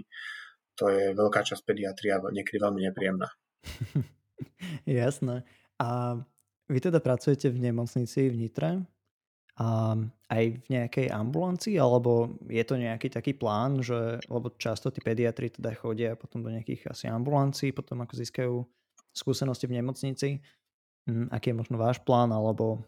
To 0.79 0.85
je 0.89 1.05
veľká 1.13 1.41
časť 1.43 1.63
pediatria, 1.67 2.23
niekedy 2.23 2.57
veľmi 2.63 2.81
nepríjemná. 2.87 3.29
Jasné. 4.87 5.43
A 5.83 6.19
vy 6.69 6.79
teda 6.79 7.03
pracujete 7.03 7.51
v 7.51 7.59
nemocnici 7.59 8.31
v 8.31 8.37
Nitre? 8.39 8.71
A 9.59 9.99
aj 10.31 10.45
v 10.55 10.67
nejakej 10.71 11.11
ambulancii, 11.11 11.83
alebo 11.83 12.39
je 12.47 12.63
to 12.63 12.79
nejaký 12.79 13.11
taký 13.11 13.35
plán, 13.35 13.83
že, 13.83 14.23
lebo 14.31 14.55
často 14.55 14.95
tí 14.95 15.03
pediatri 15.03 15.51
teda 15.51 15.75
chodia 15.75 16.15
potom 16.15 16.47
do 16.47 16.51
nejakých 16.55 16.95
asi 16.95 17.11
ambulancií, 17.11 17.75
potom 17.75 17.99
ako 18.07 18.15
získajú 18.15 18.55
skúsenosti 19.11 19.67
v 19.67 19.83
nemocnici. 19.83 20.39
Hm, 21.11 21.35
aký 21.35 21.51
je 21.51 21.59
možno 21.59 21.75
váš 21.75 21.99
plán, 22.07 22.31
alebo 22.31 22.87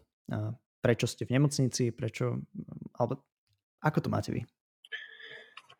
prečo 0.81 1.05
ste 1.07 1.25
v 1.25 1.37
nemocnici, 1.37 1.93
prečo, 1.93 2.41
alebo 2.97 3.21
ako 3.81 3.97
to 4.01 4.09
máte 4.09 4.29
vy? 4.33 4.41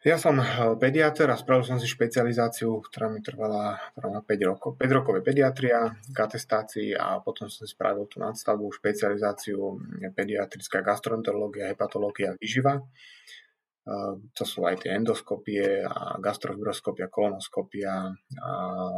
Ja 0.01 0.17
som 0.17 0.34
eh, 0.41 0.45
pediatr 0.82 1.30
a 1.30 1.38
spravil 1.38 1.62
som 1.62 1.77
si 1.77 1.86
špecializáciu, 1.86 2.82
ktorá 2.89 3.06
mi 3.06 3.21
trvala, 3.21 3.77
trvala 3.93 4.25
5 4.25 4.49
rokov. 4.49 4.69
5 4.82 4.97
rokov 4.97 5.21
pediatria 5.21 5.93
k 5.93 6.17
atestácii 6.17 6.97
a 6.97 7.21
potom 7.21 7.45
som 7.45 7.69
si 7.69 7.69
spravil 7.69 8.10
tú 8.10 8.17
nadstavbu, 8.17 8.65
špecializáciu 8.82 9.62
hm, 9.62 10.10
pediatrická 10.17 10.82
gastroenterológia, 10.82 11.69
hepatológia, 11.69 12.34
výživa. 12.41 12.82
Eh, 12.82 14.13
to 14.34 14.41
sú 14.41 14.65
aj 14.65 14.89
tie 14.89 14.97
endoskopie 14.97 15.86
a 15.86 16.17
gastrofibroskopia, 16.17 17.06
kolonoskopia 17.06 18.10
a, 18.41 18.54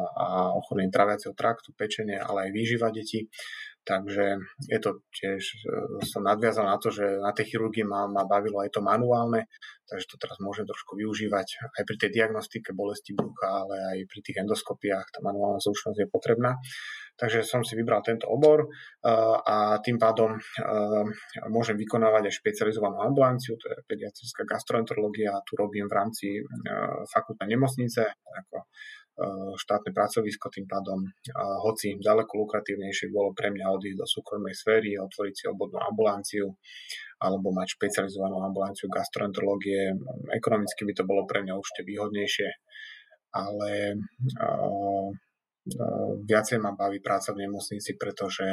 a 0.08 0.28
ochorenie 0.56 0.88
traviaceho 0.88 1.36
traktu, 1.36 1.76
pečenie, 1.76 2.16
ale 2.16 2.48
aj 2.48 2.52
výživa 2.56 2.88
detí. 2.96 3.28
Takže 3.84 4.40
je 4.72 4.80
to 4.80 5.04
tiež, 5.12 5.44
e, 5.44 5.58
som 6.08 6.24
nadviazal 6.24 6.64
na 6.64 6.80
to, 6.80 6.88
že 6.88 7.04
na 7.20 7.36
tej 7.36 7.52
chirurgii 7.52 7.84
ma, 7.84 8.08
ma 8.08 8.24
bavilo 8.24 8.64
aj 8.64 8.72
to 8.72 8.80
manuálne, 8.80 9.52
takže 9.92 10.08
to 10.08 10.16
teraz 10.16 10.40
môžem 10.40 10.64
trošku 10.64 10.96
využívať 10.96 11.76
aj 11.76 11.84
pri 11.84 11.98
tej 12.00 12.10
diagnostike 12.16 12.72
bolesti 12.72 13.12
brucha, 13.12 13.68
ale 13.68 13.76
aj 13.92 13.98
pri 14.08 14.20
tých 14.24 14.40
endoskopiách 14.40 15.08
tá 15.12 15.20
manuálna 15.20 15.60
zručnosť 15.60 16.00
je 16.00 16.08
potrebná. 16.08 16.56
Takže 17.14 17.46
som 17.46 17.62
si 17.62 17.76
vybral 17.76 18.00
tento 18.08 18.32
obor 18.32 18.64
e, 18.64 18.68
a 19.44 19.76
tým 19.84 20.00
pádom 20.00 20.32
e, 20.32 20.40
môžem 21.52 21.76
vykonávať 21.76 22.32
aj 22.32 22.40
špecializovanú 22.40 23.04
ambulanciu, 23.04 23.60
to 23.60 23.68
je 23.68 23.84
pediatrická 23.84 24.48
gastroenterológia, 24.48 25.44
tu 25.44 25.60
robím 25.60 25.92
v 25.92 25.96
rámci 26.00 26.28
fakultnej 27.12 27.52
nemocnice 27.52 28.16
ako 28.16 28.72
štátne 29.60 29.94
pracovisko, 29.94 30.50
tým 30.50 30.66
pádom 30.66 31.06
hoci 31.62 32.02
ďaleko 32.02 32.34
lukratívnejšie 32.34 33.14
bolo 33.14 33.30
pre 33.38 33.54
mňa 33.54 33.66
odísť 33.70 33.98
do 34.02 34.08
súkromnej 34.10 34.58
sféry 34.58 34.98
a 34.98 35.06
otvoriť 35.06 35.34
si 35.38 35.46
obodnú 35.46 35.78
ambulanciu 35.78 36.50
alebo 37.22 37.54
mať 37.54 37.78
špecializovanú 37.78 38.42
ambulanciu 38.42 38.90
gastroenterológie. 38.90 39.94
Ekonomicky 40.34 40.82
by 40.90 40.94
to 40.98 41.04
bolo 41.06 41.30
pre 41.30 41.46
mňa 41.46 41.54
určite 41.54 41.86
výhodnejšie, 41.86 42.50
ale 43.38 43.72
uh, 44.02 45.08
viacej 46.26 46.58
ma 46.58 46.74
baví 46.74 46.98
práca 47.00 47.32
v 47.32 47.46
nemocnici, 47.46 47.96
pretože 47.96 48.44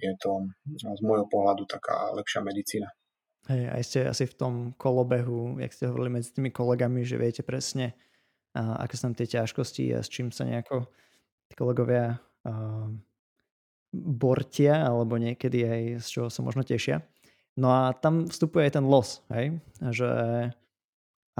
je 0.00 0.12
to 0.16 0.48
z 0.66 1.00
môjho 1.04 1.28
pohľadu 1.28 1.68
taká 1.68 2.10
lepšia 2.16 2.40
medicína. 2.40 2.88
Hej, 3.46 3.62
aj 3.70 3.82
ste 3.86 4.00
asi 4.10 4.24
v 4.26 4.34
tom 4.34 4.54
kolobehu, 4.74 5.62
jak 5.62 5.70
ste 5.70 5.86
hovorili 5.86 6.18
medzi 6.18 6.34
tými 6.34 6.50
kolegami, 6.50 7.06
že 7.06 7.20
viete 7.20 7.46
presne, 7.46 7.94
a 7.94 8.15
aké 8.56 8.96
sú 8.96 9.10
tam 9.10 9.16
tie 9.16 9.28
ťažkosti 9.28 9.84
a 9.92 10.00
s 10.00 10.08
čím 10.08 10.32
sa 10.32 10.48
nejako 10.48 10.88
tí 11.46 11.54
kolegovia 11.54 12.16
bortia, 13.92 14.86
alebo 14.86 15.16
niekedy 15.16 15.58
aj 15.64 15.82
z 16.04 16.08
čoho 16.08 16.28
sa 16.28 16.40
možno 16.44 16.62
tešia. 16.62 17.02
No 17.56 17.72
a 17.72 17.96
tam 17.96 18.28
vstupuje 18.28 18.68
aj 18.68 18.72
ten 18.76 18.84
los, 18.84 19.24
hej? 19.32 19.56
že 19.80 20.10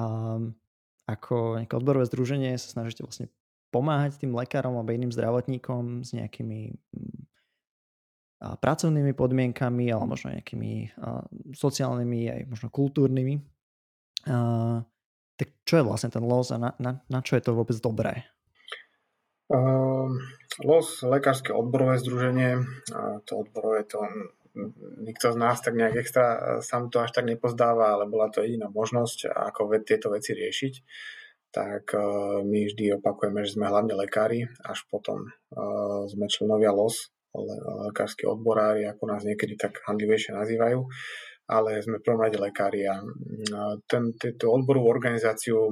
um, 0.00 0.56
ako 1.04 1.60
nejaké 1.60 1.74
odborové 1.76 2.08
združenie 2.08 2.56
sa 2.56 2.72
snažíte 2.80 3.04
vlastne 3.04 3.28
pomáhať 3.68 4.16
tým 4.24 4.32
lekárom 4.32 4.80
alebo 4.80 4.96
iným 4.96 5.12
zdravotníkom 5.12 6.06
s 6.06 6.16
nejakými 6.16 6.72
a 8.36 8.52
pracovnými 8.52 9.16
podmienkami 9.16 9.88
alebo 9.88 10.12
možno 10.12 10.28
nejakými 10.36 10.92
a, 11.00 11.24
sociálnymi 11.56 12.20
aj 12.28 12.40
možno 12.52 12.68
kultúrnymi. 12.68 13.40
A, 14.28 14.36
tak 15.36 15.52
čo 15.68 15.80
je 15.80 15.86
vlastne 15.86 16.08
ten 16.12 16.24
los 16.24 16.48
a 16.52 16.56
na, 16.56 16.70
na, 16.80 17.04
na 17.06 17.20
čo 17.20 17.36
je 17.36 17.44
to 17.44 17.56
vôbec 17.56 17.76
dobré? 17.80 18.24
Uh, 19.46 20.10
los, 20.64 21.06
lekárske 21.06 21.54
odborové 21.54 22.02
združenie, 22.02 22.66
to 23.28 23.46
odborové 23.46 23.86
to 23.86 24.02
nikto 25.04 25.32
z 25.32 25.36
nás 25.36 25.60
tak 25.60 25.76
nejak 25.76 26.00
extra 26.00 26.24
e, 26.24 26.38
sám 26.64 26.88
to 26.88 27.04
až 27.04 27.12
tak 27.12 27.28
nepozdáva, 27.28 27.92
ale 27.92 28.08
bola 28.08 28.32
to 28.32 28.40
jediná 28.40 28.72
možnosť, 28.72 29.28
ako 29.28 29.68
tieto 29.84 30.08
veci 30.08 30.32
riešiť. 30.32 30.74
Tak 31.56 31.96
uh, 31.96 32.44
my 32.44 32.68
vždy 32.68 33.00
opakujeme, 33.00 33.40
že 33.40 33.56
sme 33.56 33.72
hlavne 33.72 33.96
lekári, 33.96 34.44
až 34.60 34.84
potom 34.92 35.24
uh, 35.24 36.04
sme 36.04 36.28
členovia 36.28 36.68
LOS, 36.68 37.08
lekársky 37.88 38.28
odborári, 38.28 38.84
ako 38.84 39.08
nás 39.08 39.24
niekedy 39.24 39.56
tak 39.56 39.80
handlivejšie 39.88 40.36
nazývajú 40.36 40.84
ale 41.46 41.78
sme 41.78 42.02
prvom 42.02 42.26
rade 42.26 42.42
lekári 42.42 42.90
a 42.90 42.98
ten, 43.86 44.10
odborovú 44.42 44.90
organizáciu 44.90 45.70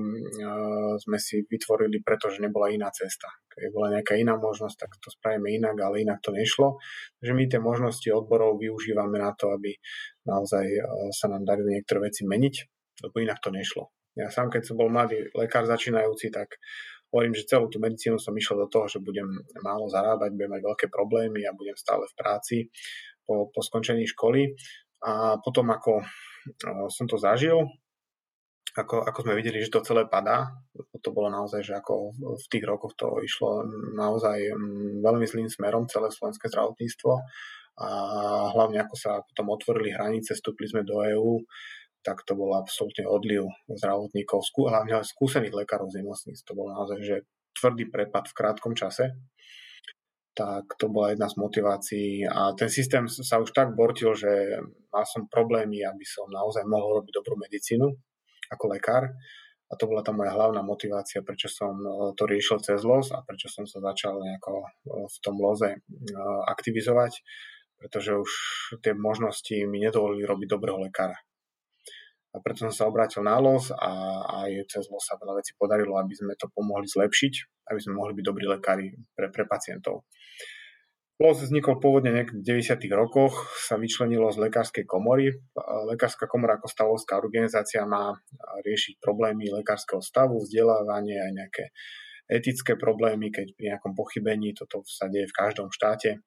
sme 1.03 1.19
si 1.19 1.43
vytvorili, 1.43 1.99
pretože 1.99 2.39
nebola 2.39 2.71
iná 2.71 2.95
cesta. 2.95 3.27
Keď 3.51 3.75
bola 3.75 3.99
nejaká 3.99 4.15
iná 4.15 4.39
možnosť, 4.39 4.77
tak 4.87 4.91
to 5.03 5.11
spravíme 5.11 5.51
inak, 5.51 5.75
ale 5.83 6.07
inak 6.07 6.23
to 6.23 6.31
nešlo. 6.31 6.79
Takže 7.19 7.33
my 7.35 7.45
tie 7.51 7.59
možnosti 7.59 8.07
odborov 8.07 8.63
využívame 8.63 9.19
na 9.19 9.35
to, 9.35 9.51
aby 9.51 9.75
naozaj 10.23 10.63
sa 11.11 11.27
nám 11.27 11.43
darili 11.43 11.83
niektoré 11.83 12.07
veci 12.07 12.23
meniť, 12.23 12.55
lebo 13.11 13.17
inak 13.19 13.43
to 13.43 13.51
nešlo. 13.51 13.91
Ja 14.15 14.31
sám, 14.31 14.55
keď 14.55 14.63
som 14.63 14.79
bol 14.79 14.87
mladý 14.95 15.27
lekár 15.35 15.67
začínajúci, 15.67 16.31
tak 16.31 16.55
hovorím, 17.11 17.35
že 17.35 17.51
celú 17.51 17.67
tú 17.67 17.83
medicínu 17.83 18.19
som 18.19 18.35
išiel 18.35 18.63
do 18.63 18.71
toho, 18.71 18.87
že 18.87 19.03
budem 19.03 19.27
málo 19.59 19.91
zarábať, 19.91 20.35
budem 20.39 20.55
mať 20.55 20.63
veľké 20.63 20.87
problémy 20.87 21.43
a 21.47 21.55
budem 21.55 21.75
stále 21.75 22.07
v 22.07 22.15
práci 22.15 22.57
po, 23.27 23.51
po 23.51 23.61
skončení 23.63 24.07
školy 24.07 24.55
A 25.05 25.37
potom 25.39 25.69
ako 25.73 26.01
som 26.89 27.05
to 27.09 27.17
zažil, 27.21 27.69
ako, 28.75 29.07
ako 29.07 29.19
sme 29.23 29.39
videli, 29.39 29.63
že 29.63 29.71
to 29.71 29.87
celé 29.87 30.03
padá, 30.11 30.51
to 30.99 31.15
bolo 31.15 31.31
naozaj, 31.31 31.63
že 31.63 31.79
ako 31.79 32.11
v 32.19 32.47
tých 32.51 32.65
rokoch 32.67 32.99
to 32.99 33.07
išlo 33.23 33.63
naozaj 33.95 34.51
mm, 34.51 34.99
veľmi 34.99 35.27
zlým 35.31 35.47
smerom 35.47 35.87
celé 35.87 36.11
slovenské 36.11 36.51
zdravotníctvo 36.51 37.13
a 37.75 37.89
hlavne 38.51 38.83
ako 38.83 38.95
sa 38.99 39.23
potom 39.23 39.55
otvorili 39.55 39.95
hranice, 39.95 40.35
vstúpili 40.35 40.67
sme 40.67 40.83
do 40.83 41.03
EÚ, 41.07 41.43
tak 42.03 42.27
to 42.27 42.35
bol 42.35 42.55
absolútne 42.59 43.07
odliv 43.07 43.47
zdravotníkov, 43.71 44.43
hlavne 44.43 45.01
skúsených 45.07 45.55
lekárov 45.65 45.89
z 45.91 46.03
nemocníc. 46.03 46.39
To 46.47 46.59
bolo 46.59 46.75
naozaj, 46.75 46.99
že 47.03 47.17
tvrdý 47.55 47.89
prepad 47.89 48.27
v 48.27 48.37
krátkom 48.37 48.75
čase 48.75 49.15
tak 50.35 50.75
to 50.75 50.91
bola 50.91 51.15
jedna 51.15 51.31
z 51.31 51.39
motivácií 51.39 52.27
a 52.27 52.51
ten 52.59 52.67
systém 52.67 53.07
sa 53.07 53.39
už 53.39 53.55
tak 53.55 53.79
bortil, 53.79 54.19
že 54.19 54.59
mal 54.91 55.07
som 55.07 55.31
problémy, 55.31 55.87
aby 55.87 56.03
som 56.03 56.27
naozaj 56.27 56.67
mohol 56.67 57.01
robiť 57.01 57.13
dobrú 57.15 57.39
medicínu 57.39 57.87
ako 58.51 58.65
lekár. 58.75 59.15
A 59.73 59.81
to 59.81 59.89
bola 59.89 60.05
tá 60.05 60.13
moja 60.13 60.35
hlavná 60.35 60.61
motivácia, 60.61 61.25
prečo 61.25 61.49
som 61.49 61.73
e, 61.81 62.13
to 62.15 62.29
riešil 62.29 62.61
cez 62.61 62.85
los 62.85 63.11
a 63.11 63.25
prečo 63.25 63.49
som 63.49 63.65
sa 63.65 63.81
začal 63.81 64.21
nejako 64.21 64.61
e, 64.61 64.69
v 65.09 65.17
tom 65.25 65.41
loze 65.41 65.71
e, 65.73 65.79
aktivizovať, 66.47 67.25
pretože 67.81 68.13
už 68.13 68.31
tie 68.85 68.93
možnosti 68.93 69.57
mi 69.65 69.81
nedovolili 69.81 70.29
robiť 70.29 70.49
dobrého 70.53 70.79
lekára. 70.79 71.17
A 72.35 72.43
preto 72.43 72.67
som 72.67 72.75
sa 72.75 72.91
obrátil 72.91 73.23
na 73.23 73.39
los 73.39 73.71
a 73.71 73.91
aj 74.43 74.67
cez 74.67 74.91
los 74.91 75.07
sa 75.07 75.15
veľa 75.15 75.39
vecí 75.39 75.55
podarilo, 75.55 75.95
aby 76.03 76.11
sme 76.19 76.35
to 76.35 76.51
pomohli 76.51 76.91
zlepšiť, 76.91 77.35
aby 77.71 77.79
sme 77.79 77.95
mohli 77.95 78.19
byť 78.19 78.25
dobrí 78.27 78.45
lekári 78.51 78.91
pre, 79.15 79.31
pre 79.31 79.47
pacientov. 79.47 80.03
Los 81.23 81.39
vznikol 81.39 81.79
pôvodne 81.79 82.27
v 82.27 82.43
90. 82.43 82.75
rokoch, 82.91 83.55
sa 83.55 83.79
vyčlenilo 83.79 84.35
z 84.35 84.51
lekárskej 84.51 84.83
komory. 84.83 85.31
Lekárska 85.87 86.27
komora 86.27 86.59
ako 86.59 86.67
stavovská 86.67 87.15
organizácia 87.23 87.87
má 87.87 88.19
riešiť 88.67 88.99
problémy 88.99 89.47
lekárskeho 89.55 90.03
stavu, 90.03 90.43
vzdelávanie 90.43 91.23
aj 91.23 91.31
nejaké 91.31 91.65
etické 92.27 92.75
problémy, 92.75 93.31
keď 93.31 93.47
pri 93.55 93.65
nejakom 93.71 93.95
pochybení, 93.95 94.59
toto 94.59 94.83
sa 94.91 95.07
deje 95.07 95.31
v 95.31 95.37
každom 95.39 95.71
štáte. 95.71 96.19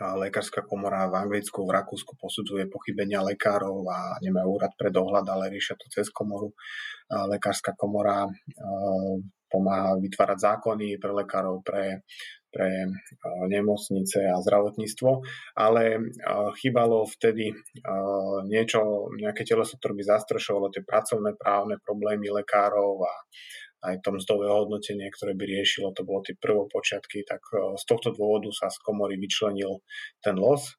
Lekárska 0.00 0.66
komora 0.66 1.06
v 1.06 1.14
Anglicku, 1.22 1.62
v 1.62 1.74
Rakúsku 1.74 2.18
posudzuje 2.18 2.66
pochybenia 2.66 3.22
lekárov 3.22 3.86
a 3.86 4.18
nemajú 4.18 4.58
úrad 4.58 4.74
pre 4.74 4.90
dohľad, 4.90 5.26
ale 5.30 5.54
riešia 5.54 5.78
to 5.78 5.86
cez 5.92 6.10
komoru. 6.10 6.50
Lekárska 7.10 7.78
komora 7.78 8.26
pomáha 9.46 9.94
vytvárať 10.02 10.38
zákony 10.40 10.98
pre 10.98 11.12
lekárov, 11.14 11.62
pre 11.62 12.02
pre 12.54 12.86
nemocnice 13.50 14.30
a 14.30 14.38
zdravotníctvo, 14.38 15.10
ale 15.58 15.98
chýbalo 16.62 17.02
vtedy 17.02 17.50
niečo, 18.46 19.10
nejaké 19.18 19.42
teleso, 19.42 19.74
ktoré 19.74 19.98
by 19.98 20.04
zastrešovalo 20.06 20.70
tie 20.70 20.86
pracovné 20.86 21.34
právne 21.34 21.82
problémy 21.82 22.30
lekárov 22.30 23.02
a 23.02 23.14
aj 23.84 24.00
to 24.00 24.16
mzdové 24.16 24.48
hodnotenie, 24.48 25.12
ktoré 25.12 25.36
by 25.36 25.44
riešilo, 25.44 25.92
to 25.92 26.08
bolo 26.08 26.24
tie 26.24 26.32
prvopočiatky, 26.40 27.28
tak 27.28 27.44
z 27.52 27.84
tohto 27.84 28.16
dôvodu 28.16 28.48
sa 28.56 28.72
z 28.72 28.80
komory 28.80 29.20
vyčlenil 29.20 29.84
ten 30.24 30.40
los, 30.40 30.72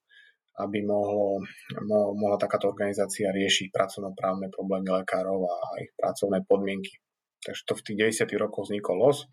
aby 0.58 0.82
mohlo, 0.88 1.44
mo, 1.86 2.16
mohla 2.18 2.40
takáto 2.42 2.72
organizácia 2.72 3.30
riešiť 3.30 3.70
pracovnoprávne 3.70 4.50
problémy 4.50 4.90
lekárov 5.04 5.40
a 5.46 5.56
ich 5.84 5.92
pracovné 5.94 6.48
podmienky. 6.48 6.98
Takže 7.46 7.62
to 7.68 7.74
v 7.78 7.84
tých 7.86 7.98
90. 8.26 8.42
rokoch 8.42 8.66
vznikol 8.66 8.98
los. 8.98 9.30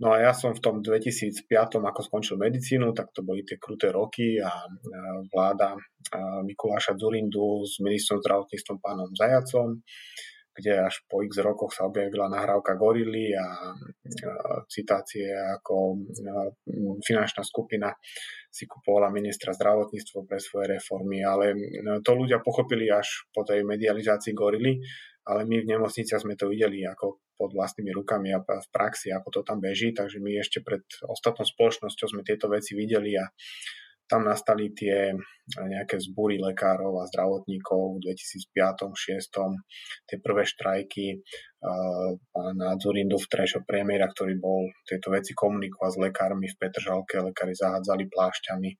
No 0.00 0.16
a 0.16 0.20
ja 0.24 0.32
som 0.32 0.56
v 0.56 0.64
tom 0.64 0.80
2005, 0.80 1.44
ako 1.76 2.00
skončil 2.00 2.40
medicínu, 2.40 2.96
tak 2.96 3.12
to 3.12 3.20
boli 3.20 3.44
tie 3.44 3.60
kruté 3.60 3.92
roky 3.92 4.40
a 4.40 4.64
vláda 5.28 5.76
Mikuláša 6.44 6.96
Zurindu 6.96 7.68
s 7.68 7.84
ministrom 7.84 8.24
zdravotníctvom 8.24 8.80
pánom 8.80 9.12
Zajacom, 9.12 9.76
kde 10.50 10.82
až 10.82 11.06
po 11.06 11.22
x 11.22 11.38
rokoch 11.40 11.70
sa 11.72 11.86
objavila 11.86 12.26
nahrávka 12.26 12.74
Gorily 12.74 13.32
a 13.32 13.74
citácie 14.66 15.30
ako 15.30 16.02
finančná 17.00 17.46
skupina 17.46 17.94
si 18.50 18.66
kupovala 18.66 19.14
ministra 19.14 19.54
zdravotníctva 19.54 20.26
pre 20.26 20.38
svoje 20.42 20.74
reformy, 20.76 21.22
ale 21.22 21.54
to 22.02 22.10
ľudia 22.18 22.42
pochopili 22.42 22.90
až 22.90 23.30
po 23.30 23.46
tej 23.46 23.62
medializácii 23.62 24.34
Gorily, 24.34 24.82
ale 25.30 25.46
my 25.46 25.62
v 25.62 25.70
nemocniciach 25.70 26.26
sme 26.26 26.34
to 26.34 26.50
videli 26.50 26.82
ako 26.82 27.22
pod 27.40 27.56
vlastnými 27.56 27.88
rukami 27.96 28.36
a 28.36 28.44
v 28.44 28.68
praxi, 28.68 29.14
ako 29.16 29.28
to 29.30 29.40
tam 29.46 29.64
beží, 29.64 29.96
takže 29.96 30.20
my 30.20 30.36
ešte 30.36 30.60
pred 30.60 30.84
ostatnou 31.08 31.48
spoločnosťou 31.48 32.12
sme 32.12 32.22
tieto 32.26 32.52
veci 32.52 32.76
videli 32.76 33.16
a 33.16 33.24
tam 34.10 34.26
nastali 34.26 34.74
tie 34.74 35.14
nejaké 35.54 36.02
zbúry 36.02 36.42
lekárov 36.42 36.98
a 36.98 37.06
zdravotníkov 37.06 38.02
v 38.02 38.10
2005-2006, 38.10 39.38
tie 40.10 40.18
prvé 40.18 40.42
štrajky 40.42 41.22
na 42.58 42.74
Zurindu 42.82 43.22
v 43.22 43.30
Trešo 43.30 43.62
premiéra, 43.62 44.10
ktorý 44.10 44.34
bol 44.42 44.66
tieto 44.82 45.14
veci 45.14 45.30
komunikovať 45.30 45.90
s 45.94 46.02
lekármi 46.02 46.50
v 46.50 46.58
Petržalke, 46.58 47.22
lekári 47.22 47.54
zahádzali 47.54 48.10
plášťami 48.10 48.70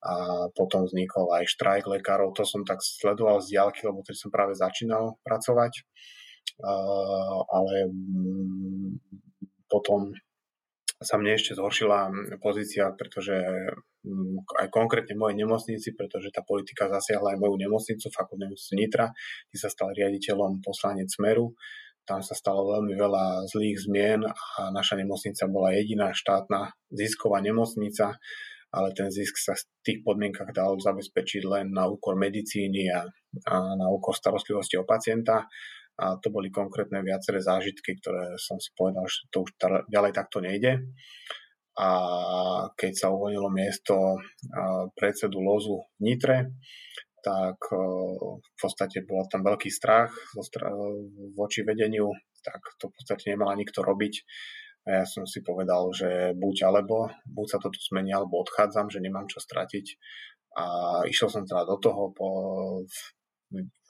a 0.00 0.48
potom 0.56 0.88
vznikol 0.88 1.28
aj 1.36 1.50
štrajk 1.50 1.84
lekárov. 1.84 2.32
To 2.32 2.44
som 2.48 2.64
tak 2.64 2.80
sledoval 2.80 3.44
z 3.44 3.58
diálky, 3.58 3.84
lebo 3.84 4.00
tedy 4.00 4.16
som 4.16 4.32
práve 4.32 4.56
začínal 4.56 5.20
pracovať. 5.20 5.84
Ale 7.44 7.92
mm, 7.92 8.96
potom 9.68 10.16
sa 11.00 11.16
mne 11.16 11.36
ešte 11.36 11.56
zhoršila 11.56 12.12
pozícia, 12.40 12.92
pretože 12.96 13.36
aj 14.60 14.68
konkrétne 14.72 15.12
mojej 15.16 15.36
nemocnici, 15.44 15.92
pretože 15.92 16.32
tá 16.32 16.40
politika 16.40 16.88
zasiahla 16.88 17.36
aj 17.36 17.38
moju 17.40 17.56
nemocnicu, 17.60 18.08
fakultnú 18.08 18.48
nemocnicu 18.48 18.74
Nitra, 18.76 19.06
kde 19.52 19.58
sa 19.60 19.68
stal 19.68 19.92
riaditeľom 19.92 20.64
poslanec 20.64 21.12
Smeru. 21.12 21.52
Tam 22.08 22.24
sa 22.24 22.32
stalo 22.32 22.64
veľmi 22.74 22.96
veľa 22.96 23.44
zlých 23.46 23.86
zmien 23.86 24.24
a 24.24 24.62
naša 24.72 24.98
nemocnica 24.98 25.46
bola 25.46 25.76
jediná 25.76 26.10
štátna 26.10 26.72
zisková 26.90 27.44
nemocnica, 27.44 28.16
ale 28.72 28.88
ten 28.96 29.12
zisk 29.12 29.36
sa 29.36 29.52
v 29.52 29.62
tých 29.84 29.98
podmienkach 30.00 30.50
dal 30.56 30.80
zabezpečiť 30.80 31.42
len 31.44 31.70
na 31.70 31.86
úkor 31.86 32.16
medicíny 32.16 32.88
a, 32.88 33.04
a 33.46 33.54
na 33.76 33.86
úkor 33.92 34.16
starostlivosti 34.16 34.80
o 34.80 34.88
pacienta 34.88 35.46
a 36.00 36.16
to 36.16 36.32
boli 36.32 36.48
konkrétne 36.48 37.04
viaceré 37.04 37.44
zážitky, 37.44 38.00
ktoré 38.00 38.40
som 38.40 38.56
si 38.56 38.72
povedal, 38.72 39.04
že 39.04 39.28
to 39.28 39.44
už 39.44 39.52
ďalej 39.92 40.12
takto 40.16 40.40
nejde. 40.40 40.88
A 41.80 41.88
keď 42.76 42.92
sa 42.92 43.08
uvoľnilo 43.08 43.48
miesto 43.48 44.20
predsedu 44.92 45.40
Lozu 45.40 45.80
v 45.96 46.12
Nitre, 46.12 46.38
tak 47.24 47.56
v 47.72 48.56
podstate 48.60 49.00
bol 49.08 49.24
tam 49.32 49.44
veľký 49.44 49.72
strach 49.72 50.12
voči 51.36 51.64
vedeniu, 51.64 52.12
tak 52.44 52.60
to 52.76 52.88
v 52.88 52.94
podstate 52.96 53.32
nemala 53.32 53.56
nikto 53.56 53.80
robiť. 53.80 54.14
A 54.88 55.00
ja 55.00 55.04
som 55.04 55.28
si 55.28 55.44
povedal, 55.44 55.92
že 55.92 56.32
buď 56.36 56.56
alebo, 56.68 57.12
buď 57.28 57.46
sa 57.48 57.58
to 57.60 57.68
tu 57.68 57.80
zmení, 57.92 58.16
alebo 58.16 58.40
odchádzam, 58.40 58.88
že 58.88 59.04
nemám 59.04 59.28
čo 59.28 59.40
stratiť. 59.40 59.86
A 60.56 60.64
išiel 61.04 61.28
som 61.28 61.44
teda 61.44 61.68
do 61.68 61.76
toho, 61.80 62.12
po, 62.16 62.28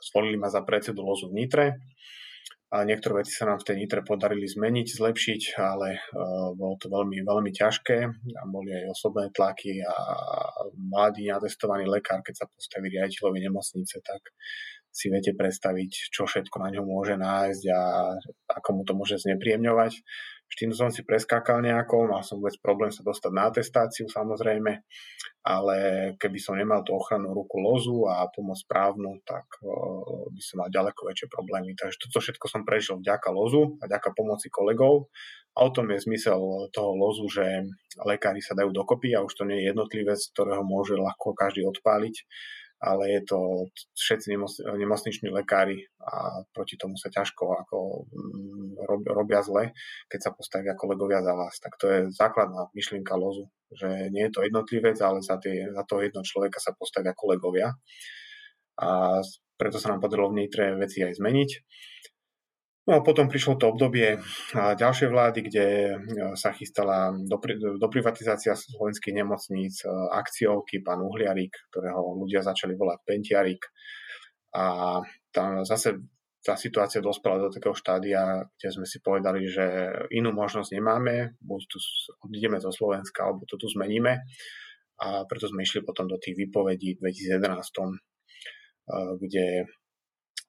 zvolili 0.03 0.39
ma 0.39 0.51
za 0.51 0.67
predsedu 0.67 1.03
lozu 1.03 1.31
v 1.31 1.43
Nitre 1.43 1.67
a 2.71 2.87
niektoré 2.87 3.27
veci 3.27 3.35
sa 3.35 3.51
nám 3.51 3.59
v 3.59 3.67
tej 3.67 3.77
Nitre 3.83 4.07
podarili 4.07 4.47
zmeniť, 4.47 4.87
zlepšiť, 4.95 5.43
ale 5.59 5.99
uh, 5.99 6.55
bolo 6.55 6.79
to 6.79 6.87
veľmi, 6.87 7.19
veľmi 7.27 7.51
ťažké 7.51 7.99
a 8.39 8.43
boli 8.47 8.71
aj 8.71 8.95
osobné 8.95 9.35
tlaky 9.35 9.83
a 9.83 9.95
mladý 10.79 11.27
natestovaný 11.35 11.91
lekár, 11.91 12.23
keď 12.23 12.43
sa 12.43 12.47
postaví 12.47 12.95
riaditeľovi 12.95 13.39
nemocnice, 13.43 13.99
tak 14.07 14.23
si 14.91 15.11
viete 15.11 15.35
predstaviť, 15.35 16.11
čo 16.11 16.27
všetko 16.27 16.57
na 16.63 16.69
ňom 16.75 16.87
môže 16.87 17.15
nájsť 17.15 17.63
a 17.71 17.83
ako 18.59 18.69
mu 18.75 18.83
to 18.83 18.95
môže 18.99 19.23
znepríjemňovať. 19.23 20.03
Štým 20.51 20.75
som 20.75 20.91
si 20.91 21.07
preskákal 21.07 21.63
nejako, 21.63 22.11
mal 22.11 22.27
som 22.27 22.43
vôbec 22.43 22.59
problém 22.59 22.91
sa 22.91 23.07
dostať 23.07 23.31
na 23.31 23.47
atestáciu 23.47 24.11
samozrejme, 24.11 24.83
ale 25.47 25.77
keby 26.19 26.39
som 26.43 26.59
nemal 26.59 26.83
tú 26.83 26.99
ochrannú 26.99 27.31
ruku 27.31 27.63
lozu 27.63 28.11
a 28.11 28.27
pomoc 28.35 28.59
správnu, 28.59 29.23
tak 29.23 29.47
uh, 29.63 30.27
by 30.27 30.43
som 30.43 30.67
mal 30.67 30.69
ďaleko 30.75 31.07
väčšie 31.07 31.31
problémy. 31.31 31.79
Takže 31.79 32.03
toto 32.03 32.19
všetko 32.19 32.47
som 32.51 32.67
prežil 32.67 32.99
vďaka 32.99 33.31
lozu 33.31 33.79
a 33.79 33.87
vďaka 33.87 34.11
pomoci 34.11 34.51
kolegov. 34.51 35.07
A 35.55 35.67
o 35.67 35.71
tom 35.71 35.91
je 35.91 36.03
zmysel 36.03 36.39
toho 36.71 36.93
lozu, 36.95 37.27
že 37.31 37.43
lekári 38.03 38.43
sa 38.43 38.55
dajú 38.55 38.71
dokopy 38.75 39.15
a 39.15 39.23
už 39.23 39.35
to 39.35 39.47
nie 39.47 39.63
je 39.63 39.75
jednotlivec, 39.75 40.19
ktorého 40.35 40.63
môže 40.63 40.95
ľahko 40.95 41.35
každý 41.35 41.67
odpáliť, 41.67 42.27
ale 42.81 43.13
je 43.13 43.21
to 43.29 43.39
všetci 43.93 44.33
nemocniční 44.73 45.29
lekári 45.29 45.85
a 46.01 46.41
proti 46.57 46.81
tomu 46.81 46.97
sa 46.97 47.13
ťažko 47.13 47.61
ako 47.61 48.09
mm, 48.09 49.05
robia 49.05 49.45
zle, 49.45 49.77
keď 50.09 50.21
sa 50.21 50.31
postavia 50.33 50.73
kolegovia 50.73 51.21
za 51.21 51.37
vás. 51.37 51.61
Tak 51.61 51.77
to 51.77 51.87
je 51.93 51.99
základná 52.09 52.73
myšlienka 52.73 53.13
lozu, 53.21 53.53
že 53.69 54.09
nie 54.09 54.25
je 54.27 54.33
to 54.33 54.41
jednotlivec, 54.49 54.97
ale 55.05 55.21
za, 55.21 55.37
tie, 55.37 55.69
za 55.69 55.85
toho 55.85 56.01
jedno 56.01 56.25
človeka 56.25 56.57
sa 56.57 56.73
postavia 56.73 57.13
kolegovia. 57.13 57.77
A 58.81 59.21
preto 59.61 59.77
sa 59.77 59.93
nám 59.93 60.01
podarilo 60.01 60.33
v 60.33 60.41
Nitre 60.41 60.73
veci 60.81 61.05
aj 61.05 61.21
zmeniť. 61.21 61.51
No 62.89 62.97
a 62.97 63.05
potom 63.05 63.29
prišlo 63.29 63.61
to 63.61 63.71
obdobie 63.71 64.19
ďalšej 64.57 65.09
vlády, 65.13 65.41
kde 65.47 65.67
sa 66.33 66.51
chystala 66.57 67.13
doprivatizácia 67.79 68.57
slovenských 68.57 69.21
nemocníc, 69.21 69.85
akciovky, 70.11 70.81
pán 70.81 71.05
Uhliarik, 71.05 71.53
ktorého 71.71 72.17
ľudia 72.19 72.41
začali 72.41 72.75
volať 72.75 72.99
Pentiarik. 73.05 73.63
A 74.57 74.97
tam 75.31 75.63
zase 75.63 76.03
tá 76.41 76.57
situácia 76.57 77.05
dospela 77.05 77.37
do 77.37 77.53
takého 77.53 77.77
štádia, 77.77 78.49
kde 78.57 78.69
sme 78.73 78.89
si 78.89 79.05
povedali, 79.05 79.45
že 79.45 79.93
inú 80.17 80.33
možnosť 80.33 80.73
nemáme, 80.73 81.37
buď 81.37 81.61
tu 81.69 81.77
odídeme 82.25 82.57
zo 82.59 82.73
Slovenska, 82.73 83.29
alebo 83.29 83.45
to 83.45 83.61
tu 83.61 83.69
zmeníme. 83.69 84.25
A 85.05 85.29
preto 85.29 85.53
sme 85.53 85.69
išli 85.69 85.85
potom 85.85 86.09
do 86.09 86.17
tých 86.17 86.41
výpovedí 86.41 86.97
v 86.97 87.13
2011, 87.13 89.21
kde 89.21 89.69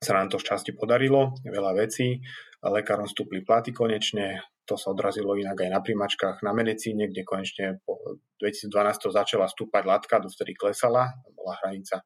sa 0.02 0.18
nám 0.18 0.34
to 0.34 0.42
šťastie 0.42 0.74
podarilo, 0.74 1.38
veľa 1.46 1.78
vecí. 1.78 2.26
Lekárom 2.66 3.06
stúpli 3.06 3.46
platy 3.46 3.70
konečne, 3.70 4.42
to 4.66 4.74
sa 4.74 4.94
odrazilo 4.94 5.38
inak 5.38 5.62
aj 5.62 5.70
na 5.70 5.80
príjmačkách 5.82 6.42
na 6.42 6.58
medicíne, 6.58 7.06
kde 7.06 7.22
konečne 7.22 7.66
po 7.86 8.02
2012 8.42 9.14
začala 9.14 9.46
stúpať 9.46 9.84
latka, 9.86 10.18
dovtedy 10.18 10.58
klesala, 10.58 11.14
bola 11.38 11.54
hranica 11.62 12.02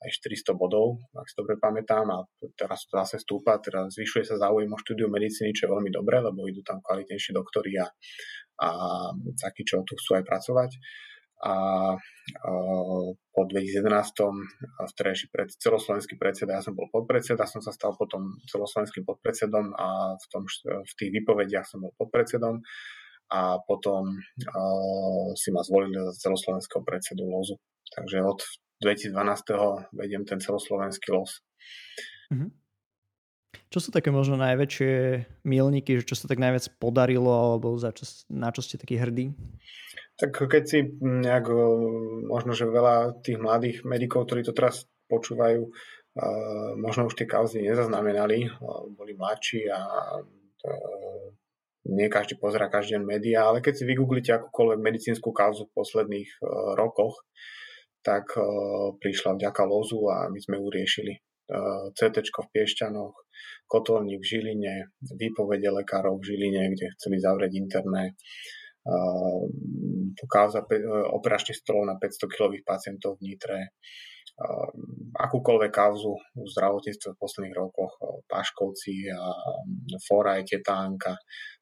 aj 0.00 0.10
400 0.16 0.56
bodov, 0.56 1.00
ak 1.12 1.28
si 1.28 1.36
dobre 1.36 1.60
pamätám, 1.60 2.08
a 2.08 2.24
teraz 2.56 2.88
to 2.88 2.96
zase 2.96 3.20
stúpa, 3.20 3.60
teraz 3.60 3.92
zvyšuje 3.92 4.32
sa 4.32 4.36
záujem 4.40 4.72
o 4.72 4.80
štúdiu 4.80 5.12
medicíny, 5.12 5.52
čo 5.52 5.68
je 5.68 5.72
veľmi 5.76 5.92
dobré, 5.92 6.24
lebo 6.24 6.48
idú 6.48 6.64
tam 6.64 6.80
kvalitnejší 6.80 7.36
doktori 7.36 7.76
a, 7.76 7.84
a 8.64 8.68
takí, 9.36 9.60
čo 9.68 9.84
tu 9.84 9.96
chcú 10.00 10.16
aj 10.16 10.24
pracovať 10.24 10.70
a 11.40 11.54
po 13.32 13.40
2011 13.48 14.12
vtedajší 14.92 15.26
pred, 15.32 15.48
celoslovenský 15.56 16.20
predseda, 16.20 16.60
ja 16.60 16.62
som 16.62 16.76
bol 16.76 16.92
podpredseda, 16.92 17.48
som 17.48 17.64
sa 17.64 17.72
stal 17.72 17.96
potom 17.96 18.36
celoslovenským 18.44 19.08
podpredsedom 19.08 19.72
a 19.72 20.20
v, 20.20 20.26
tom, 20.28 20.44
v 20.84 20.92
tých 21.00 21.10
výpovediach 21.16 21.64
som 21.64 21.80
bol 21.80 21.96
podpredsedom 21.96 22.60
a 23.30 23.62
potom 23.62 24.10
uh, 24.20 25.28
si 25.38 25.54
ma 25.54 25.62
zvolili 25.62 25.96
za 26.12 26.28
celoslovenského 26.28 26.82
predsedu 26.82 27.24
LOZu. 27.30 27.56
Takže 27.94 28.26
od 28.26 28.42
2012. 28.82 29.14
vediem 29.94 30.26
ten 30.26 30.42
celoslovenský 30.42 31.14
LOZ. 31.14 31.32
Mm-hmm. 32.34 32.50
Čo 33.70 33.78
sú 33.78 33.88
také 33.94 34.10
možno 34.10 34.34
najväčšie 34.34 34.92
milníky, 35.46 36.02
čo 36.02 36.18
sa 36.18 36.26
tak 36.26 36.42
najviac 36.42 36.66
podarilo 36.82 37.30
alebo 37.30 37.78
za 37.78 37.94
čo, 37.94 38.02
na 38.26 38.50
čo 38.50 38.66
ste 38.66 38.82
takí 38.82 38.98
hrdí? 38.98 39.30
Tak 40.20 40.36
keď 40.36 40.62
si 40.68 40.84
nejak, 41.00 41.48
možno, 42.28 42.52
že 42.52 42.68
veľa 42.68 43.24
tých 43.24 43.40
mladých 43.40 43.88
medikov, 43.88 44.28
ktorí 44.28 44.44
to 44.44 44.52
teraz 44.52 44.84
počúvajú, 45.08 45.64
možno 46.76 47.08
už 47.08 47.16
tie 47.16 47.24
kauzy 47.24 47.64
nezaznamenali, 47.64 48.44
boli 48.92 49.16
mladší 49.16 49.72
a 49.72 49.80
nie 51.88 52.12
každý 52.12 52.36
pozera 52.36 52.68
každý 52.68 53.00
deň 53.00 53.04
médiá, 53.08 53.48
ale 53.48 53.64
keď 53.64 53.80
si 53.80 53.88
vygooglite 53.88 54.36
akúkoľvek 54.36 54.78
medicínsku 54.84 55.32
kauzu 55.32 55.72
v 55.72 55.76
posledných 55.80 56.30
rokoch, 56.76 57.24
tak 58.04 58.28
prišla 59.00 59.40
vďaka 59.40 59.62
lozu 59.64 60.04
a 60.12 60.28
my 60.28 60.36
sme 60.36 60.60
ju 60.60 60.68
riešili. 60.68 61.14
CT 61.96 62.20
v 62.28 62.48
Piešťanoch, 62.52 63.16
kotolník 63.64 64.20
v 64.20 64.28
Žiline, 64.28 64.74
výpovede 65.16 65.72
lekárov 65.72 66.20
v 66.20 66.26
Žiline, 66.28 66.76
kde 66.76 66.86
chceli 67.00 67.16
zavrieť 67.18 67.56
interné 67.56 68.14
kauza 70.26 70.64
operačných 71.12 71.58
stolov 71.60 71.84
na 71.88 71.96
500 72.00 72.32
kilových 72.32 72.64
pacientov 72.64 73.20
v 73.20 73.32
Nitre, 73.32 73.76
akúkoľvek 75.20 75.72
kauzu 75.72 76.16
v 76.16 76.46
zdravotníctve 76.48 77.08
v 77.12 77.20
posledných 77.20 77.56
rokoch, 77.56 77.92
Paškovci 78.24 79.12
a 79.12 79.36
Foraj, 80.00 80.48
Tetánka, 80.48 81.12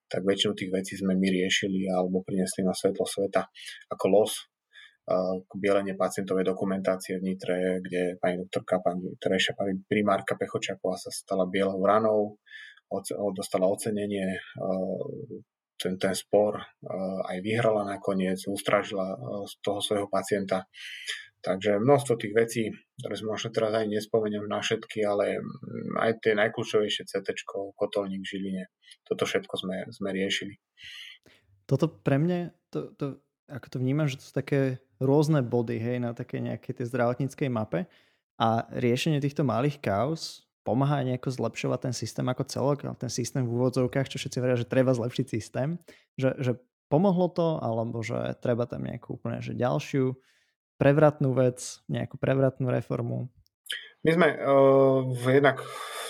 tak 0.09 0.23
väčšinu 0.25 0.53
tých 0.55 0.71
vecí 0.73 0.95
sme 0.97 1.19
my 1.19 1.29
riešili 1.29 1.91
alebo 1.91 2.23
priniesli 2.23 2.65
na 2.65 2.73
svetlo 2.73 3.05
sveta 3.05 3.45
ako 3.93 4.07
los 4.09 4.33
k 5.43 5.51
bielenie 5.57 5.97
pacientovej 5.97 6.45
dokumentácie 6.45 7.17
v 7.17 7.33
Nitre, 7.33 7.81
kde 7.81 8.21
pani 8.21 8.45
doktorka, 8.45 8.85
pani 8.85 9.17
terejšia 9.17 9.57
pani 9.57 9.81
primárka 9.89 10.37
Pechočaková 10.37 11.01
sa 11.01 11.09
stala 11.09 11.49
bielou 11.49 11.81
ranou, 11.81 12.37
dostala 13.33 13.73
ocenenie 13.73 14.37
ten, 15.79 15.95
ten 15.97 16.13
spor 16.13 16.59
aj 17.25 17.39
vyhrala 17.41 17.87
nakoniec, 17.87 18.43
ustražila 18.51 19.15
z 19.47 19.55
toho 19.63 19.79
svojho 19.79 20.09
pacienta. 20.11 20.67
Takže 21.39 21.79
množstvo 21.79 22.19
tých 22.19 22.35
vecí, 22.35 22.63
ktoré 22.99 23.15
sme 23.15 23.39
možno 23.39 23.55
teraz 23.55 23.71
ani 23.71 23.95
nespomeniem 23.95 24.51
na 24.51 24.59
všetky, 24.59 25.07
ale 25.07 25.39
aj 26.03 26.19
tie 26.19 26.35
najkľúčovejšie 26.35 27.07
CT, 27.07 27.47
kotolník 27.79 28.27
Žiline, 28.27 28.67
toto 29.07 29.23
všetko 29.23 29.55
sme, 29.55 29.87
sme 29.95 30.11
riešili. 30.11 30.59
Toto 31.71 31.87
pre 31.87 32.19
mňa, 32.19 32.51
to, 32.75 32.91
to, 32.99 33.23
ako 33.47 33.67
to 33.71 33.77
vnímam, 33.79 34.11
že 34.11 34.19
to 34.19 34.25
sú 34.27 34.33
také 34.35 34.83
rôzne 34.99 35.47
body 35.47 35.79
hej, 35.79 36.03
na 36.03 36.11
také 36.11 36.43
nejakej 36.43 36.83
tej 36.83 36.87
zdravotníckej 36.91 37.49
mape 37.49 37.87
a 38.35 38.67
riešenie 38.75 39.23
týchto 39.23 39.47
malých 39.47 39.79
kauz 39.79 40.48
pomáha 40.69 41.01
nejako 41.01 41.33
zlepšovať 41.33 41.89
ten 41.89 41.95
systém 41.97 42.29
ako 42.29 42.45
celok, 42.45 42.85
ten 43.01 43.09
systém 43.09 43.49
v 43.49 43.57
úvodzovkách, 43.57 44.13
čo 44.13 44.21
všetci 44.21 44.37
hovoria, 44.37 44.61
že 44.61 44.69
treba 44.69 44.93
zlepšiť 44.93 45.27
systém, 45.33 45.81
že, 46.21 46.37
že 46.37 46.61
pomohlo 46.93 47.33
to, 47.33 47.57
alebo 47.57 48.05
že 48.05 48.37
treba 48.45 48.69
tam 48.69 48.85
nejakú 48.85 49.17
úplne 49.17 49.41
že 49.41 49.57
ďalšiu 49.57 50.13
prevratnú 50.77 51.33
vec, 51.33 51.81
nejakú 51.89 52.21
prevratnú 52.21 52.69
reformu? 52.69 53.33
My 54.05 54.11
sme 54.15 54.29
uh, 54.31 55.03
jednak 55.27 55.65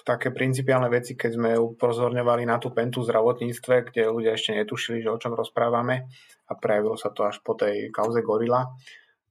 také 0.05 0.29
principiálne 0.35 0.93
veci, 0.93 1.17
keď 1.17 1.31
sme 1.39 1.51
upozorňovali 1.57 2.45
na 2.45 2.61
tú 2.61 2.75
pentu 2.75 3.01
v 3.01 3.09
zdravotníctve, 3.09 3.75
kde 3.89 4.13
ľudia 4.13 4.37
ešte 4.37 4.59
netušili, 4.59 5.01
že 5.01 5.09
o 5.09 5.17
čom 5.17 5.33
rozprávame 5.33 6.05
a 6.49 6.53
prejavilo 6.53 7.01
sa 7.01 7.15
to 7.15 7.25
až 7.25 7.41
po 7.41 7.57
tej 7.57 7.89
kauze 7.89 8.21
Gorila. 8.21 8.69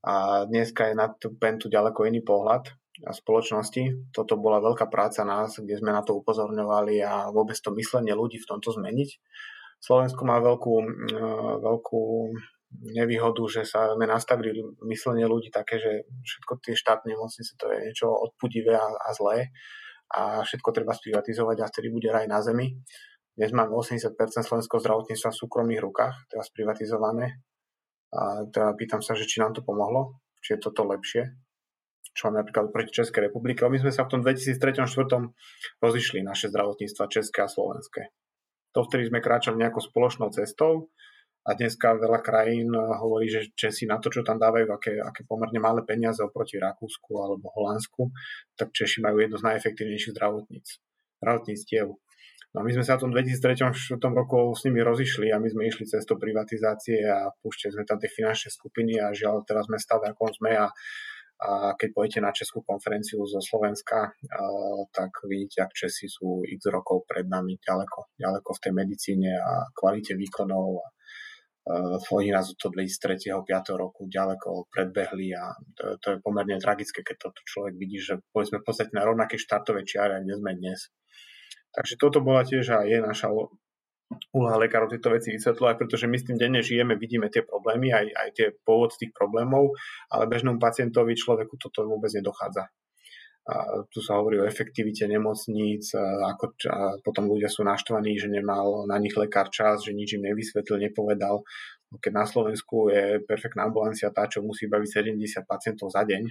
A 0.07 0.45
dneska 0.49 0.89
je 0.89 0.95
na 0.97 1.11
tú 1.13 1.37
pentu 1.37 1.69
ďaleko 1.69 2.09
iný 2.09 2.25
pohľad 2.25 2.73
a 3.05 3.13
spoločnosti. 3.13 4.10
Toto 4.10 4.39
bola 4.39 4.57
veľká 4.63 4.89
práca 4.89 5.21
nás, 5.21 5.62
kde 5.62 5.77
sme 5.77 5.93
na 5.93 6.01
to 6.01 6.17
upozorňovali 6.17 7.03
a 7.05 7.29
vôbec 7.29 7.57
to 7.60 7.69
myslenie 7.77 8.17
ľudí 8.17 8.41
v 8.41 8.49
tomto 8.49 8.73
zmeniť. 8.73 9.10
Slovensko 9.77 10.25
má 10.25 10.41
veľkú, 10.41 10.73
e, 10.81 11.21
veľkú 11.62 12.01
nevýhodu, 12.97 13.43
že 13.45 13.62
sa 13.63 13.93
sme 13.93 14.10
nastavili 14.10 14.57
myslenie 14.89 15.29
ľudí 15.29 15.53
také, 15.53 15.77
že 15.77 16.10
všetko 16.25 16.53
tie 16.65 16.73
štátne 16.73 17.13
nemocnice 17.13 17.53
to 17.55 17.69
je 17.69 17.77
niečo 17.86 18.10
odpudivé 18.10 18.73
a, 18.73 18.88
a 18.89 19.10
zlé 19.13 19.53
a 20.12 20.41
všetko 20.41 20.69
treba 20.73 20.97
sprivatizovať 20.97 21.57
a 21.62 21.69
vtedy 21.69 21.88
bude 21.93 22.10
raj 22.10 22.25
na 22.25 22.41
zemi. 22.41 22.73
Dnes 23.38 23.53
máme 23.53 23.69
80% 23.77 24.17
slovenského 24.17 24.81
zdravotníctva 24.81 25.29
v 25.29 25.39
súkromných 25.45 25.83
rukách, 25.83 26.15
teda 26.33 26.41
sprivatizované. 26.41 27.45
A 28.10 28.49
teda 28.49 28.73
pýtam 28.73 29.05
sa, 29.05 29.13
že 29.13 29.29
či 29.29 29.43
nám 29.43 29.53
to 29.53 29.62
pomohlo, 29.62 30.17
či 30.41 30.57
je 30.57 30.63
toto 30.63 30.88
lepšie 30.89 31.46
čo 32.17 32.34
napríklad 32.34 32.73
proti 32.73 32.89
Českej 32.89 33.30
republike. 33.30 33.62
My 33.69 33.77
sme 33.77 33.93
sa 33.93 34.10
v 34.10 34.17
tom 34.17 34.21
2003-2004 34.25 35.30
rozišli 35.77 36.25
naše 36.25 36.49
zdravotníctva 36.49 37.06
české 37.13 37.45
a 37.45 37.49
slovenské. 37.49 38.10
To 38.73 38.82
vtedy 38.82 39.13
sme 39.13 39.21
kráčali 39.21 39.62
nejakou 39.62 39.86
spoločnou 39.86 40.34
cestou 40.34 40.89
a 41.45 41.53
dneska 41.53 41.93
veľa 41.95 42.19
krajín 42.25 42.73
hovorí, 42.73 43.30
že 43.30 43.53
Česi 43.53 43.86
na 43.86 44.01
to, 44.01 44.10
čo 44.10 44.25
tam 44.25 44.41
dávajú, 44.41 44.65
aké, 44.73 44.97
aké 44.97 45.21
pomerne 45.30 45.62
malé 45.62 45.86
peniaze 45.86 46.19
oproti 46.19 46.58
Rakúsku 46.58 47.13
alebo 47.21 47.53
Holandsku, 47.53 48.10
tak 48.58 48.73
Češi 48.73 49.06
majú 49.06 49.21
jedno 49.21 49.38
z 49.38 49.47
najefektívnejších 49.53 50.12
zdravotníc, 50.17 50.82
zdravotníctiev. 51.21 51.88
No 52.58 52.65
my 52.65 52.73
sme 52.73 52.82
sa 52.82 52.97
v 52.97 53.08
tom 53.08 53.12
2003-2004 53.13 54.01
roku 54.17 54.51
s 54.58 54.65
nimi 54.65 54.82
rozišli 54.82 55.30
a 55.30 55.38
my 55.38 55.45
sme 55.45 55.69
išli 55.69 55.86
cestou 55.86 56.17
privatizácie 56.17 57.06
a 57.06 57.30
púšťali 57.30 57.71
sme 57.77 57.84
tam 57.86 58.01
tie 58.01 58.10
finančné 58.10 58.49
skupiny 58.49 58.97
a 58.97 59.13
žiaľ 59.13 59.45
teraz 59.45 59.69
sme 59.69 59.77
stave, 59.77 60.10
ako 60.10 60.34
sme 60.41 60.58
a 60.58 60.73
a 61.38 61.78
keď 61.78 61.89
pôjdete 61.93 62.19
na 62.26 62.34
Českú 62.34 62.65
konferenciu 62.65 63.21
zo 63.30 63.38
Slovenska, 63.38 64.10
tak 64.89 65.12
vidíte, 65.30 65.62
ak 65.62 65.71
Česi 65.78 66.10
sú 66.10 66.41
x 66.41 66.65
rokov 66.73 67.06
pred 67.06 67.30
nami 67.30 67.62
ďaleko, 67.62 68.17
ďaleko 68.17 68.50
v 68.58 68.62
tej 68.65 68.73
medicíne 68.73 69.32
a 69.38 69.69
kvalite 69.69 70.17
výkonov. 70.17 70.82
A, 70.82 70.88
oni 72.10 72.32
nás 72.34 72.47
od 72.50 72.58
toho 72.58 72.73
2003. 72.73 73.38
5. 73.43 73.76
roku 73.78 74.10
ďaleko 74.10 74.71
predbehli 74.71 75.36
a 75.36 75.52
to, 75.78 76.00
to 76.02 76.08
je 76.15 76.17
pomerne 76.23 76.58
tragické, 76.58 77.04
keď 77.06 77.30
toto 77.30 77.43
človek 77.43 77.76
vidí, 77.78 78.00
že 78.02 78.17
povedzme 78.34 78.63
v 78.63 78.65
podstate 78.65 78.95
na 78.97 79.06
rovnakej 79.06 79.38
štartovej 79.38 79.86
čiare, 79.86 80.23
kde 80.23 80.41
sme 80.41 80.58
dnes. 80.58 80.89
Takže 81.76 82.00
toto 82.00 82.23
bola 82.26 82.41
tiež 82.47 82.65
a 82.73 82.88
je 82.88 82.97
naša 82.97 83.30
úloha 84.32 84.56
lekárov 84.56 84.88
tieto 84.88 85.12
veci 85.12 85.36
vysvetľovať, 85.36 85.76
pretože 85.76 86.08
my 86.08 86.15
s 86.15 86.28
tým 86.28 86.38
denne 86.39 86.62
žijeme, 86.63 86.96
vidíme 86.96 87.28
tie 87.28 87.43
problémy, 87.43 87.91
aj, 87.91 88.06
aj 88.08 88.30
tie 88.36 88.48
pôvod 88.63 88.96
tých 88.96 89.12
problémov, 89.12 89.76
ale 90.08 90.32
bežnému 90.32 90.60
pacientovi, 90.60 91.20
človeku 91.20 91.60
toto 91.60 91.84
vôbec 91.84 92.12
nedochádza. 92.15 92.72
A 93.48 93.88
tu 93.88 94.04
sa 94.04 94.20
hovorí 94.20 94.43
o 94.43 94.48
efektivite 94.48 95.08
nemocníc, 95.08 95.96
a 95.96 96.36
ako, 96.36 96.46
a 96.67 97.00
potom 97.00 97.32
ľudia 97.32 97.48
sú 97.48 97.63
naštvaní, 97.63 98.20
že 98.20 98.28
nemal 98.28 98.84
na 98.91 99.00
nich 99.00 99.15
lekár 99.15 99.48
čas, 99.48 99.88
že 99.88 99.96
nič 99.96 100.20
im 100.20 100.28
nevysvetlil, 100.28 100.91
nepovedal. 100.91 101.48
Keď 101.96 102.12
na 102.12 102.28
Slovensku 102.28 102.91
je 102.91 103.24
perfektná 103.24 103.72
ambulancia 103.72 104.12
tá, 104.12 104.28
čo 104.28 104.43
musí 104.43 104.67
baviť 104.67 105.15
70 105.15 105.48
pacientov 105.48 105.96
za 105.96 106.04
deň, 106.04 106.28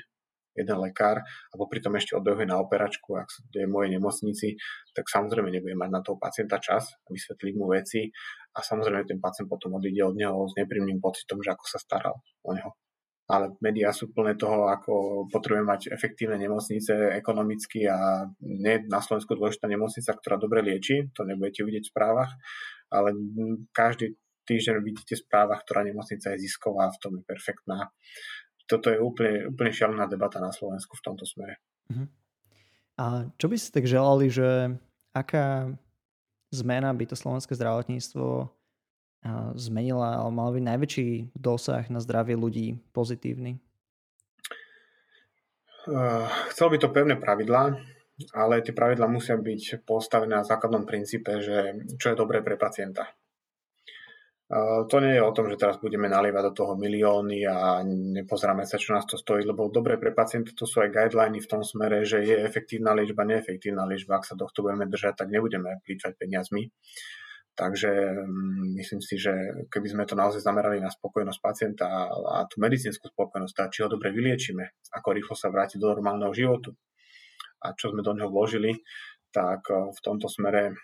jeden 0.56 0.78
lekár 0.80 1.20
a 1.22 1.54
popri 1.54 1.84
tom 1.84 1.94
ešte 1.94 2.16
odbehuje 2.16 2.48
na 2.48 2.58
operačku, 2.58 3.14
ak 3.16 3.28
je 3.52 3.68
v 3.68 3.70
mojej 3.70 3.94
nemocnici, 4.00 4.56
tak 4.96 5.06
samozrejme 5.12 5.52
nebude 5.52 5.76
mať 5.76 5.90
na 5.92 6.00
toho 6.00 6.16
pacienta 6.16 6.56
čas 6.56 6.96
vysvetliť 7.06 7.54
mu 7.54 7.68
veci 7.68 8.08
a 8.56 8.58
samozrejme 8.64 9.04
ten 9.04 9.20
pacient 9.20 9.46
potom 9.46 9.76
odíde 9.76 10.02
od 10.02 10.16
neho 10.16 10.48
s 10.48 10.56
neprímnym 10.56 10.98
pocitom, 10.98 11.44
že 11.44 11.52
ako 11.52 11.64
sa 11.68 11.78
staral 11.78 12.16
o 12.42 12.50
neho 12.56 12.72
ale 13.26 13.58
médiá 13.58 13.90
sú 13.90 14.14
plné 14.14 14.38
toho, 14.38 14.70
ako 14.70 15.26
potrebujeme 15.26 15.66
mať 15.66 15.90
efektívne 15.90 16.38
nemocnice 16.38 17.10
ekonomicky 17.18 17.82
a 17.90 18.30
nie 18.38 18.86
na 18.86 19.02
Slovensku 19.02 19.34
dôležitá 19.34 19.66
nemocnica, 19.66 20.14
ktorá 20.14 20.38
dobre 20.38 20.62
lieči, 20.62 21.10
to 21.10 21.26
nebudete 21.26 21.66
vidieť 21.66 21.90
v 21.90 21.92
správach, 21.92 22.30
ale 22.86 23.18
každý 23.74 24.14
týždeň 24.46 24.78
vidíte 24.78 25.18
v 25.18 25.24
správach, 25.26 25.66
ktorá 25.66 25.82
nemocnica 25.82 26.38
je 26.38 26.46
zisková, 26.46 26.86
v 26.94 27.00
tom 27.02 27.12
je 27.18 27.22
perfektná. 27.26 27.90
Toto 28.66 28.90
je 28.90 28.98
úplne, 28.98 29.46
úplne 29.48 29.70
šialená 29.70 30.10
debata 30.10 30.42
na 30.42 30.50
Slovensku 30.50 30.98
v 30.98 31.04
tomto 31.06 31.22
smere. 31.22 31.62
Uh-huh. 31.90 32.10
A 32.98 33.30
čo 33.38 33.46
by 33.46 33.56
ste 33.58 33.74
tak 33.78 33.86
želali, 33.86 34.26
že 34.26 34.74
aká 35.14 35.70
zmena 36.50 36.90
by 36.90 37.06
to 37.06 37.16
slovenské 37.18 37.54
zdravotníctvo 37.54 38.50
zmenila, 39.58 40.22
ale 40.22 40.30
mal 40.30 40.54
by 40.54 40.62
najväčší 40.62 41.34
dosah 41.34 41.82
na 41.90 41.98
zdravie 41.98 42.38
ľudí 42.38 42.78
pozitívny? 42.94 43.58
Chcel 46.54 46.66
by 46.70 46.78
to 46.78 46.94
pevné 46.94 47.18
pravidlá, 47.18 47.74
ale 48.34 48.62
tie 48.62 48.70
pravidlá 48.70 49.10
musia 49.10 49.34
byť 49.34 49.82
postavené 49.82 50.38
na 50.38 50.46
základnom 50.46 50.86
princípe, 50.86 51.42
že 51.42 51.74
čo 51.98 52.14
je 52.14 52.18
dobré 52.18 52.38
pre 52.42 52.54
pacienta. 52.54 53.10
To 54.46 54.96
nie 55.02 55.18
je 55.18 55.26
o 55.26 55.34
tom, 55.34 55.50
že 55.50 55.58
teraz 55.58 55.82
budeme 55.82 56.06
nalievať 56.06 56.42
do 56.50 56.52
toho 56.54 56.72
milióny 56.78 57.42
a 57.50 57.82
nepozeráme 58.14 58.62
sa, 58.62 58.78
čo 58.78 58.94
nás 58.94 59.02
to 59.02 59.18
stojí, 59.18 59.42
lebo 59.42 59.66
dobre 59.74 59.98
pre 59.98 60.14
pacienta 60.14 60.54
to 60.54 60.70
sú 60.70 60.86
aj 60.86 60.94
guideliny 60.94 61.42
v 61.42 61.50
tom 61.50 61.66
smere, 61.66 62.06
že 62.06 62.22
je 62.22 62.46
efektívna 62.46 62.94
liečba, 62.94 63.26
neefektívna 63.26 63.82
liečba. 63.82 64.22
Ak 64.22 64.28
sa 64.30 64.38
tohto 64.38 64.62
budeme 64.62 64.86
držať, 64.86 65.18
tak 65.18 65.34
nebudeme 65.34 65.82
plýtvať 65.82 66.14
peniazmi. 66.14 66.70
Takže 67.58 67.90
mm, 68.22 68.78
myslím 68.78 69.00
si, 69.02 69.18
že 69.18 69.66
keby 69.66 69.88
sme 69.88 70.04
to 70.06 70.14
naozaj 70.14 70.44
zamerali 70.44 70.78
na 70.78 70.94
spokojnosť 70.94 71.40
pacienta 71.42 71.88
a, 71.88 72.44
tú 72.46 72.62
medicínsku 72.62 73.10
spokojnosť, 73.10 73.72
či 73.72 73.82
ho 73.82 73.90
dobre 73.90 74.14
vyliečíme, 74.14 74.62
ako 74.94 75.08
rýchlo 75.10 75.34
sa 75.34 75.50
vráti 75.50 75.80
do 75.80 75.90
normálneho 75.90 76.30
životu 76.36 76.76
a 77.64 77.72
čo 77.72 77.90
sme 77.90 78.04
do 78.04 78.12
neho 78.12 78.28
vložili, 78.28 78.76
tak 79.32 79.72
e, 79.72 79.88
v 79.88 80.00
tomto 80.04 80.28
smere 80.28 80.70
e, 80.70 80.74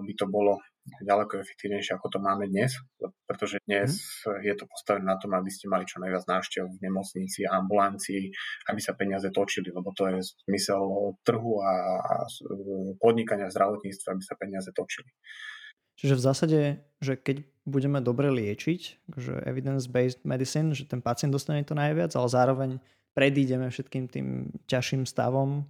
by 0.00 0.12
to 0.16 0.24
bolo 0.24 0.56
ďaleko 1.02 1.42
efektívnejšie, 1.42 1.98
ako 1.98 2.16
to 2.16 2.18
máme 2.22 2.46
dnes, 2.46 2.78
pretože 3.26 3.58
dnes 3.66 3.98
mm. 4.22 4.42
je 4.46 4.54
to 4.54 4.64
postavené 4.70 5.06
na 5.06 5.18
tom, 5.18 5.34
aby 5.34 5.50
ste 5.50 5.66
mali 5.66 5.84
čo 5.84 5.98
najviac 5.98 6.24
návštev 6.26 6.64
v 6.66 6.82
nemocnici 6.82 7.44
a 7.46 7.58
ambulancii, 7.58 8.30
aby 8.70 8.80
sa 8.80 8.94
peniaze 8.94 9.28
točili, 9.34 9.74
lebo 9.74 9.90
to 9.92 10.06
je 10.10 10.22
zmysel 10.46 11.14
trhu 11.26 11.52
a 11.60 11.72
podnikania 13.02 13.50
v 13.50 13.54
zdravotníctve, 13.54 14.06
aby 14.14 14.22
sa 14.22 14.34
peniaze 14.38 14.70
točili. 14.70 15.10
Čiže 15.96 16.14
v 16.14 16.24
zásade, 16.24 16.60
že 17.00 17.16
keď 17.16 17.48
budeme 17.64 18.04
dobre 18.04 18.28
liečiť, 18.28 18.80
že 19.16 19.32
evidence-based 19.48 20.22
medicine, 20.28 20.76
že 20.76 20.84
ten 20.84 21.00
pacient 21.00 21.32
dostane 21.32 21.64
to 21.64 21.72
najviac, 21.72 22.12
ale 22.14 22.28
zároveň 22.28 22.70
predídeme 23.16 23.72
všetkým 23.72 24.04
tým 24.12 24.26
ťažším 24.68 25.08
stavom 25.08 25.64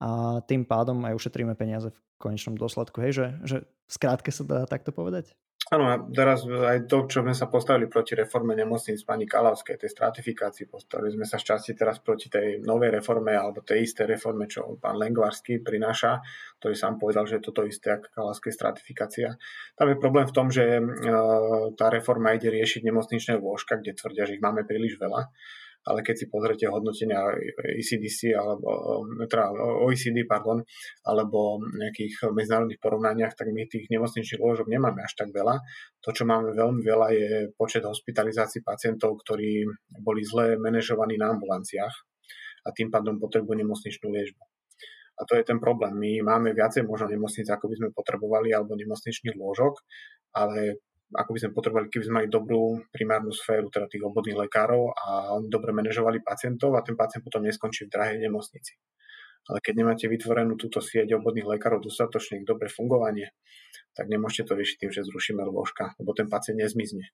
a 0.00 0.40
tým 0.48 0.64
pádom 0.64 1.04
aj 1.04 1.16
ušetríme 1.16 1.52
peniaze 1.54 1.92
v 1.92 1.98
konečnom 2.16 2.56
dôsledku. 2.56 3.04
Hej, 3.04 3.12
že, 3.12 3.26
že 3.44 3.56
v 3.64 3.92
skrátke 3.92 4.32
sa 4.32 4.42
dá 4.48 4.58
takto 4.64 4.90
povedať? 4.96 5.36
Áno, 5.70 5.86
a 5.86 6.00
teraz 6.00 6.42
aj 6.48 6.88
to, 6.88 7.06
čo 7.06 7.20
sme 7.20 7.36
sa 7.36 7.46
postavili 7.46 7.86
proti 7.86 8.16
reforme 8.18 8.56
nemocníc 8.58 9.04
pani 9.06 9.28
Kalavskej, 9.28 9.78
tej 9.78 9.92
stratifikácii, 9.92 10.66
postavili 10.66 11.14
sme 11.14 11.28
sa 11.28 11.36
šťastie 11.36 11.76
teraz 11.76 12.00
proti 12.00 12.26
tej 12.26 12.64
novej 12.64 12.90
reforme 12.96 13.36
alebo 13.36 13.62
tej 13.62 13.86
isté 13.86 14.02
reforme, 14.02 14.50
čo 14.50 14.80
pán 14.80 14.98
Lengvarsky 14.98 15.60
prináša, 15.62 16.24
ktorý 16.58 16.74
sám 16.74 16.98
povedal, 16.98 17.28
že 17.28 17.38
je 17.38 17.46
toto 17.46 17.62
isté 17.68 17.92
ako 17.92 18.08
Kalavskej 18.08 18.50
stratifikácia. 18.56 19.36
Tam 19.78 19.86
je 19.92 20.00
problém 20.00 20.26
v 20.26 20.34
tom, 20.34 20.50
že 20.50 20.64
e, 20.64 20.82
tá 21.78 21.86
reforma 21.92 22.34
ide 22.34 22.50
riešiť 22.50 22.82
nemocničné 22.82 23.38
lôžka, 23.38 23.78
kde 23.78 23.94
tvrdia, 23.94 24.26
že 24.26 24.40
ich 24.40 24.42
máme 24.42 24.66
príliš 24.66 24.98
veľa 24.98 25.30
ale 25.80 26.04
keď 26.04 26.14
si 26.16 26.26
pozrete 26.28 26.68
hodnotenia 26.68 27.24
ECDC 27.80 28.36
alebo 28.36 29.00
teda 29.24 29.48
OECD, 29.80 30.28
pardon, 30.28 30.60
alebo 31.08 31.56
nejakých 31.62 32.28
medzinárodných 32.36 32.80
porovnaniach, 32.82 33.32
tak 33.32 33.48
my 33.48 33.64
tých 33.64 33.88
nemocničných 33.88 34.42
lôžok 34.44 34.68
nemáme 34.68 35.00
až 35.00 35.16
tak 35.16 35.32
veľa. 35.32 35.56
To, 36.04 36.10
čo 36.12 36.28
máme 36.28 36.52
veľmi 36.52 36.84
veľa, 36.84 37.06
je 37.16 37.28
počet 37.56 37.80
hospitalizácií 37.84 38.60
pacientov, 38.60 39.16
ktorí 39.24 39.64
boli 40.04 40.20
zle 40.20 40.60
manažovaní 40.60 41.16
na 41.16 41.32
ambulanciách 41.32 41.94
a 42.64 42.68
tým 42.76 42.92
pádom 42.92 43.16
potrebujú 43.16 43.56
nemocničnú 43.56 44.12
liežbu. 44.12 44.42
A 45.20 45.28
to 45.28 45.36
je 45.36 45.44
ten 45.44 45.60
problém. 45.60 45.92
My 46.00 46.12
máme 46.24 46.56
viacej 46.56 46.84
možno 46.88 47.12
nemocnic, 47.12 47.44
ako 47.44 47.68
by 47.68 47.74
sme 47.76 47.88
potrebovali, 47.92 48.56
alebo 48.56 48.72
nemocničných 48.72 49.36
lôžok, 49.36 49.76
ale 50.32 50.80
ako 51.10 51.30
by 51.34 51.38
sme 51.42 51.50
potrebovali, 51.50 51.86
keby 51.90 52.04
sme 52.06 52.16
mali 52.22 52.28
dobrú 52.30 52.78
primárnu 52.94 53.34
sféru, 53.34 53.66
teda 53.66 53.90
tých 53.90 54.06
obvodných 54.06 54.38
lekárov 54.46 54.94
a 54.94 55.34
oni 55.34 55.50
dobre 55.50 55.74
manažovali 55.74 56.22
pacientov 56.22 56.78
a 56.78 56.86
ten 56.86 56.94
pacient 56.94 57.26
potom 57.26 57.42
neskončí 57.42 57.86
v 57.86 57.92
drahej 57.92 58.18
nemocnici. 58.22 58.78
Ale 59.50 59.58
keď 59.58 59.74
nemáte 59.82 60.06
vytvorenú 60.06 60.54
túto 60.54 60.78
sieť 60.78 61.16
obvodných 61.16 61.48
lekárov 61.48 61.82
dostatočne 61.82 62.44
k 62.44 62.46
dobre 62.46 62.70
fungovanie, 62.70 63.34
tak 63.96 64.06
nemôžete 64.06 64.46
to 64.46 64.54
riešiť 64.54 64.76
tým, 64.86 64.90
že 64.94 65.02
zrušíme 65.02 65.42
lôžka, 65.42 65.98
lebo 65.98 66.14
ten 66.14 66.30
pacient 66.30 66.60
nezmizne. 66.62 67.10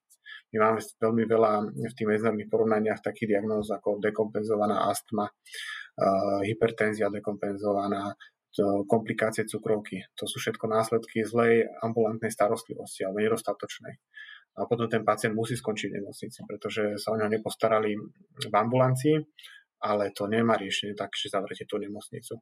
My 0.53 0.69
máme 0.69 0.79
veľmi 1.01 1.23
veľa 1.25 1.51
v 1.73 1.93
tých 1.97 2.07
medzinárodných 2.07 2.51
porovnaniach 2.51 3.01
takých 3.01 3.33
diagnóz 3.33 3.73
ako 3.73 3.97
dekompenzovaná 4.03 4.85
astma, 4.91 5.25
hypertenzia 6.45 7.09
dekompenzovaná, 7.09 8.13
komplikácie 8.89 9.45
cukrovky. 9.45 10.01
To 10.17 10.25
sú 10.25 10.41
všetko 10.41 10.65
následky 10.65 11.21
zlej 11.21 11.69
ambulantnej 11.81 12.33
starostlivosti 12.33 13.05
alebo 13.05 13.21
nedostatočnej. 13.21 13.93
A 14.57 14.65
potom 14.65 14.89
ten 14.89 15.05
pacient 15.05 15.37
musí 15.37 15.53
skončiť 15.53 15.93
v 15.93 15.97
nemocnici, 16.01 16.39
pretože 16.49 16.97
sa 16.97 17.13
o 17.13 17.17
neho 17.21 17.29
nepostarali 17.29 17.93
v 18.41 18.53
ambulancii, 18.53 19.15
ale 19.85 20.09
to 20.09 20.25
nemá 20.25 20.57
riešenie 20.57 20.97
tak, 20.97 21.13
že 21.13 21.29
zavrete 21.29 21.69
tú 21.69 21.77
nemocnicu. 21.77 22.41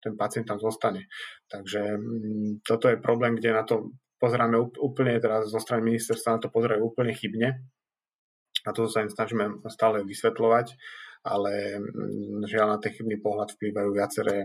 Ten 0.00 0.16
pacient 0.16 0.48
tam 0.48 0.56
zostane. 0.56 1.12
Takže 1.52 2.00
mm, 2.00 2.64
toto 2.64 2.88
je 2.88 2.96
problém, 2.96 3.36
kde 3.36 3.52
na 3.52 3.68
to 3.68 3.92
pozeráme 4.16 4.56
úplne, 4.80 5.20
teraz 5.20 5.52
zo 5.52 5.60
strany 5.60 5.92
ministerstva 5.92 6.38
na 6.38 6.42
to 6.42 6.48
pozerajú 6.48 6.80
úplne 6.88 7.12
chybne. 7.12 7.60
A 8.64 8.70
to 8.72 8.86
sa 8.86 9.02
im 9.04 9.10
snažíme 9.10 9.60
stále 9.68 10.06
vysvetľovať 10.06 10.78
ale 11.22 11.78
mm, 11.78 12.50
žiaľ 12.50 12.66
na 12.74 12.78
ten 12.82 12.98
pohľad 12.98 13.54
vplývajú 13.54 13.90
viaceré 13.94 14.42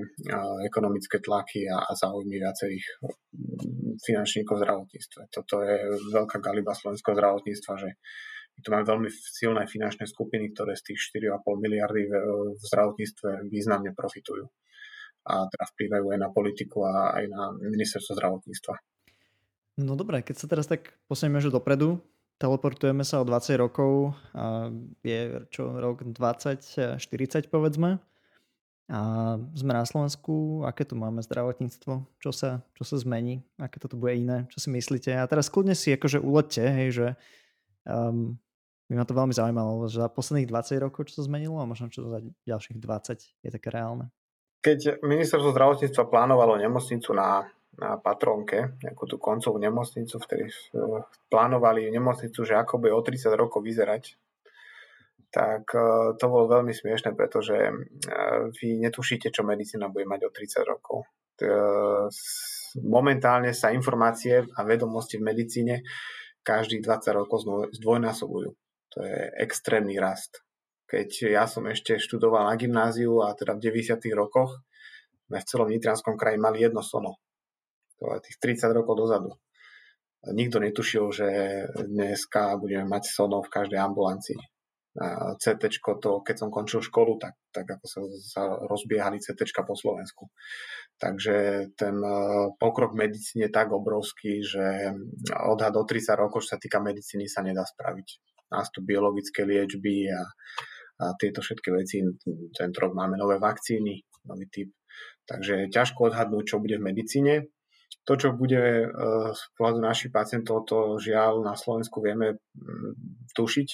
ekonomické 0.61 1.17
tlaky 1.17 1.65
a, 1.65 1.81
a 1.81 1.91
záujmy 1.97 2.37
viacerých 2.37 2.85
mm, 3.01 3.97
finančníkov 3.97 4.55
v 4.57 4.61
zdravotníctve. 4.61 5.21
Toto 5.33 5.65
je 5.65 5.77
veľká 6.13 6.37
galiba 6.37 6.77
slovenského 6.77 7.17
zdravotníctva, 7.17 7.73
že 7.81 7.89
my 8.57 8.59
tu 8.65 8.69
máme 8.73 8.85
veľmi 8.89 9.09
silné 9.09 9.69
finančné 9.69 10.05
skupiny, 10.09 10.53
ktoré 10.53 10.73
z 10.77 10.93
tých 10.93 11.17
4,5 11.17 11.65
miliardy 11.65 12.09
v, 12.09 12.13
v 12.57 12.61
zdravotníctve 12.61 13.29
významne 13.49 13.93
profitujú. 13.93 14.45
A 15.27 15.45
teda 15.49 15.65
vplývajú 15.73 16.05
aj 16.13 16.19
na 16.21 16.29
politiku 16.33 16.85
a 16.85 17.21
aj 17.21 17.25
na 17.29 17.53
ministerstvo 17.53 18.17
zdravotníctva. 18.17 18.73
No 19.77 19.93
dobré, 19.93 20.25
keď 20.25 20.35
sa 20.41 20.49
teraz 20.49 20.65
tak 20.65 20.97
posunieme 21.05 21.37
že 21.37 21.53
dopredu, 21.53 22.01
teleportujeme 22.37 23.01
sa 23.01 23.21
o 23.21 23.27
20 23.27 23.57
rokov, 23.57 24.13
a 24.33 24.69
je 25.01 25.41
čo, 25.49 25.77
rok 25.77 26.05
20, 26.05 26.97
40 26.97 27.49
povedzme. 27.49 27.97
A 28.87 29.35
sme 29.51 29.75
na 29.75 29.83
Slovensku, 29.83 30.63
aké 30.63 30.87
tu 30.87 30.95
máme 30.95 31.19
zdravotníctvo, 31.19 32.07
čo 32.23 32.31
sa, 32.31 32.63
čo 32.71 32.87
sa 32.87 32.95
zmení, 32.95 33.43
aké 33.59 33.83
toto 33.83 33.99
bude 33.99 34.15
iné, 34.15 34.47
čo 34.47 34.63
si 34.63 34.71
myslíte. 34.71 35.11
A 35.11 35.27
teraz 35.27 35.51
kľudne 35.51 35.75
si 35.75 35.91
akože 35.91 36.23
ulete, 36.23 36.63
hej, 36.63 36.89
že 36.95 37.07
um, 37.83 38.39
by 38.87 38.93
ma 38.95 39.03
to 39.03 39.11
veľmi 39.11 39.35
zaujímalo, 39.35 39.83
že 39.91 39.99
za 39.99 40.07
posledných 40.07 40.47
20 40.47 40.79
rokov 40.79 41.11
čo 41.11 41.19
sa 41.19 41.27
zmenilo 41.27 41.59
a 41.59 41.67
možno 41.67 41.91
čo 41.91 42.07
za 42.07 42.23
ďalších 42.47 42.79
20 42.79 43.43
je 43.43 43.49
také 43.51 43.67
reálne. 43.67 44.07
Keď 44.63 45.03
ministerstvo 45.03 45.51
zdravotníctva 45.51 46.07
plánovalo 46.07 46.55
nemocnicu 46.55 47.11
na 47.11 47.51
na 47.77 48.01
Patronke, 48.01 48.73
nejakú 48.81 49.05
tú 49.05 49.21
koncovú 49.21 49.61
nemocnicu, 49.61 50.17
vtedy 50.17 50.49
eh, 50.49 51.01
plánovali 51.29 51.85
nemocnicu, 51.93 52.41
že 52.41 52.57
ako 52.57 52.81
bude 52.81 52.93
o 52.93 53.01
30 53.05 53.37
rokov 53.37 53.61
vyzerať, 53.61 54.17
tak 55.29 55.69
eh, 55.77 56.17
to 56.17 56.25
bolo 56.25 56.49
veľmi 56.49 56.73
smiešne, 56.73 57.13
pretože 57.13 57.57
eh, 57.57 57.73
vy 58.49 58.81
netušíte, 58.81 59.29
čo 59.29 59.45
medicína 59.45 59.93
bude 59.93 60.09
mať 60.09 60.25
o 60.25 60.33
30 60.33 60.65
rokov. 60.65 61.05
Momentálne 62.81 63.53
sa 63.53 63.69
informácie 63.69 64.41
a 64.57 64.65
vedomosti 64.65 65.21
v 65.21 65.27
medicíne 65.29 65.85
každých 66.41 66.81
20 66.81 67.13
rokov 67.13 67.45
zdvojnásobujú. 67.77 68.49
To 68.97 68.97
je 69.05 69.19
extrémny 69.45 70.01
rast. 70.01 70.41
Keď 70.89 71.29
ja 71.29 71.45
som 71.45 71.69
ešte 71.69 72.01
študoval 72.01 72.49
na 72.49 72.57
gymnáziu 72.57 73.21
a 73.21 73.37
teda 73.37 73.53
v 73.53 73.69
90. 73.69 74.01
rokoch 74.17 74.65
sme 75.29 75.37
v 75.37 75.45
celom 75.45 75.69
Nitrianskom 75.69 76.17
kraji 76.17 76.41
mali 76.41 76.65
jedno 76.65 76.81
sono 76.81 77.21
tých 77.97 78.37
30 78.37 78.77
rokov 78.77 78.95
dozadu. 78.97 79.31
Nikto 80.27 80.59
netušil, 80.59 81.05
že 81.13 81.27
dneska 81.77 82.57
budeme 82.57 82.89
mať 82.89 83.09
sonov 83.09 83.47
v 83.47 83.53
každej 83.53 83.79
ambulancii. 83.79 84.39
CT, 85.37 85.61
to, 86.01 86.25
keď 86.25 86.35
som 86.41 86.49
končil 86.49 86.81
školu, 86.81 87.21
tak, 87.21 87.37
tak 87.53 87.69
ako 87.69 87.85
sa, 87.85 87.99
sa 88.17 88.41
rozbiehali 88.65 89.21
CT 89.21 89.45
po 89.61 89.77
Slovensku. 89.77 90.33
Takže 90.97 91.69
ten 91.77 92.01
e, 92.01 92.17
pokrok 92.57 92.97
v 92.97 93.13
je 93.13 93.49
tak 93.53 93.69
obrovský, 93.69 94.41
že 94.41 94.97
odhad 95.45 95.77
do 95.77 95.85
30 95.85 96.17
rokov, 96.17 96.49
čo 96.49 96.57
sa 96.57 96.61
týka 96.61 96.81
medicíny, 96.81 97.29
sa 97.29 97.45
nedá 97.45 97.61
spraviť. 97.61 98.07
Nástup 98.49 98.89
biologické 98.89 99.45
liečby 99.45 100.09
a, 100.09 100.25
a 100.97 101.13
tieto 101.21 101.45
všetky 101.45 101.69
veci. 101.77 102.01
Tento 102.57 102.77
rok 102.81 102.97
máme 102.97 103.21
nové 103.21 103.37
vakcíny, 103.37 104.01
nový 104.25 104.49
typ. 104.49 104.73
Takže 105.29 105.69
ťažko 105.69 106.09
odhadnúť, 106.09 106.43
čo 106.49 106.57
bude 106.57 106.81
v 106.81 106.87
medicíne. 106.89 107.45
To, 108.07 108.13
čo 108.15 108.31
bude 108.31 108.87
e, 108.87 108.87
z 109.35 109.41
pohľadu 109.59 109.79
našich 109.83 110.11
pacientov, 110.15 110.63
to 110.63 110.95
žiaľ 110.95 111.43
na 111.43 111.59
Slovensku 111.59 111.99
vieme 111.99 112.39
tušiť, 113.35 113.69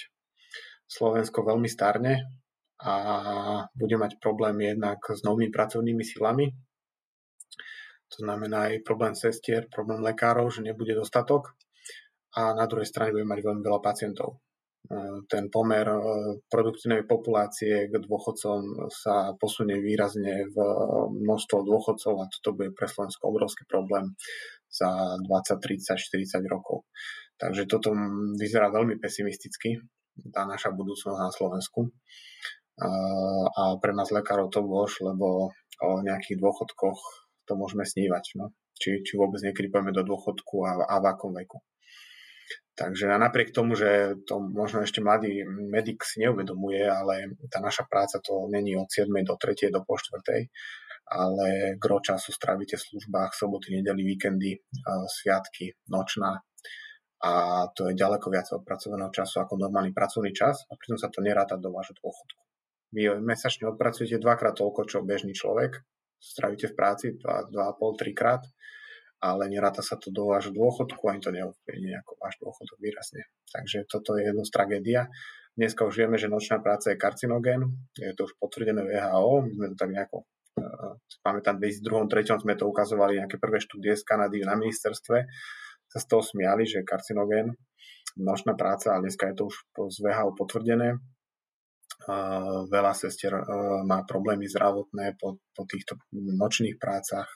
Slovensko 0.89 1.45
veľmi 1.45 1.69
starne 1.69 2.41
a 2.84 2.93
bude 3.73 3.95
mať 3.95 4.19
problém 4.19 4.59
jednak 4.73 4.99
s 5.05 5.21
novými 5.23 5.53
pracovnými 5.53 6.03
silami. 6.03 6.51
To 8.13 8.17
znamená 8.21 8.69
aj 8.69 8.86
problém 8.86 9.17
sestier, 9.17 9.65
problém 9.71 10.03
lekárov, 10.03 10.53
že 10.53 10.61
nebude 10.61 10.93
dostatok 10.93 11.57
a 12.38 12.53
na 12.53 12.65
druhej 12.69 12.86
strane 12.86 13.13
bude 13.13 13.25
mať 13.25 13.39
veľmi 13.41 13.61
veľa 13.61 13.81
pacientov. 13.81 14.38
E, 14.84 14.95
ten 15.31 15.47
pomer 15.47 15.88
e, 15.88 15.97
produktívnej 16.51 17.07
populácie 17.07 17.88
k 17.88 17.93
dôchodcom 18.03 18.89
sa 18.91 19.31
posunie 19.39 19.79
výrazne 19.79 20.47
v 20.51 20.57
množstvo 21.23 21.57
dôchodcov 21.63 22.13
a 22.19 22.29
toto 22.31 22.55
bude 22.57 22.75
pre 22.75 22.91
Slovensko 22.91 23.31
obrovský 23.31 23.63
problém 23.69 24.15
za 24.67 24.89
20, 25.21 25.59
30, 25.59 25.95
40 25.95 26.43
rokov. 26.51 26.84
Takže 27.39 27.69
toto 27.69 27.95
vyzerá 28.36 28.69
veľmi 28.73 28.99
pesimisticky 28.99 29.79
tá 30.34 30.45
naša 30.45 30.69
budúcnosť 30.73 31.17
na 31.17 31.31
Slovensku. 31.34 31.89
A 33.53 33.77
pre 33.81 33.93
nás 33.93 34.09
lekárov 34.09 34.49
to 34.49 34.65
bož, 34.65 35.01
lebo 35.01 35.53
o 35.81 35.91
nejakých 36.01 36.38
dôchodkoch 36.41 36.99
to 37.45 37.53
môžeme 37.57 37.86
snívať. 37.86 38.38
No. 38.38 38.53
Či, 38.77 39.05
či 39.05 39.13
vôbec 39.17 39.41
niekedy 39.45 39.69
do 39.69 40.03
dôchodku 40.05 40.65
a, 40.65 40.86
a 40.89 40.95
v 41.01 41.05
akom 41.05 41.34
veku. 41.34 41.61
Takže 42.74 43.06
a 43.06 43.22
napriek 43.22 43.54
tomu, 43.54 43.78
že 43.78 44.18
to 44.26 44.41
možno 44.41 44.82
ešte 44.82 44.97
mladý 44.97 45.45
medic 45.45 46.01
si 46.01 46.26
neuvedomuje, 46.26 46.82
ale 46.82 47.38
tá 47.54 47.62
naša 47.62 47.86
práca 47.86 48.18
to 48.18 48.49
není 48.49 48.74
od 48.74 48.89
7. 48.89 49.14
do 49.22 49.38
3. 49.38 49.70
do 49.70 49.86
po 49.86 49.93
4. 49.93 50.49
ale 51.06 51.78
gro 51.78 52.01
času 52.01 52.34
strávite 52.34 52.74
v 52.74 52.86
službách, 52.89 53.38
soboty, 53.38 53.78
nedely, 53.78 54.01
víkendy, 54.01 54.58
sviatky, 55.06 55.78
nočná 55.86 56.41
a 57.24 57.32
to 57.72 57.88
je 57.88 57.95
ďaleko 57.95 58.28
viac 58.28 58.51
odpracovaného 58.51 59.14
času 59.14 59.39
ako 59.39 59.56
normálny 59.56 59.95
pracovný 59.95 60.36
čas 60.36 60.68
a 60.68 60.76
pritom 60.76 60.99
sa 60.99 61.08
to 61.08 61.24
neráta 61.24 61.56
do 61.56 61.72
vášho 61.72 61.95
dôchodku. 62.01 62.41
Vy 62.91 63.22
mesačne 63.24 63.72
odpracujete 63.72 64.20
dvakrát 64.20 64.60
toľko, 64.60 64.82
čo 64.89 65.08
bežný 65.08 65.32
človek, 65.32 65.78
stravíte 66.20 66.68
v 66.68 66.76
práci 66.76 67.06
2,5-3 67.16 68.12
krát, 68.12 68.43
ale 69.24 69.47
neráta 69.47 69.80
sa 69.80 69.95
to 69.95 70.11
do 70.11 70.28
vášho 70.28 70.51
dôchodku, 70.51 70.99
ani 71.07 71.24
to 71.24 71.32
neovplyvní 71.32 71.95
ako 72.03 72.19
váš 72.19 72.36
dôchodok 72.43 72.76
výrazne. 72.84 73.24
Takže 73.47 73.88
toto 73.88 74.19
je 74.19 74.28
jedno 74.28 74.43
z 74.43 74.51
tragédia. 74.51 75.07
Dneska 75.55 75.88
už 75.88 75.95
vieme, 75.95 76.19
že 76.19 76.28
nočná 76.28 76.59
práca 76.59 76.91
je 76.91 76.99
karcinogén, 76.99 77.63
je 77.95 78.11
to 78.19 78.28
už 78.28 78.36
potvrdené 78.36 78.84
VHO, 78.84 79.47
my 79.47 79.51
sme 79.55 79.67
to 79.71 79.76
tak 79.80 79.91
nejako 79.95 80.17
uh, 80.59 80.99
pamätám, 81.24 81.55
v 81.61 81.71
2002 81.80 82.43
sme 82.43 82.53
to 82.59 82.67
ukazovali 82.67 83.24
nejaké 83.24 83.39
prvé 83.39 83.63
štúdie 83.63 83.95
z 83.95 84.03
Kanady 84.03 84.43
na 84.43 84.59
ministerstve, 84.59 85.17
sa 85.88 85.99
z 86.01 86.05
toho 86.09 86.26
smiali, 86.26 86.65
že 86.65 86.84
karcinogén, 86.84 87.53
nočná 88.17 88.57
práca, 88.57 88.97
ale 88.97 89.07
dneska 89.07 89.30
je 89.30 89.36
to 89.39 89.43
už 89.47 89.55
z 89.93 89.97
VHO 90.03 90.34
potvrdené. 90.34 90.97
Veľa 92.67 92.93
sestier 92.97 93.32
má 93.86 94.03
problémy 94.03 94.49
zdravotné 94.49 95.15
po, 95.15 95.39
po 95.53 95.63
týchto 95.69 95.95
nočných 96.11 96.76
prácach. 96.82 97.30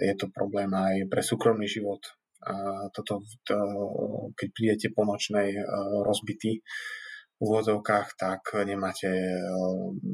Je 0.00 0.14
to 0.16 0.32
problém 0.32 0.72
aj 0.72 1.06
pre 1.12 1.20
súkromný 1.20 1.68
život. 1.68 2.00
A 2.40 2.88
toto, 2.96 3.20
to, 3.44 3.56
keď 4.32 4.48
prídete 4.56 4.88
po 4.96 5.04
nočnej 5.04 5.60
rozbitý 6.08 6.64
v 7.36 7.44
úvodzovkách, 7.44 8.16
tak 8.16 8.40
nemáte, 8.64 9.08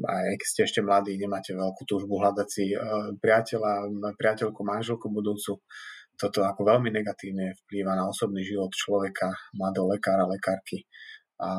aj 0.03 0.35
keď 0.35 0.47
ste 0.47 0.61
ešte 0.67 0.81
mladí, 0.83 1.15
nemáte 1.15 1.55
veľkú 1.55 1.87
túžbu 1.87 2.19
hľadať 2.19 2.47
si 2.47 2.75
priateľa, 3.19 3.87
priateľku, 4.19 4.59
manželku 4.63 5.07
budúcu 5.07 5.63
toto 6.17 6.41
ako 6.41 6.65
veľmi 6.65 6.89
negatívne 6.89 7.53
vplýva 7.63 7.93
na 7.93 8.09
osobný 8.09 8.41
život 8.41 8.73
človeka, 8.73 9.29
mladého 9.53 9.85
lekára, 9.85 10.25
lekárky 10.25 10.89
a 11.37 11.49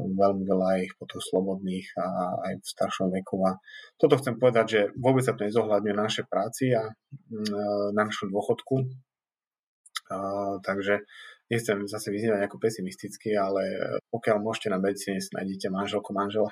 veľmi 0.00 0.48
veľa 0.48 0.68
ich 0.80 0.96
potom 0.96 1.20
slobodných 1.20 1.92
a 2.00 2.06
aj 2.48 2.54
v 2.64 2.66
staršom 2.66 3.08
veku. 3.20 3.36
A 3.44 3.60
toto 4.00 4.16
chcem 4.16 4.40
povedať, 4.40 4.66
že 4.68 4.80
vôbec 4.96 5.20
sa 5.20 5.36
to 5.36 5.44
nezohľadňuje 5.44 5.94
na 5.94 6.08
našej 6.08 6.24
práci 6.24 6.72
a 6.72 6.88
mm, 7.28 7.92
na 7.92 8.02
našom 8.08 8.32
dôchodku. 8.32 8.88
A, 10.08 10.16
takže 10.64 11.04
nechcem 11.52 11.84
zase 11.84 12.08
vyznievať 12.08 12.48
nejako 12.48 12.58
pesimisticky, 12.58 13.36
ale 13.36 13.62
pokiaľ 14.08 14.36
môžete 14.40 14.72
na 14.72 14.80
medicíne, 14.80 15.20
nájdete 15.20 15.68
manželku, 15.68 16.10
manžela. 16.16 16.50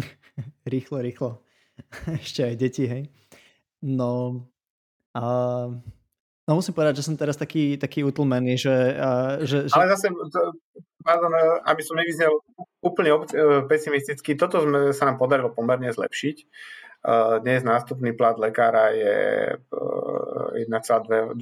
rýchlo, 0.72 1.04
rýchlo. 1.04 1.44
Ešte 2.24 2.48
aj 2.48 2.54
deti, 2.56 2.88
hej. 2.88 3.04
No, 3.84 4.42
a 5.12 5.22
No 6.48 6.56
musím 6.56 6.72
povedať, 6.72 7.04
že 7.04 7.12
som 7.12 7.12
teraz 7.12 7.36
taký, 7.36 7.76
taký 7.76 8.08
utlmený, 8.08 8.56
že, 8.56 8.96
že, 9.44 9.68
že... 9.68 9.76
Ale 9.76 9.92
zase, 9.92 10.08
to, 10.08 10.56
pardon, 11.02 11.32
aby 11.64 11.82
som 11.82 11.98
nevyznel 11.98 12.32
úplne 12.82 13.10
e, 13.14 13.64
pesimisticky, 13.66 14.34
toto 14.38 14.62
sme, 14.62 14.94
sa 14.94 15.06
nám 15.06 15.18
podarilo 15.18 15.50
pomerne 15.54 15.90
zlepšiť. 15.90 16.36
Uh, 16.98 17.38
dnes 17.46 17.62
nástupný 17.62 18.10
plat 18.18 18.34
lekára 18.34 18.90
je 18.90 19.16
uh, 19.54 20.66
1,25 20.66 21.38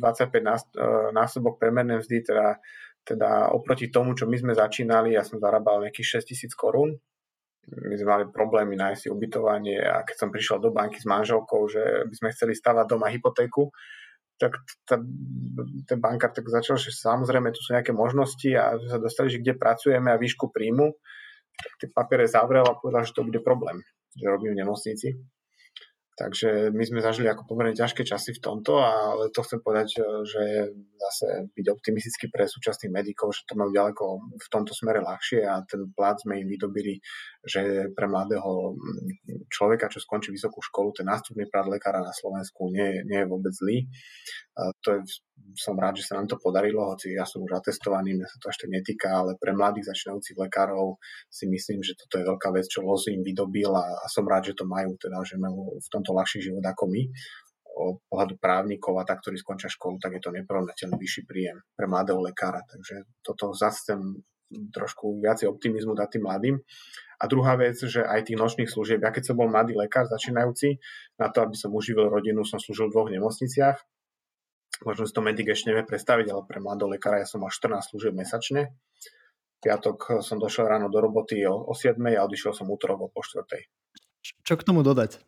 násobok 1.16 1.56
premernej 1.56 2.04
mzdy, 2.04 2.28
teda, 2.28 2.60
teda 3.00 3.48
oproti 3.56 3.88
tomu, 3.88 4.12
čo 4.12 4.28
my 4.28 4.36
sme 4.36 4.52
začínali, 4.52 5.16
ja 5.16 5.24
som 5.24 5.40
zarábal 5.40 5.88
nejakých 5.88 6.20
6 6.20 6.28
tisíc 6.28 6.52
korún, 6.52 7.00
my 7.66 7.94
sme 7.98 8.08
mali 8.08 8.24
problémy 8.30 8.78
nájsť 8.78 9.00
si 9.00 9.08
ubytovanie 9.10 9.80
a 9.82 10.06
keď 10.06 10.16
som 10.20 10.28
prišiel 10.30 10.62
do 10.62 10.70
banky 10.70 11.02
s 11.02 11.08
manželkou, 11.08 11.66
že 11.66 12.06
by 12.06 12.14
sme 12.14 12.28
chceli 12.30 12.54
stavať 12.54 12.86
doma 12.86 13.10
hypotéku, 13.10 13.74
tak 14.36 14.52
tá, 14.84 15.00
ten 15.88 15.98
bankár 16.00 16.32
tak 16.32 16.44
začal, 16.48 16.76
že 16.76 16.92
samozrejme 16.92 17.52
tu 17.56 17.60
sú 17.64 17.72
nejaké 17.72 17.96
možnosti 17.96 18.48
a 18.52 18.76
sa 18.76 19.00
dostali, 19.00 19.32
že 19.32 19.40
kde 19.40 19.56
pracujeme 19.56 20.12
a 20.12 20.20
výšku 20.20 20.52
príjmu, 20.52 20.92
tak 21.56 21.72
tie 21.80 21.88
papiere 21.88 22.28
zavrel 22.28 22.68
a 22.68 22.76
povedal, 22.76 23.08
že 23.08 23.16
to 23.16 23.24
bude 23.24 23.40
problém, 23.40 23.80
že 24.12 24.28
robím 24.28 24.52
v 24.52 24.60
nemocnici. 24.60 25.08
Takže 26.16 26.72
my 26.72 26.80
sme 26.80 27.04
zažili 27.04 27.28
ako 27.28 27.44
pomerne 27.44 27.76
ťažké 27.76 28.00
časy 28.00 28.32
v 28.32 28.40
tomto, 28.40 28.80
ale 28.80 29.28
to 29.28 29.44
chcem 29.44 29.60
povedať, 29.60 30.00
že 30.24 30.72
zase 30.96 31.52
byť 31.52 31.66
optimistický 31.68 32.32
pre 32.32 32.48
súčasných 32.48 32.88
medikov, 32.88 33.36
že 33.36 33.44
to 33.44 33.52
majú 33.52 33.68
ďaleko 33.68 34.04
v 34.40 34.48
tomto 34.48 34.72
smere 34.72 35.04
ľahšie 35.04 35.44
a 35.44 35.60
ten 35.68 35.92
plat 35.92 36.16
sme 36.16 36.40
im 36.40 36.48
vydobili, 36.48 37.04
že 37.44 37.92
pre 37.92 38.08
mladého 38.08 38.80
človeka, 39.52 39.92
čo 39.92 40.00
skončí 40.00 40.32
vysokú 40.32 40.64
školu, 40.64 40.96
ten 40.96 41.04
nástupný 41.04 41.52
plat 41.52 41.68
lekára 41.68 42.00
na 42.00 42.16
Slovensku 42.16 42.72
nie, 42.72 43.04
nie 43.04 43.20
je 43.20 43.28
vôbec 43.28 43.52
zlý. 43.52 43.84
To 44.56 44.88
je, 44.88 45.00
som 45.52 45.76
rád, 45.76 46.00
že 46.00 46.08
sa 46.08 46.16
nám 46.16 46.32
to 46.32 46.40
podarilo, 46.40 46.88
hoci 46.88 47.12
ja 47.12 47.28
som 47.28 47.44
už 47.44 47.60
atestovaný, 47.60 48.16
mňa 48.16 48.24
sa 48.24 48.40
to 48.40 48.48
až 48.48 48.56
tak 48.64 48.72
netýka, 48.72 49.12
ale 49.12 49.36
pre 49.36 49.52
mladých 49.52 49.92
začínajúcich 49.92 50.32
lekárov 50.32 50.96
si 51.28 51.44
myslím, 51.44 51.84
že 51.84 51.92
toto 51.92 52.16
je 52.16 52.24
veľká 52.24 52.48
vec, 52.56 52.64
čo 52.64 52.80
Loz 52.80 53.04
im 53.12 53.20
vydobil 53.20 53.68
a, 53.68 53.84
a 53.84 54.06
som 54.08 54.24
rád, 54.24 54.48
že 54.48 54.56
to 54.56 54.64
majú, 54.64 54.96
teda, 54.96 55.20
že 55.28 55.36
majú 55.36 55.76
v 55.76 55.88
tomto 55.92 56.16
ľahší 56.16 56.40
život 56.40 56.64
ako 56.64 56.88
my 56.88 57.04
o 57.76 58.00
pohľadu 58.08 58.40
právnikov 58.40 58.96
a 58.96 59.04
tak, 59.04 59.20
ktorí 59.20 59.36
skončia 59.36 59.68
školu, 59.68 60.00
tak 60.00 60.16
je 60.16 60.24
to 60.24 60.32
neporovnateľný 60.32 60.96
vyšší 60.96 61.28
príjem 61.28 61.60
pre 61.76 61.84
mladého 61.84 62.24
lekára. 62.24 62.64
Takže 62.64 63.04
toto 63.20 63.52
zase 63.52 63.84
chcem 63.84 64.00
trošku 64.72 65.20
viacej 65.20 65.52
optimizmu 65.52 65.92
dať 65.92 66.16
tým 66.16 66.24
mladým. 66.24 66.56
A 67.20 67.24
druhá 67.28 67.56
vec, 67.60 67.76
že 67.76 68.00
aj 68.00 68.32
tých 68.32 68.40
nočných 68.40 68.70
služieb, 68.70 69.04
ja 69.04 69.12
keď 69.12 69.32
som 69.32 69.36
bol 69.36 69.52
mladý 69.52 69.76
lekár 69.76 70.08
začínajúci, 70.08 70.80
na 71.20 71.28
to, 71.28 71.44
aby 71.44 71.56
som 71.56 71.72
uživil 71.72 72.08
rodinu, 72.08 72.48
som 72.48 72.56
slúžil 72.56 72.88
v 72.88 72.94
dvoch 72.96 73.12
nemocniciach 73.12 73.76
možno 74.84 75.08
si 75.08 75.14
to 75.14 75.24
ešte 75.24 75.72
nevie 75.72 75.84
predstaviť, 75.86 76.26
ale 76.32 76.42
pre 76.44 76.58
mladého 76.60 76.92
lekára 76.92 77.22
ja 77.22 77.28
som 77.28 77.40
mal 77.40 77.52
14 77.54 77.94
služieb 77.94 78.12
mesačne. 78.12 78.76
Piatok 79.64 80.20
som 80.20 80.36
došiel 80.36 80.68
ráno 80.68 80.92
do 80.92 81.00
roboty 81.00 81.40
o, 81.48 81.56
o 81.56 81.72
7 81.72 81.96
a 81.96 82.26
odišiel 82.28 82.52
som 82.52 82.68
útorok 82.68 83.06
o 83.06 83.08
po 83.08 83.24
4. 83.24 83.46
Čo 84.44 84.54
k 84.58 84.66
tomu 84.66 84.84
dodať? 84.84 85.22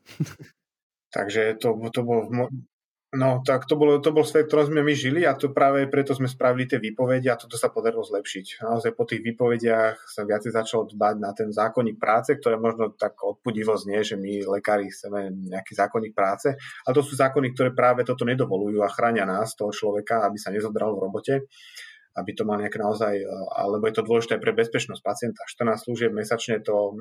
Takže 1.17 1.57
to, 1.57 1.73
to 1.89 2.01
bol 2.05 2.29
No, 3.09 3.41
tak 3.41 3.65
to, 3.65 3.81
bolo, 3.81 4.05
to 4.05 4.13
bol 4.13 4.21
svet, 4.21 4.53
ktorom 4.53 4.69
sme 4.69 4.85
my 4.85 4.93
žili 4.93 5.25
a 5.25 5.33
to 5.33 5.49
práve 5.49 5.89
preto 5.89 6.13
sme 6.13 6.29
spravili 6.29 6.69
tie 6.69 6.77
výpovede 6.77 7.33
a 7.33 7.41
toto 7.41 7.57
sa 7.57 7.73
podarilo 7.73 8.05
zlepšiť. 8.05 8.61
Naozaj 8.61 8.93
po 8.93 9.09
tých 9.09 9.25
výpovediach 9.25 10.05
sa 10.05 10.29
viacej 10.29 10.53
začalo 10.53 10.85
dbať 10.93 11.17
na 11.17 11.33
ten 11.33 11.49
zákonník 11.49 11.97
práce, 11.97 12.37
ktoré 12.37 12.61
možno 12.61 12.93
tak 12.93 13.17
odpudivo 13.25 13.73
znie, 13.81 14.05
že 14.05 14.21
my 14.21 14.45
lekári 14.61 14.93
chceme 14.93 15.33
nejaký 15.49 15.73
zákonník 15.73 16.13
práce, 16.13 16.53
ale 16.85 16.93
to 16.93 17.01
sú 17.01 17.17
zákony, 17.17 17.57
ktoré 17.57 17.73
práve 17.73 18.05
toto 18.05 18.29
nedovolujú 18.29 18.85
a 18.85 18.93
chránia 18.93 19.25
nás, 19.25 19.57
toho 19.57 19.73
človeka, 19.73 20.29
aby 20.29 20.37
sa 20.37 20.53
nezodral 20.53 20.93
v 20.93 21.09
robote. 21.09 21.35
Aby 22.19 22.31
to 22.35 22.43
mal 22.43 22.59
nejak 22.59 22.75
naozaj, 22.75 23.15
alebo 23.55 23.87
je 23.87 23.95
to 23.95 24.03
dôležité 24.03 24.43
pre 24.43 24.51
bezpečnosť 24.51 25.03
pacienta. 25.07 25.47
14 25.47 25.87
služieb 25.87 26.11
mesačne 26.11 26.59
to 26.59 26.99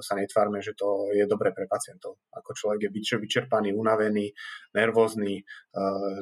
sa 0.00 0.16
netvárme, 0.16 0.64
že 0.64 0.72
to 0.72 1.12
je 1.12 1.28
dobré 1.28 1.52
pre 1.52 1.68
pacientov. 1.68 2.16
Ako 2.32 2.56
človek 2.56 2.88
je 2.88 3.20
vyčerpaný, 3.20 3.76
unavený, 3.76 4.32
nervózny, 4.72 5.44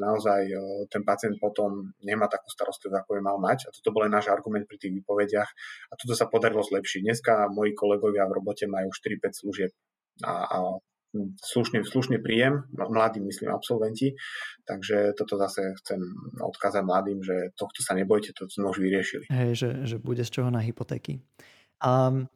naozaj 0.02 0.50
ten 0.90 1.06
pacient 1.06 1.38
potom 1.38 1.94
nemá 2.02 2.26
takú 2.26 2.50
starostlivosť, 2.50 3.06
ako 3.06 3.10
je 3.14 3.22
mal 3.22 3.38
mať. 3.38 3.58
A 3.66 3.74
toto 3.74 3.94
bol 3.94 4.04
aj 4.04 4.12
náš 4.12 4.26
argument 4.28 4.66
pri 4.66 4.82
tých 4.82 4.92
výpovediach. 4.98 5.50
A 5.88 5.92
toto 5.94 6.18
sa 6.18 6.26
podarilo 6.26 6.66
zlepšiť. 6.66 7.00
Dneska 7.06 7.32
moji 7.54 7.78
kolegovia 7.78 8.26
v 8.26 8.42
robote 8.42 8.66
majú 8.66 8.90
4-5 8.90 9.40
služieb 9.46 9.70
a, 10.26 10.32
a 10.44 10.56
slušný, 11.40 11.84
slušný 11.84 12.18
príjem, 12.18 12.64
mladí 12.72 13.20
myslím 13.20 13.52
absolventi, 13.52 14.16
takže 14.64 15.12
toto 15.12 15.36
zase 15.36 15.76
chcem 15.84 16.00
odkázať 16.40 16.82
mladým, 16.82 17.20
že 17.20 17.52
tohto 17.56 17.84
sa 17.84 17.92
nebojte, 17.92 18.32
to 18.32 18.48
sme 18.48 18.72
už 18.72 18.80
vyriešili. 18.80 19.28
Hej, 19.28 19.50
že, 19.54 19.70
že 19.84 19.96
bude 20.00 20.24
z 20.24 20.30
čoho 20.32 20.48
na 20.48 20.64
hypotéky. 20.64 21.20
Um, 21.84 22.28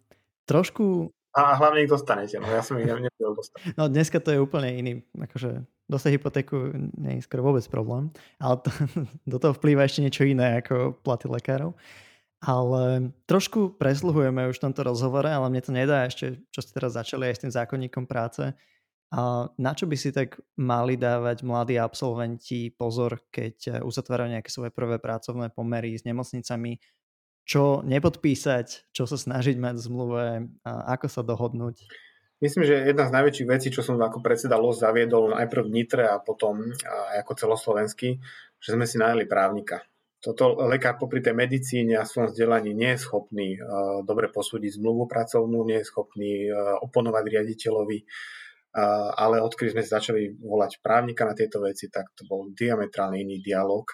trošku... 0.44 1.10
A 1.36 1.52
hlavne 1.60 1.84
ich 1.84 1.92
dostanete, 1.92 2.40
no 2.40 2.48
ja 2.48 2.64
som 2.64 2.80
ich 2.80 2.88
nevedel 2.88 3.32
dostať. 3.36 3.76
No 3.76 3.92
dneska 3.92 4.24
to 4.24 4.32
je 4.32 4.40
úplne 4.40 4.72
iný, 4.72 4.92
akože 5.12 5.68
dostať 5.86 6.10
hypotéku 6.16 6.56
nie 6.96 7.20
je 7.20 7.26
skoro 7.28 7.52
vôbec 7.52 7.62
problém, 7.68 8.08
ale 8.40 8.58
to, 8.64 8.70
do 9.32 9.36
toho 9.36 9.52
vplýva 9.52 9.84
ešte 9.84 10.02
niečo 10.02 10.24
iné 10.24 10.60
ako 10.64 10.96
platy 11.04 11.28
lekárov. 11.28 11.76
Ale 12.45 13.16
trošku 13.24 13.80
presluhujeme 13.80 14.53
už 14.53 14.61
v 14.61 14.64
tomto 14.68 14.84
rozhovore, 14.84 15.26
ale 15.26 15.49
mne 15.49 15.62
to 15.64 15.72
nedá 15.72 16.05
ešte, 16.05 16.45
čo 16.53 16.61
ste 16.61 16.76
teraz 16.76 16.93
začali 16.93 17.32
aj 17.32 17.34
s 17.34 17.43
tým 17.43 17.53
zákonníkom 17.53 18.05
práce. 18.05 18.53
A 19.09 19.49
na 19.57 19.72
čo 19.72 19.89
by 19.89 19.97
si 19.97 20.12
tak 20.12 20.37
mali 20.59 21.01
dávať 21.01 21.47
mladí 21.47 21.80
absolventi 21.80 22.74
pozor, 22.74 23.24
keď 23.32 23.80
uzatvárajú 23.87 24.37
nejaké 24.37 24.51
svoje 24.53 24.74
prvé 24.74 25.01
pracovné 25.01 25.49
pomery 25.55 25.97
s 25.97 26.05
nemocnicami? 26.05 26.76
Čo 27.47 27.87
nepodpísať, 27.87 28.91
čo 28.91 29.07
sa 29.07 29.14
snažiť 29.14 29.57
mať 29.57 29.74
v 29.78 29.84
zmluve, 29.87 30.24
a 30.66 30.70
ako 30.99 31.07
sa 31.07 31.22
dohodnúť? 31.22 31.87
Myslím, 32.43 32.68
že 32.68 32.84
jedna 32.84 33.09
z 33.09 33.14
najväčších 33.16 33.49
vecí, 33.49 33.68
čo 33.72 33.80
som 33.80 33.97
ako 33.97 34.20
predseda 34.20 34.61
LOS 34.61 34.84
zaviedol 34.84 35.32
najprv 35.32 35.62
v 35.70 35.72
Nitre 35.72 36.05
a 36.05 36.20
potom 36.20 36.68
aj 36.84 37.16
ako 37.24 37.32
celoslovenský, 37.32 38.20
že 38.61 38.70
sme 38.76 38.84
si 38.84 39.01
najeli 39.01 39.24
právnika 39.24 39.80
toto 40.20 40.58
lekár 40.66 40.96
popri 40.96 41.20
tej 41.20 41.36
medicíne 41.36 42.00
a 42.00 42.08
svojom 42.08 42.32
vzdelaní 42.32 42.72
nie 42.72 42.96
je 42.96 43.02
schopný 43.04 43.48
uh, 43.60 44.02
dobre 44.02 44.32
posúdiť 44.32 44.80
zmluvu 44.80 45.06
pracovnú, 45.06 45.62
nie 45.68 45.78
je 45.80 45.88
schopný 45.88 46.48
uh, 46.48 46.80
oponovať 46.82 47.24
riaditeľovi, 47.30 47.98
uh, 48.02 49.12
ale 49.14 49.44
odkedy 49.44 49.76
sme 49.76 49.82
začali 49.84 50.22
volať 50.40 50.80
právnika 50.80 51.28
na 51.28 51.36
tieto 51.36 51.60
veci, 51.62 51.92
tak 51.92 52.16
to 52.16 52.24
bol 52.24 52.48
diametrálne 52.50 53.20
iný 53.20 53.38
dialog 53.44 53.86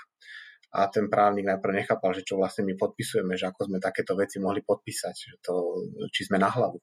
a 0.72 0.88
ten 0.88 1.12
právnik 1.12 1.44
najprv 1.44 1.84
nechápal, 1.84 2.16
že 2.16 2.24
čo 2.24 2.40
vlastne 2.40 2.64
my 2.64 2.72
podpisujeme, 2.80 3.36
že 3.36 3.52
ako 3.52 3.68
sme 3.68 3.78
takéto 3.78 4.16
veci 4.16 4.40
mohli 4.40 4.64
podpísať, 4.64 5.14
že 5.14 5.34
to, 5.44 5.84
či 6.08 6.24
sme 6.24 6.40
na 6.40 6.48
hlavu. 6.48 6.80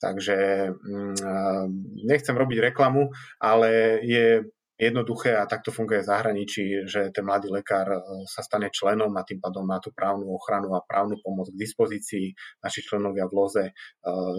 Takže 0.00 0.36
mm, 0.72 1.68
nechcem 2.08 2.36
robiť 2.36 2.72
reklamu, 2.72 3.12
ale 3.40 4.00
je 4.00 4.48
jednoduché 4.76 5.32
a 5.32 5.48
takto 5.48 5.72
funguje 5.72 6.04
v 6.04 6.08
zahraničí, 6.12 6.64
že 6.84 7.08
ten 7.08 7.24
mladý 7.24 7.48
lekár 7.48 7.88
e, 7.88 8.00
sa 8.28 8.44
stane 8.44 8.68
členom 8.68 9.08
a 9.16 9.24
tým 9.24 9.40
pádom 9.40 9.64
má 9.64 9.80
tú 9.80 9.88
právnu 9.90 10.28
ochranu 10.36 10.76
a 10.76 10.84
právnu 10.84 11.16
pomoc 11.24 11.48
k 11.48 11.56
dispozícii. 11.56 12.36
Naši 12.60 12.84
členovia 12.84 13.24
v 13.24 13.32
LOZE 13.32 13.64
e, 13.64 13.72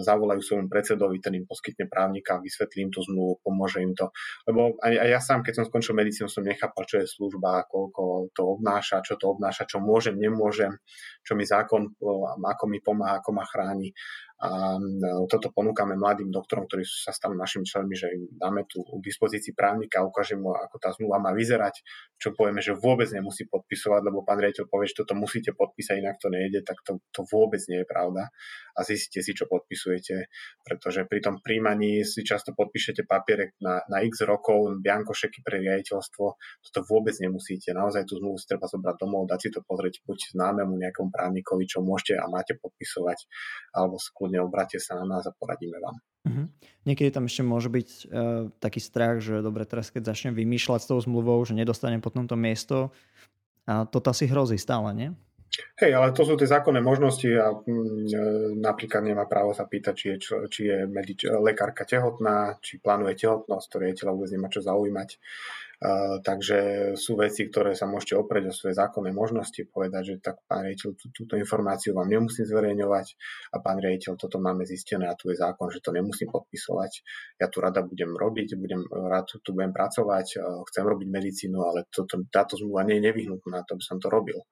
zavolajú 0.06 0.38
svojmu 0.38 0.70
predsedovi, 0.70 1.18
ten 1.18 1.34
im 1.34 1.44
poskytne 1.44 1.90
právnika, 1.90 2.38
vysvetlí 2.38 2.86
im 2.86 2.92
tú 2.94 3.02
zmluvu, 3.02 3.42
pomôže 3.42 3.82
im 3.82 3.98
to. 3.98 4.14
Lebo 4.46 4.78
aj, 4.78 4.94
aj 4.94 5.08
ja 5.10 5.20
sám, 5.20 5.42
keď 5.42 5.62
som 5.62 5.66
skončil 5.66 5.98
medicínu, 5.98 6.30
som 6.30 6.46
nechápal, 6.46 6.86
čo 6.86 7.02
je 7.02 7.10
služba, 7.10 7.66
koľko 7.66 8.30
to 8.30 8.42
obnáša, 8.46 9.02
čo 9.02 9.18
to 9.18 9.34
obnáša, 9.34 9.66
čo 9.66 9.82
môžem, 9.82 10.14
nemôžem, 10.14 10.78
čo 11.26 11.34
mi 11.34 11.42
zákon, 11.42 11.98
ako 12.38 12.64
mi 12.70 12.78
pomáha, 12.78 13.18
ako 13.18 13.30
ma 13.34 13.42
chráni. 13.42 13.90
A 14.38 14.78
toto 15.26 15.50
ponúkame 15.50 15.98
mladým 15.98 16.30
doktorom, 16.30 16.70
ktorí 16.70 16.86
sa 16.86 17.10
stanú 17.10 17.34
našimi 17.34 17.66
členmi, 17.66 17.98
že 17.98 18.06
im 18.14 18.30
dáme 18.38 18.62
tu 18.70 18.86
k 18.86 19.02
dispozícii 19.02 19.50
právnika, 19.50 20.06
ukážeme 20.06 20.46
mu, 20.46 20.54
ako 20.54 20.78
tá 20.78 20.94
zmluva 20.94 21.18
má 21.18 21.34
vyzerať, 21.34 21.82
čo 22.22 22.30
povieme, 22.38 22.62
že 22.62 22.78
vôbec 22.78 23.10
nemusí 23.10 23.50
podpisovať, 23.50 24.00
lebo 24.06 24.22
pán 24.22 24.38
riaditeľ 24.38 24.70
povie, 24.70 24.86
že 24.86 25.02
toto 25.02 25.18
musíte 25.18 25.58
podpísať, 25.58 25.98
inak 25.98 26.22
to 26.22 26.30
nejde, 26.30 26.62
tak 26.62 26.78
to, 26.86 27.02
to 27.10 27.26
vôbec 27.26 27.58
nie 27.66 27.82
je 27.82 27.86
pravda. 27.90 28.30
A 28.78 28.86
zistite 28.86 29.26
si, 29.26 29.34
čo 29.34 29.50
podpisujete, 29.50 30.30
pretože 30.62 31.02
pri 31.10 31.18
tom 31.18 31.42
príjmaní 31.42 32.06
si 32.06 32.22
často 32.22 32.54
podpíšete 32.54 33.10
papierek 33.10 33.58
na, 33.58 33.82
na 33.90 34.06
x 34.06 34.22
rokov, 34.22 34.78
biankošeky 34.78 35.42
pre 35.42 35.58
riaditeľstvo, 35.58 36.24
toto 36.38 36.80
vôbec 36.86 37.18
nemusíte. 37.18 37.74
Naozaj 37.74 38.06
tú 38.06 38.22
zmluvu 38.22 38.38
si 38.38 38.46
treba 38.46 38.70
zobrať 38.70 38.96
domov, 39.02 39.26
dať 39.26 39.40
si 39.42 39.50
to 39.50 39.66
pozrieť 39.66 40.06
buď 40.06 40.38
známemu 40.38 40.78
nejakom 40.78 41.10
právnikovi, 41.10 41.66
čo 41.66 41.82
môžete 41.82 42.22
a 42.22 42.30
máte 42.30 42.54
podpisovať, 42.54 43.18
alebo 43.74 43.98
kľudne 44.28 44.44
obráte 44.44 44.76
sa 44.76 45.00
na 45.00 45.08
nás 45.08 45.24
a 45.24 45.32
poradíme 45.32 45.80
vám. 45.80 45.96
Uh-huh. 46.28 46.46
Niekedy 46.84 47.08
tam 47.08 47.24
ešte 47.24 47.40
môže 47.40 47.72
byť 47.72 47.88
uh, 47.88 48.52
taký 48.60 48.84
strach, 48.84 49.24
že 49.24 49.40
dobre, 49.40 49.64
teraz 49.64 49.88
keď 49.88 50.12
začnem 50.12 50.36
vymýšľať 50.36 50.84
s 50.84 50.88
tou 50.92 51.00
zmluvou, 51.00 51.40
že 51.48 51.56
nedostanem 51.56 52.04
potom 52.04 52.28
to 52.28 52.36
miesto, 52.36 52.92
a 53.64 53.88
to 53.88 54.00
asi 54.04 54.28
hrozí 54.28 54.56
stále, 54.60 54.92
nie? 54.92 55.08
Hej, 55.80 55.96
ale 55.96 56.12
to 56.12 56.28
sú 56.28 56.36
tie 56.36 56.48
zákonné 56.48 56.84
možnosti 56.84 57.28
a 57.32 57.56
mm, 57.56 57.64
e, 57.64 58.20
napríklad 58.60 59.00
nemá 59.00 59.24
právo 59.24 59.56
sa 59.56 59.64
pýtať, 59.64 59.94
či 59.96 60.06
je, 60.12 60.16
či 60.48 60.60
je 60.68 60.78
medič, 60.84 61.24
lekárka 61.24 61.88
tehotná, 61.88 62.60
či 62.60 62.80
plánuje 62.80 63.16
tehotnosť, 63.16 63.66
to 63.68 63.76
riaditeľa 63.80 64.12
vôbec 64.12 64.30
nemá 64.32 64.48
čo 64.52 64.60
zaujímať. 64.60 65.08
Takže 66.26 66.58
sú 66.98 67.14
veci, 67.14 67.46
ktoré 67.46 67.70
sa 67.78 67.86
môžete 67.86 68.18
oprieť 68.18 68.50
o 68.50 68.54
svoje 68.54 68.74
zákonné 68.74 69.14
možnosti, 69.14 69.62
povedať, 69.70 70.02
že 70.02 70.14
tak 70.18 70.42
pán 70.50 70.66
riaditeľ, 70.66 70.90
tú, 70.98 71.06
túto 71.14 71.38
informáciu 71.38 71.94
vám 71.94 72.10
nemusím 72.10 72.50
zverejňovať 72.50 73.06
a 73.54 73.62
pán 73.62 73.78
riaditeľ, 73.78 74.18
toto 74.18 74.42
máme 74.42 74.66
zistené 74.66 75.06
a 75.06 75.14
tu 75.14 75.30
je 75.30 75.38
zákon, 75.38 75.70
že 75.70 75.78
to 75.78 75.94
nemusím 75.94 76.34
podpisovať. 76.34 76.92
Ja 77.38 77.46
tu 77.46 77.62
rada 77.62 77.86
budem 77.86 78.10
robiť, 78.10 78.58
budem 78.58 78.82
rád 78.90 79.30
tu 79.38 79.54
budem 79.54 79.70
pracovať, 79.70 80.42
chcem 80.66 80.82
robiť 80.82 81.08
medicínu, 81.14 81.62
ale 81.62 81.86
toto, 81.94 82.26
táto 82.26 82.58
zmluva 82.58 82.82
nie 82.82 82.98
je 82.98 83.14
nevyhnutná, 83.14 83.62
to 83.62 83.78
by 83.78 83.84
som 83.86 84.02
to 84.02 84.10
robil. 84.10 84.50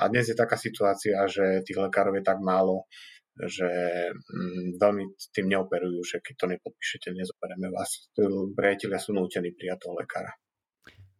A 0.00 0.08
dnes 0.08 0.32
je 0.32 0.36
taká 0.36 0.56
situácia, 0.56 1.20
že 1.28 1.60
tých 1.68 1.76
lekárov 1.76 2.16
je 2.16 2.24
tak 2.24 2.40
málo, 2.40 2.88
že 3.36 3.68
mm, 4.08 4.80
veľmi 4.80 5.04
tým 5.36 5.52
neoperujú, 5.52 6.00
že 6.00 6.16
keď 6.24 6.34
to 6.36 6.46
nepodpíšete, 6.48 7.12
nezoberieme 7.12 7.68
vás. 7.68 8.08
Priatelia 8.56 8.96
sú 8.96 9.12
nútení 9.12 9.52
prijať 9.52 9.84
toho 9.84 10.00
lekára. 10.00 10.32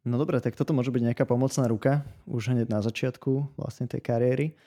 No 0.03 0.19
dobre, 0.19 0.43
tak 0.43 0.59
toto 0.59 0.75
môže 0.75 0.91
byť 0.91 1.03
nejaká 1.13 1.25
pomocná 1.31 1.71
ruka 1.71 2.03
už 2.27 2.51
hneď 2.51 2.67
na 2.67 2.83
začiatku 2.83 3.55
vlastne 3.55 3.87
tej 3.87 4.03
kariéry. 4.03 4.59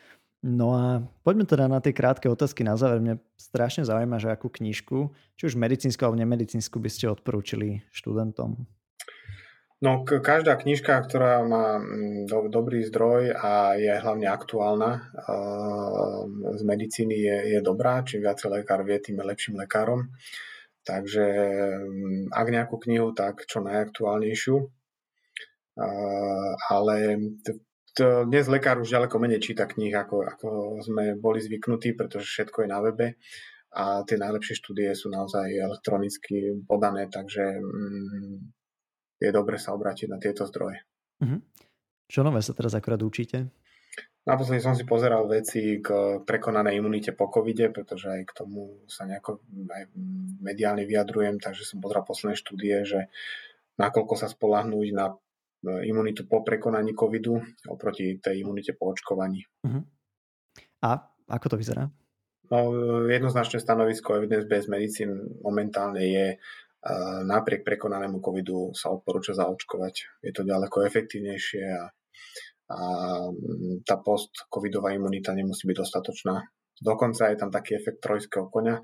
No 0.45 0.77
a 0.77 1.01
poďme 1.25 1.43
teda 1.43 1.65
na 1.67 1.83
tie 1.83 1.91
krátke 1.91 2.31
otázky 2.31 2.63
na 2.63 2.79
záver. 2.79 3.03
Mňa 3.03 3.19
strašne 3.35 3.83
zaujíma, 3.83 4.21
že 4.21 4.31
akú 4.31 4.47
knižku, 4.47 5.11
či 5.35 5.43
už 5.43 5.59
medicínsku 5.59 5.99
alebo 6.05 6.21
nemedicínsku 6.21 6.79
by 6.79 6.87
ste 6.87 7.11
odporúčili 7.11 7.83
študentom. 7.91 8.63
No, 9.83 10.07
každá 10.07 10.55
knižka, 10.55 10.95
ktorá 11.03 11.43
má 11.43 11.83
mm, 11.83 12.31
do, 12.31 12.47
dobrý 12.47 12.87
zdroj 12.87 13.35
a 13.35 13.75
je 13.75 13.91
hlavne 13.91 14.31
aktuálna 14.31 14.91
uh, 15.03 16.23
z 16.55 16.61
medicíny 16.63 17.11
je, 17.11 17.37
je 17.57 17.59
dobrá. 17.59 17.99
Čím 18.07 18.23
viac 18.23 18.39
lekár 18.47 18.87
vie, 18.87 19.03
tým 19.03 19.19
je 19.19 19.25
lepším 19.27 19.59
lekárom. 19.59 20.15
Takže 20.87 21.25
um, 21.83 22.31
ak 22.31 22.47
nejakú 22.47 22.79
knihu, 22.87 23.11
tak 23.11 23.43
čo 23.49 23.59
najaktuálnejšiu 23.59 24.84
ale 26.69 26.95
to, 27.95 28.27
dnes 28.27 28.47
lekár 28.51 28.79
už 28.79 28.91
ďaleko 28.91 29.15
menej 29.19 29.39
číta 29.39 29.63
kníh, 29.67 29.95
ako, 29.95 30.27
ako 30.27 30.47
sme 30.83 31.15
boli 31.15 31.39
zvyknutí, 31.39 31.95
pretože 31.95 32.27
všetko 32.27 32.63
je 32.63 32.69
na 32.71 32.79
webe 32.83 33.07
a 33.75 34.03
tie 34.07 34.15
najlepšie 34.15 34.55
štúdie 34.55 34.91
sú 34.95 35.11
naozaj 35.11 35.51
elektronicky 35.51 36.63
podané, 36.63 37.11
takže 37.11 37.59
mm, 37.59 38.35
je 39.19 39.29
dobre 39.31 39.59
sa 39.59 39.75
obrátiť 39.75 40.07
na 40.11 40.19
tieto 40.19 40.47
zdroje. 40.47 40.79
Mm-hmm. 41.23 41.39
Čo 42.07 42.23
nové 42.23 42.39
sa 42.39 42.55
teraz 42.55 42.75
akurát 42.75 42.99
učíte? 43.03 43.51
Naposledy 44.25 44.57
som 44.57 44.73
si 44.73 44.89
pozeral 44.89 45.29
veci 45.29 45.79
k 45.85 46.19
prekonanej 46.25 46.81
imunite 46.81 47.13
po 47.13 47.29
covide, 47.29 47.69
pretože 47.69 48.09
aj 48.09 48.21
k 48.25 48.31
tomu 48.33 48.81
sa 48.89 49.05
nejako 49.05 49.37
aj 49.69 49.83
mediálne 50.41 50.81
vyjadrujem, 50.89 51.37
takže 51.37 51.61
som 51.61 51.77
pozeral 51.77 52.01
posledné 52.01 52.33
štúdie, 52.33 52.75
že 52.89 53.05
nakoľko 53.77 54.17
sa 54.17 54.25
spolahnúť 54.25 54.87
na 54.97 55.13
imunitu 55.83 56.29
po 56.29 56.45
prekonaní 56.45 56.93
covidu 56.93 57.41
oproti 57.69 58.21
tej 58.21 58.45
imunite 58.45 58.77
po 58.77 58.93
očkovaní. 58.93 59.43
Uh-huh. 59.65 59.83
A 60.85 61.01
ako 61.25 61.45
to 61.53 61.59
vyzerá? 61.59 61.89
No, 62.45 62.69
jednoznačné 63.09 63.57
stanovisko 63.57 64.21
Evidence-Based 64.21 64.69
Medicine 64.69 65.17
momentálne 65.41 66.05
je 66.05 66.27
napriek 67.25 67.65
prekonanému 67.65 68.21
covidu 68.21 68.69
sa 68.77 68.93
odporúča 68.93 69.33
zaočkovať. 69.33 70.21
Je 70.21 70.29
to 70.29 70.45
ďaleko 70.45 70.85
efektívnejšie 70.85 71.65
a, 71.65 71.89
a 72.69 72.79
tá 73.81 73.95
post-covidová 74.05 74.93
imunita 74.93 75.33
nemusí 75.33 75.65
byť 75.65 75.77
dostatočná. 75.81 76.45
Dokonca 76.77 77.33
je 77.33 77.37
tam 77.41 77.49
taký 77.49 77.81
efekt 77.81 78.05
trojského 78.05 78.53
konia, 78.53 78.77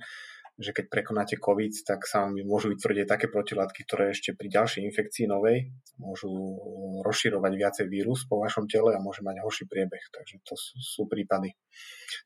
že 0.61 0.71
keď 0.71 0.85
prekonáte 0.87 1.35
COVID, 1.41 1.73
tak 1.83 2.05
sa 2.05 2.23
vám 2.23 2.37
môžu 2.45 2.71
vytvrdiť 2.71 3.09
také 3.09 3.27
protilátky, 3.27 3.81
ktoré 3.83 4.13
ešte 4.13 4.37
pri 4.37 4.47
ďalšej 4.47 4.81
infekcii 4.87 5.25
novej 5.25 5.73
môžu 5.97 6.29
rozširovať 7.01 7.51
viacej 7.57 7.85
vírus 7.89 8.23
po 8.29 8.37
vašom 8.39 8.69
tele 8.69 8.93
a 8.93 9.01
môže 9.01 9.25
mať 9.25 9.41
horší 9.41 9.65
priebeh. 9.65 10.01
Takže 10.13 10.45
to 10.45 10.53
sú, 10.53 10.73
sú 10.79 11.01
prípady. 11.09 11.57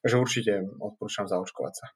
Takže 0.03 0.15
určite 0.19 0.53
odporúčam 0.83 1.25
zaočkovať 1.25 1.73
sa. 1.73 1.87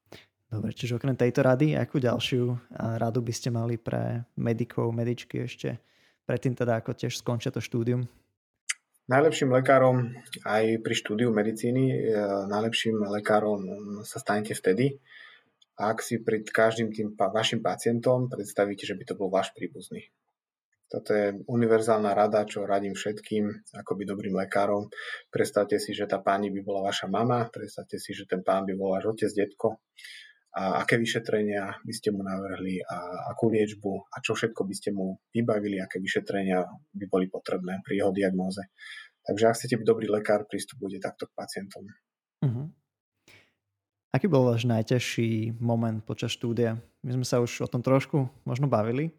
Dobre, 0.49 0.73
čiže 0.73 0.97
okrem 0.97 1.13
tejto 1.13 1.45
rady, 1.45 1.77
akú 1.77 2.01
ďalšiu 2.01 2.73
radu 2.73 3.21
by 3.21 3.33
ste 3.35 3.53
mali 3.53 3.77
pre 3.77 4.25
medikov, 4.33 4.89
medičky 4.89 5.45
ešte 5.45 5.77
predtým 6.25 6.57
teda, 6.57 6.81
ako 6.81 6.97
tiež 6.97 7.13
skončia 7.17 7.53
to 7.53 7.61
štúdium? 7.61 8.09
Najlepším 9.09 9.49
lekárom 9.49 10.13
aj 10.45 10.85
pri 10.85 10.93
štúdiu 10.93 11.33
medicíny, 11.33 11.85
e, 11.89 11.97
najlepším 12.45 13.01
lekárom 13.09 13.61
sa 14.05 14.21
stanete 14.21 14.53
vtedy, 14.53 15.01
ak 15.79 16.03
si 16.03 16.19
pred 16.19 16.43
každým 16.43 16.91
tým 16.91 17.15
vašim 17.15 17.63
pacientom 17.63 18.27
predstavíte, 18.27 18.83
že 18.83 18.99
by 18.99 19.03
to 19.07 19.15
bol 19.15 19.31
váš 19.31 19.55
príbuzný. 19.55 20.11
Toto 20.89 21.13
je 21.13 21.37
univerzálna 21.45 22.17
rada, 22.17 22.43
čo 22.49 22.65
radím 22.65 22.97
všetkým, 22.97 23.77
ako 23.77 23.91
by 23.93 24.03
dobrým 24.09 24.33
lekárom. 24.33 24.89
Predstavte 25.29 25.77
si, 25.77 25.93
že 25.93 26.09
tá 26.09 26.17
pani 26.17 26.49
by 26.49 26.65
bola 26.65 26.89
vaša 26.89 27.05
mama, 27.05 27.45
predstavte 27.47 28.01
si, 28.01 28.11
že 28.17 28.25
ten 28.25 28.41
pán 28.41 28.65
by 28.65 28.73
bol 28.73 28.97
váš 28.97 29.05
otec, 29.13 29.31
detko 29.31 29.79
a 30.49 30.81
aké 30.81 30.97
vyšetrenia 30.97 31.77
by 31.85 31.93
ste 31.93 32.09
mu 32.09 32.25
navrhli 32.25 32.81
a 32.81 33.29
akú 33.29 33.53
liečbu 33.53 34.09
a 34.09 34.17
čo 34.17 34.33
všetko 34.33 34.65
by 34.65 34.73
ste 34.73 34.89
mu 34.89 35.21
vybavili, 35.29 35.77
aké 35.77 36.01
vyšetrenia 36.01 36.65
by 36.97 37.05
boli 37.05 37.29
potrebné 37.29 37.85
pri 37.85 38.01
jeho 38.01 38.09
diagnóze. 38.09 38.65
Takže 39.21 39.45
ak 39.45 39.55
chcete 39.61 39.75
byť 39.77 39.85
dobrý 39.85 40.09
lekár, 40.09 40.49
pristupujte 40.49 40.97
takto 40.97 41.29
k 41.29 41.37
pacientom. 41.37 41.85
Uh-huh. 42.41 42.65
Aký 44.09 44.25
bol 44.25 44.49
váš 44.49 44.65
najťažší 44.65 45.61
moment 45.61 46.01
počas 46.01 46.33
štúdia? 46.33 46.81
My 47.05 47.13
sme 47.13 47.25
sa 47.25 47.37
už 47.37 47.65
o 47.65 47.69
tom 47.69 47.85
trošku 47.85 48.25
možno 48.41 48.65
bavili, 48.65 49.13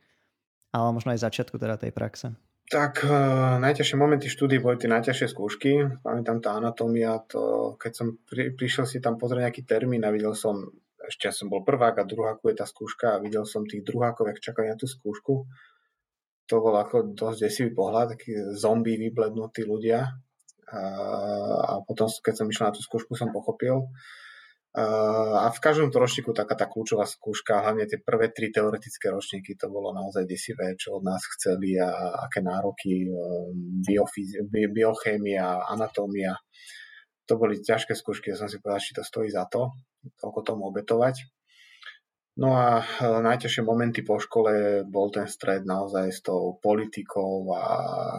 ale 0.74 0.90
možno 0.90 1.14
aj 1.14 1.22
začiatku 1.22 1.62
teda 1.62 1.78
tej 1.78 1.94
praxe. 1.94 2.34
Tak 2.70 3.02
uh, 3.02 3.58
najťažšie 3.62 3.98
momenty 3.98 4.30
štúdie 4.30 4.62
boli 4.62 4.78
tie 4.78 4.90
najťažšie 4.90 5.26
skúšky. 5.30 5.70
Pamätám 6.02 6.38
tá 6.38 6.54
anatómia, 6.58 7.18
to, 7.26 7.74
keď 7.78 7.92
som 7.94 8.06
pri, 8.22 8.54
prišiel 8.54 8.86
si 8.86 9.02
tam 9.02 9.18
pozrieť 9.18 9.50
nejaký 9.50 9.62
termín 9.66 10.06
a 10.06 10.14
videl 10.14 10.34
som 10.38 10.70
ešte 11.00 11.34
som 11.34 11.50
bol 11.50 11.66
prvák 11.66 11.98
a 11.98 12.06
druháku 12.06 12.54
je 12.54 12.56
tá 12.62 12.66
skúška 12.68 13.18
a 13.18 13.22
videl 13.22 13.42
som 13.42 13.66
tých 13.66 13.82
druhákov, 13.82 14.30
jak 14.30 14.52
čakali 14.52 14.70
na 14.70 14.78
tú 14.78 14.86
skúšku. 14.86 15.50
To 16.46 16.54
bol 16.62 16.74
ako 16.78 17.14
dosť 17.14 17.38
desivý 17.46 17.70
pohľad, 17.74 18.14
takí 18.14 18.34
zombie 18.54 18.98
vyblednutí 18.98 19.66
ľudia. 19.66 20.06
A, 20.70 20.80
a 21.58 21.72
potom, 21.82 22.06
keď 22.06 22.34
som 22.38 22.46
išiel 22.46 22.70
na 22.70 22.74
tú 22.74 22.82
skúšku, 22.82 23.18
som 23.18 23.34
pochopil. 23.34 23.90
A 24.70 25.50
v 25.50 25.58
každom 25.58 25.90
ročníku 25.90 26.30
taká 26.30 26.54
tá 26.54 26.70
kľúčová 26.70 27.02
skúška, 27.02 27.58
hlavne 27.58 27.90
tie 27.90 27.98
prvé 27.98 28.30
tri 28.30 28.54
teoretické 28.54 29.10
ročníky, 29.10 29.58
to 29.58 29.66
bolo 29.66 29.90
naozaj 29.90 30.22
desivé, 30.30 30.78
čo 30.78 31.02
od 31.02 31.02
nás 31.02 31.18
chceli 31.34 31.74
a 31.74 31.90
aké 32.30 32.38
nároky, 32.38 33.10
ehm, 33.10 33.82
biofyzi- 33.82 34.46
bi- 34.46 34.70
biochémia, 34.70 35.66
anatómia 35.74 36.38
to 37.30 37.38
boli 37.38 37.62
ťažké 37.62 37.94
skúšky, 37.94 38.34
ja 38.34 38.42
som 38.42 38.50
si 38.50 38.58
povedal, 38.58 38.82
či 38.82 38.90
to 38.90 39.06
stojí 39.06 39.30
za 39.30 39.46
to, 39.46 39.70
toľko 40.18 40.40
tomu 40.42 40.66
obetovať. 40.74 41.30
No 42.40 42.56
a 42.56 42.80
e, 42.80 42.84
najťažšie 43.20 43.68
momenty 43.68 44.00
po 44.00 44.16
škole 44.16 44.80
bol 44.88 45.12
ten 45.12 45.28
stred 45.28 45.68
naozaj 45.68 46.08
s 46.08 46.20
tou 46.24 46.56
politikou 46.56 47.52
a 47.52 47.62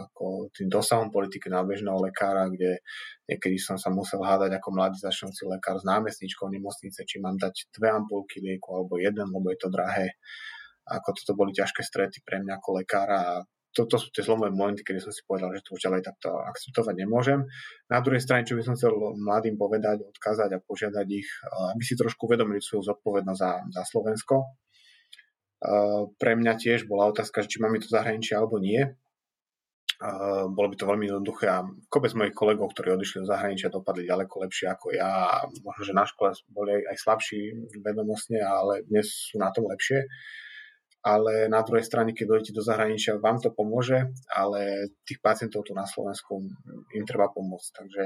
ako 0.06 0.46
tým 0.54 0.70
dosahom 0.70 1.10
politiky 1.10 1.50
na 1.50 1.66
bežného 1.66 1.98
lekára, 1.98 2.46
kde 2.46 2.78
niekedy 3.26 3.58
som 3.58 3.74
sa 3.74 3.90
musel 3.90 4.22
hádať 4.22 4.62
ako 4.62 4.68
mladý 4.78 5.02
začnúci 5.02 5.42
lekár 5.50 5.82
s 5.82 5.84
námestničkou 5.90 6.46
nemocnice, 6.54 7.02
či 7.02 7.18
mám 7.18 7.34
dať 7.34 7.74
dve 7.74 7.90
ampulky 7.90 8.38
lieku 8.38 8.78
alebo 8.78 8.94
jeden, 9.02 9.26
lebo 9.26 9.50
je 9.50 9.58
to 9.58 9.68
drahé. 9.74 10.14
Ako 10.86 11.18
toto 11.18 11.34
boli 11.34 11.50
ťažké 11.50 11.82
strety 11.82 12.22
pre 12.22 12.38
mňa 12.46 12.62
ako 12.62 12.78
lekára 12.78 13.18
a 13.18 13.34
toto 13.72 13.96
sú 13.96 14.12
tie 14.12 14.20
zlomové 14.20 14.52
momenty, 14.52 14.84
kedy 14.84 15.00
som 15.00 15.12
si 15.12 15.24
povedal, 15.24 15.48
že 15.56 15.64
to 15.64 15.72
už 15.74 15.88
ďalej 15.88 16.04
takto 16.04 16.28
akceptovať 16.28 16.94
nemôžem. 17.00 17.48
Na 17.88 18.04
druhej 18.04 18.20
strane, 18.20 18.44
čo 18.44 18.54
by 18.54 18.62
som 18.62 18.76
chcel 18.76 18.92
mladým 19.16 19.56
povedať, 19.56 20.04
odkázať 20.04 20.56
a 20.56 20.62
požiadať 20.62 21.06
ich, 21.08 21.28
aby 21.72 21.82
si 21.82 21.96
trošku 21.96 22.28
uvedomili 22.28 22.60
svoju 22.60 22.84
zodpovednosť 22.92 23.40
za, 23.40 23.50
za 23.72 23.82
Slovensko. 23.88 24.44
Pre 26.18 26.32
mňa 26.36 26.52
tiež 26.60 26.84
bola 26.84 27.08
otázka, 27.08 27.48
či 27.48 27.64
mám 27.64 27.72
to 27.80 27.88
zahraničie 27.88 28.36
alebo 28.36 28.60
nie. 28.60 28.84
Bolo 30.50 30.66
by 30.66 30.74
to 30.74 30.90
veľmi 30.90 31.06
jednoduché 31.06 31.46
a 31.46 31.62
kopec 31.86 32.10
mojich 32.18 32.34
kolegov, 32.34 32.74
ktorí 32.74 32.90
odišli 32.98 33.22
do 33.22 33.30
zahraničia, 33.30 33.70
dopadli 33.70 34.10
ďaleko 34.10 34.42
lepšie 34.42 34.66
ako 34.74 34.90
ja. 34.90 35.46
Možno, 35.62 35.82
že 35.86 35.94
na 35.94 36.02
škole 36.02 36.34
boli 36.50 36.82
aj 36.82 36.98
slabší 36.98 37.70
vedomostne, 37.78 38.42
ale 38.42 38.82
dnes 38.90 39.06
sú 39.06 39.38
na 39.38 39.54
tom 39.54 39.70
lepšie 39.70 40.02
ale 41.02 41.50
na 41.50 41.66
druhej 41.66 41.82
strane, 41.82 42.14
keď 42.14 42.26
dojdete 42.30 42.52
do 42.54 42.62
zahraničia, 42.62 43.18
vám 43.18 43.42
to 43.42 43.50
pomôže, 43.50 44.14
ale 44.30 44.90
tých 45.02 45.18
pacientov 45.18 45.66
tu 45.66 45.74
na 45.74 45.82
Slovensku 45.82 46.46
im 46.94 47.04
treba 47.04 47.26
pomôcť. 47.30 47.68
Takže 47.74 48.02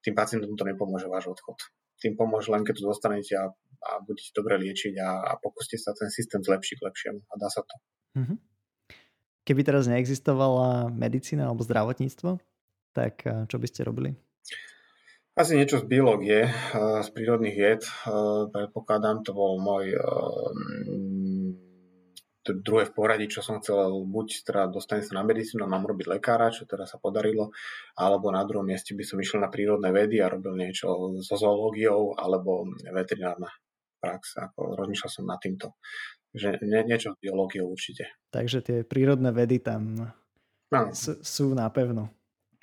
tým 0.00 0.14
pacientom 0.16 0.56
to 0.56 0.64
nepomôže 0.64 1.06
váš 1.12 1.28
odchod. 1.28 1.60
Tým 2.00 2.16
pomôže 2.16 2.48
len, 2.48 2.64
keď 2.64 2.80
tu 2.80 2.88
zostanete 2.88 3.36
a, 3.36 3.52
a 3.84 3.90
budete 4.00 4.32
dobre 4.32 4.56
liečiť 4.56 4.96
a, 4.96 5.20
a 5.20 5.32
pokúste 5.36 5.76
sa 5.76 5.92
ten 5.92 6.08
systém 6.08 6.40
zlepšiť 6.40 6.80
k 6.80 6.86
lepšiemu. 6.88 7.20
A 7.28 7.34
dá 7.36 7.52
sa 7.52 7.60
to. 7.60 7.74
Mm-hmm. 8.16 8.38
Keby 9.44 9.60
teraz 9.64 9.84
neexistovala 9.88 10.88
medicína 10.94 11.48
alebo 11.48 11.64
zdravotníctvo, 11.64 12.40
tak 12.96 13.14
eh, 13.26 13.44
čo 13.48 13.56
by 13.60 13.66
ste 13.68 13.84
robili? 13.84 14.16
Asi 15.38 15.56
niečo 15.56 15.80
z 15.80 15.88
biológie, 15.88 16.48
eh, 16.48 17.00
z 17.04 17.08
prírodných 17.12 17.56
vied. 17.56 17.82
Eh, 17.84 18.48
predpokladám, 18.48 19.24
to 19.24 19.32
bol 19.36 19.60
môj 19.60 19.96
druhé 22.44 22.88
v 22.88 22.94
poradí, 22.96 23.26
čo 23.28 23.44
som 23.44 23.60
chcel, 23.60 24.00
buď 24.08 24.28
teda 24.48 24.62
dostanem 24.72 25.04
sa 25.04 25.20
na 25.20 25.24
medicínu 25.28 25.60
a 25.60 25.68
mám 25.68 25.84
robiť 25.84 26.08
lekára, 26.08 26.48
čo 26.48 26.64
teda 26.64 26.88
sa 26.88 26.96
podarilo, 26.96 27.52
alebo 28.00 28.32
na 28.32 28.40
druhom 28.48 28.64
mieste 28.64 28.96
by 28.96 29.04
som 29.04 29.20
išiel 29.20 29.44
na 29.44 29.52
prírodné 29.52 29.92
vedy 29.92 30.24
a 30.24 30.32
robil 30.32 30.56
niečo 30.56 31.20
so 31.20 31.36
zoológiou 31.36 32.16
alebo 32.16 32.64
veterinárna 32.88 33.52
prax. 34.00 34.40
Ako 34.40 34.80
rozmýšľal 34.80 35.10
som 35.12 35.28
nad 35.28 35.36
týmto. 35.36 35.76
Že 36.32 36.64
nie, 36.64 36.80
niečo 36.88 37.12
s 37.12 37.20
biológiou 37.20 37.68
určite. 37.68 38.08
Takže 38.32 38.64
tie 38.64 38.78
prírodné 38.86 39.34
vedy 39.34 39.60
tam 39.60 40.14
no. 40.72 40.80
sú, 40.96 41.20
sú 41.20 41.46
napevno. 41.52 42.08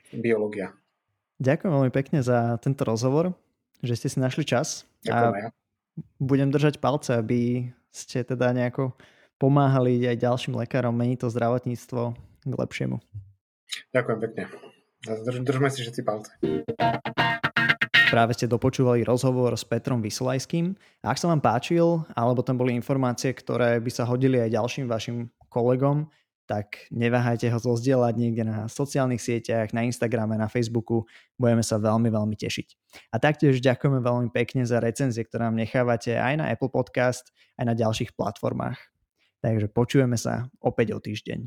Biológia. 0.10 0.74
Ďakujem 1.38 1.70
veľmi 1.70 1.94
pekne 1.94 2.26
za 2.26 2.58
tento 2.58 2.82
rozhovor, 2.82 3.36
že 3.86 3.94
ste 3.94 4.10
si 4.10 4.18
našli 4.18 4.42
čas. 4.42 4.90
Ďakujem 5.06 5.36
a 5.36 5.42
ja. 5.46 5.50
budem 6.18 6.50
držať 6.50 6.82
palce, 6.82 7.14
aby 7.14 7.70
ste 7.94 8.26
teda 8.26 8.50
nejako 8.56 8.98
pomáhali 9.38 10.02
aj 10.06 10.18
ďalším 10.22 10.58
lekárom 10.58 10.94
meniť 10.94 11.26
to 11.26 11.28
zdravotníctvo 11.34 12.02
k 12.46 12.54
lepšiemu. 12.54 12.98
Ďakujem 13.94 14.20
pekne. 14.30 14.44
Drž, 15.06 15.38
držme 15.46 15.70
si 15.70 15.86
všetci 15.86 16.02
palce. 16.02 16.32
Práve 18.08 18.32
ste 18.40 18.48
dopočúvali 18.48 19.04
rozhovor 19.04 19.52
s 19.54 19.68
Petrom 19.68 20.00
Vysolajským. 20.00 20.74
Ak 21.04 21.20
sa 21.20 21.28
vám 21.28 21.44
páčil, 21.44 22.08
alebo 22.16 22.40
tam 22.40 22.56
boli 22.56 22.72
informácie, 22.72 23.36
ktoré 23.36 23.84
by 23.84 23.92
sa 23.92 24.08
hodili 24.08 24.40
aj 24.40 24.56
ďalším 24.56 24.88
vašim 24.88 25.28
kolegom, 25.52 26.08
tak 26.48 26.88
neváhajte 26.96 27.52
ho 27.52 27.60
zozdieľať 27.60 28.14
niekde 28.16 28.48
na 28.48 28.72
sociálnych 28.72 29.20
sieťach, 29.20 29.76
na 29.76 29.84
Instagrame, 29.84 30.40
na 30.40 30.48
Facebooku. 30.48 31.04
Budeme 31.36 31.60
sa 31.60 31.76
veľmi, 31.76 32.08
veľmi 32.08 32.40
tešiť. 32.40 32.68
A 33.12 33.20
taktiež 33.20 33.60
ďakujeme 33.60 34.00
veľmi 34.00 34.32
pekne 34.32 34.64
za 34.64 34.80
recenzie, 34.80 35.28
ktoré 35.28 35.52
nám 35.52 35.60
nechávate 35.60 36.16
aj 36.16 36.34
na 36.40 36.48
Apple 36.48 36.72
Podcast, 36.72 37.36
aj 37.60 37.68
na 37.68 37.76
ďalších 37.76 38.16
platformách. 38.16 38.80
Takže 39.42 39.70
počujeme 39.70 40.18
sa 40.18 40.50
opäť 40.62 40.98
o 40.98 41.00
týždeň. 41.00 41.40